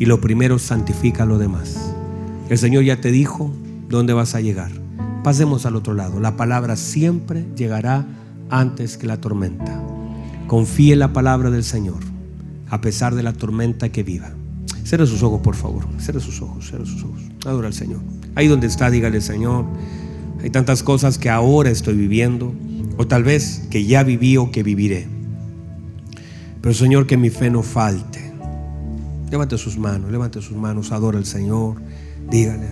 y 0.00 0.06
lo 0.06 0.18
primero 0.18 0.58
santifica 0.58 1.26
lo 1.26 1.38
demás. 1.38 1.94
El 2.48 2.56
Señor 2.56 2.84
ya 2.84 3.02
te 3.02 3.12
dijo 3.12 3.52
dónde 3.90 4.14
vas 4.14 4.34
a 4.34 4.40
llegar. 4.40 4.70
Pasemos 5.22 5.66
al 5.66 5.76
otro 5.76 5.92
lado. 5.92 6.20
La 6.20 6.38
palabra 6.38 6.76
siempre 6.76 7.44
llegará 7.54 8.06
antes 8.48 8.96
que 8.96 9.06
la 9.06 9.20
tormenta. 9.20 9.78
Confíe 10.46 10.94
en 10.94 11.00
la 11.00 11.12
palabra 11.12 11.50
del 11.50 11.64
Señor, 11.64 11.98
a 12.70 12.80
pesar 12.80 13.14
de 13.14 13.22
la 13.22 13.34
tormenta 13.34 13.90
que 13.90 14.02
viva. 14.02 14.32
Cierre 14.84 15.06
sus 15.06 15.22
ojos, 15.22 15.42
por 15.42 15.54
favor. 15.54 15.86
Cierre 15.98 16.20
sus 16.20 16.40
ojos, 16.40 16.66
cierre 16.66 16.86
sus 16.86 17.04
ojos. 17.04 17.20
Adora 17.44 17.68
al 17.68 17.74
Señor. 17.74 18.00
Ahí 18.36 18.48
donde 18.48 18.68
está, 18.68 18.90
dígale, 18.90 19.20
Señor, 19.20 19.66
hay 20.42 20.48
tantas 20.48 20.82
cosas 20.82 21.18
que 21.18 21.28
ahora 21.28 21.68
estoy 21.68 21.94
viviendo, 21.94 22.54
o 22.96 23.06
tal 23.06 23.22
vez 23.22 23.66
que 23.70 23.84
ya 23.84 24.02
viví 24.02 24.38
o 24.38 24.50
que 24.50 24.62
viviré. 24.62 25.06
Pero 26.62 26.74
Señor, 26.74 27.06
que 27.06 27.18
mi 27.18 27.28
fe 27.28 27.50
no 27.50 27.62
falte. 27.62 28.19
Levante 29.30 29.56
sus 29.58 29.78
manos, 29.78 30.10
levante 30.10 30.42
sus 30.42 30.56
manos, 30.56 30.90
adora 30.90 31.18
al 31.18 31.24
Señor. 31.24 31.76
Dígale, 32.28 32.66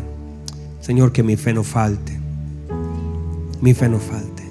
Señor, 0.81 1.13
que 1.13 1.23
mi 1.23 1.37
fe 1.37 1.55
no 1.55 1.63
falte. 1.63 2.19
Mi 3.61 3.75
fe 3.75 3.89
no 3.89 3.99
falte. 3.99 4.43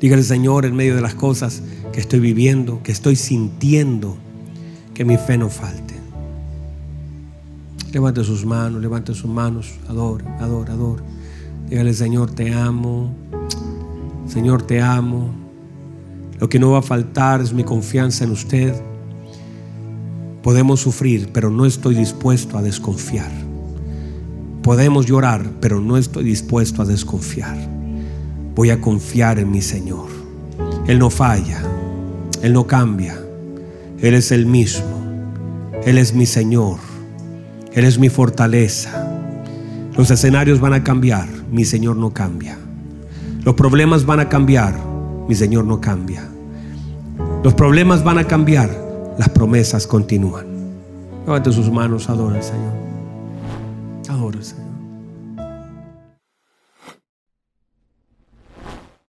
Dígale, 0.00 0.22
Señor, 0.22 0.66
en 0.66 0.76
medio 0.76 0.94
de 0.94 1.00
las 1.00 1.14
cosas 1.14 1.62
que 1.92 2.00
estoy 2.00 2.20
viviendo, 2.20 2.82
que 2.82 2.92
estoy 2.92 3.16
sintiendo, 3.16 4.16
que 4.94 5.04
mi 5.04 5.16
fe 5.16 5.38
no 5.38 5.48
falte. 5.48 5.94
Levante 7.92 8.24
sus 8.24 8.44
manos, 8.44 8.80
levante 8.80 9.14
sus 9.14 9.30
manos, 9.30 9.74
adora, 9.88 10.36
adora, 10.38 10.74
adora. 10.74 11.02
Dígale, 11.68 11.94
Señor, 11.94 12.30
te 12.30 12.52
amo. 12.52 13.14
Señor, 14.26 14.62
te 14.62 14.82
amo. 14.82 15.30
Lo 16.38 16.48
que 16.48 16.58
no 16.58 16.72
va 16.72 16.80
a 16.80 16.82
faltar 16.82 17.40
es 17.40 17.52
mi 17.52 17.64
confianza 17.64 18.24
en 18.24 18.32
usted. 18.32 18.74
Podemos 20.42 20.80
sufrir, 20.80 21.30
pero 21.32 21.50
no 21.50 21.66
estoy 21.66 21.94
dispuesto 21.94 22.58
a 22.58 22.62
desconfiar. 22.62 23.30
Podemos 24.62 25.06
llorar, 25.06 25.48
pero 25.60 25.80
no 25.80 25.96
estoy 25.96 26.24
dispuesto 26.24 26.82
a 26.82 26.84
desconfiar. 26.84 27.56
Voy 28.54 28.70
a 28.70 28.80
confiar 28.80 29.38
en 29.38 29.50
mi 29.50 29.62
Señor. 29.62 30.06
Él 30.86 30.98
no 30.98 31.10
falla, 31.10 31.62
Él 32.42 32.52
no 32.52 32.66
cambia. 32.66 33.18
Él 34.00 34.14
es 34.14 34.32
el 34.32 34.46
mismo. 34.46 35.00
Él 35.84 35.96
es 35.98 36.12
mi 36.12 36.26
Señor. 36.26 36.78
Él 37.72 37.84
es 37.84 37.98
mi 37.98 38.08
fortaleza. 38.08 39.08
Los 39.96 40.10
escenarios 40.10 40.58
van 40.58 40.72
a 40.72 40.82
cambiar, 40.82 41.28
mi 41.50 41.64
Señor 41.64 41.96
no 41.96 42.12
cambia. 42.12 42.58
Los 43.44 43.54
problemas 43.54 44.06
van 44.06 44.20
a 44.20 44.28
cambiar, 44.28 44.74
mi 45.28 45.34
Señor 45.34 45.64
no 45.66 45.80
cambia. 45.80 46.28
Los 47.44 47.54
problemas 47.54 48.02
van 48.02 48.18
a 48.18 48.24
cambiar, 48.24 48.70
las 49.22 49.28
promesas 49.28 49.86
continúan. 49.86 50.46
Levante 51.24 51.52
sus 51.52 51.70
manos. 51.70 52.10
Adora 52.10 52.38
al 52.38 52.42
Señor. 52.42 52.91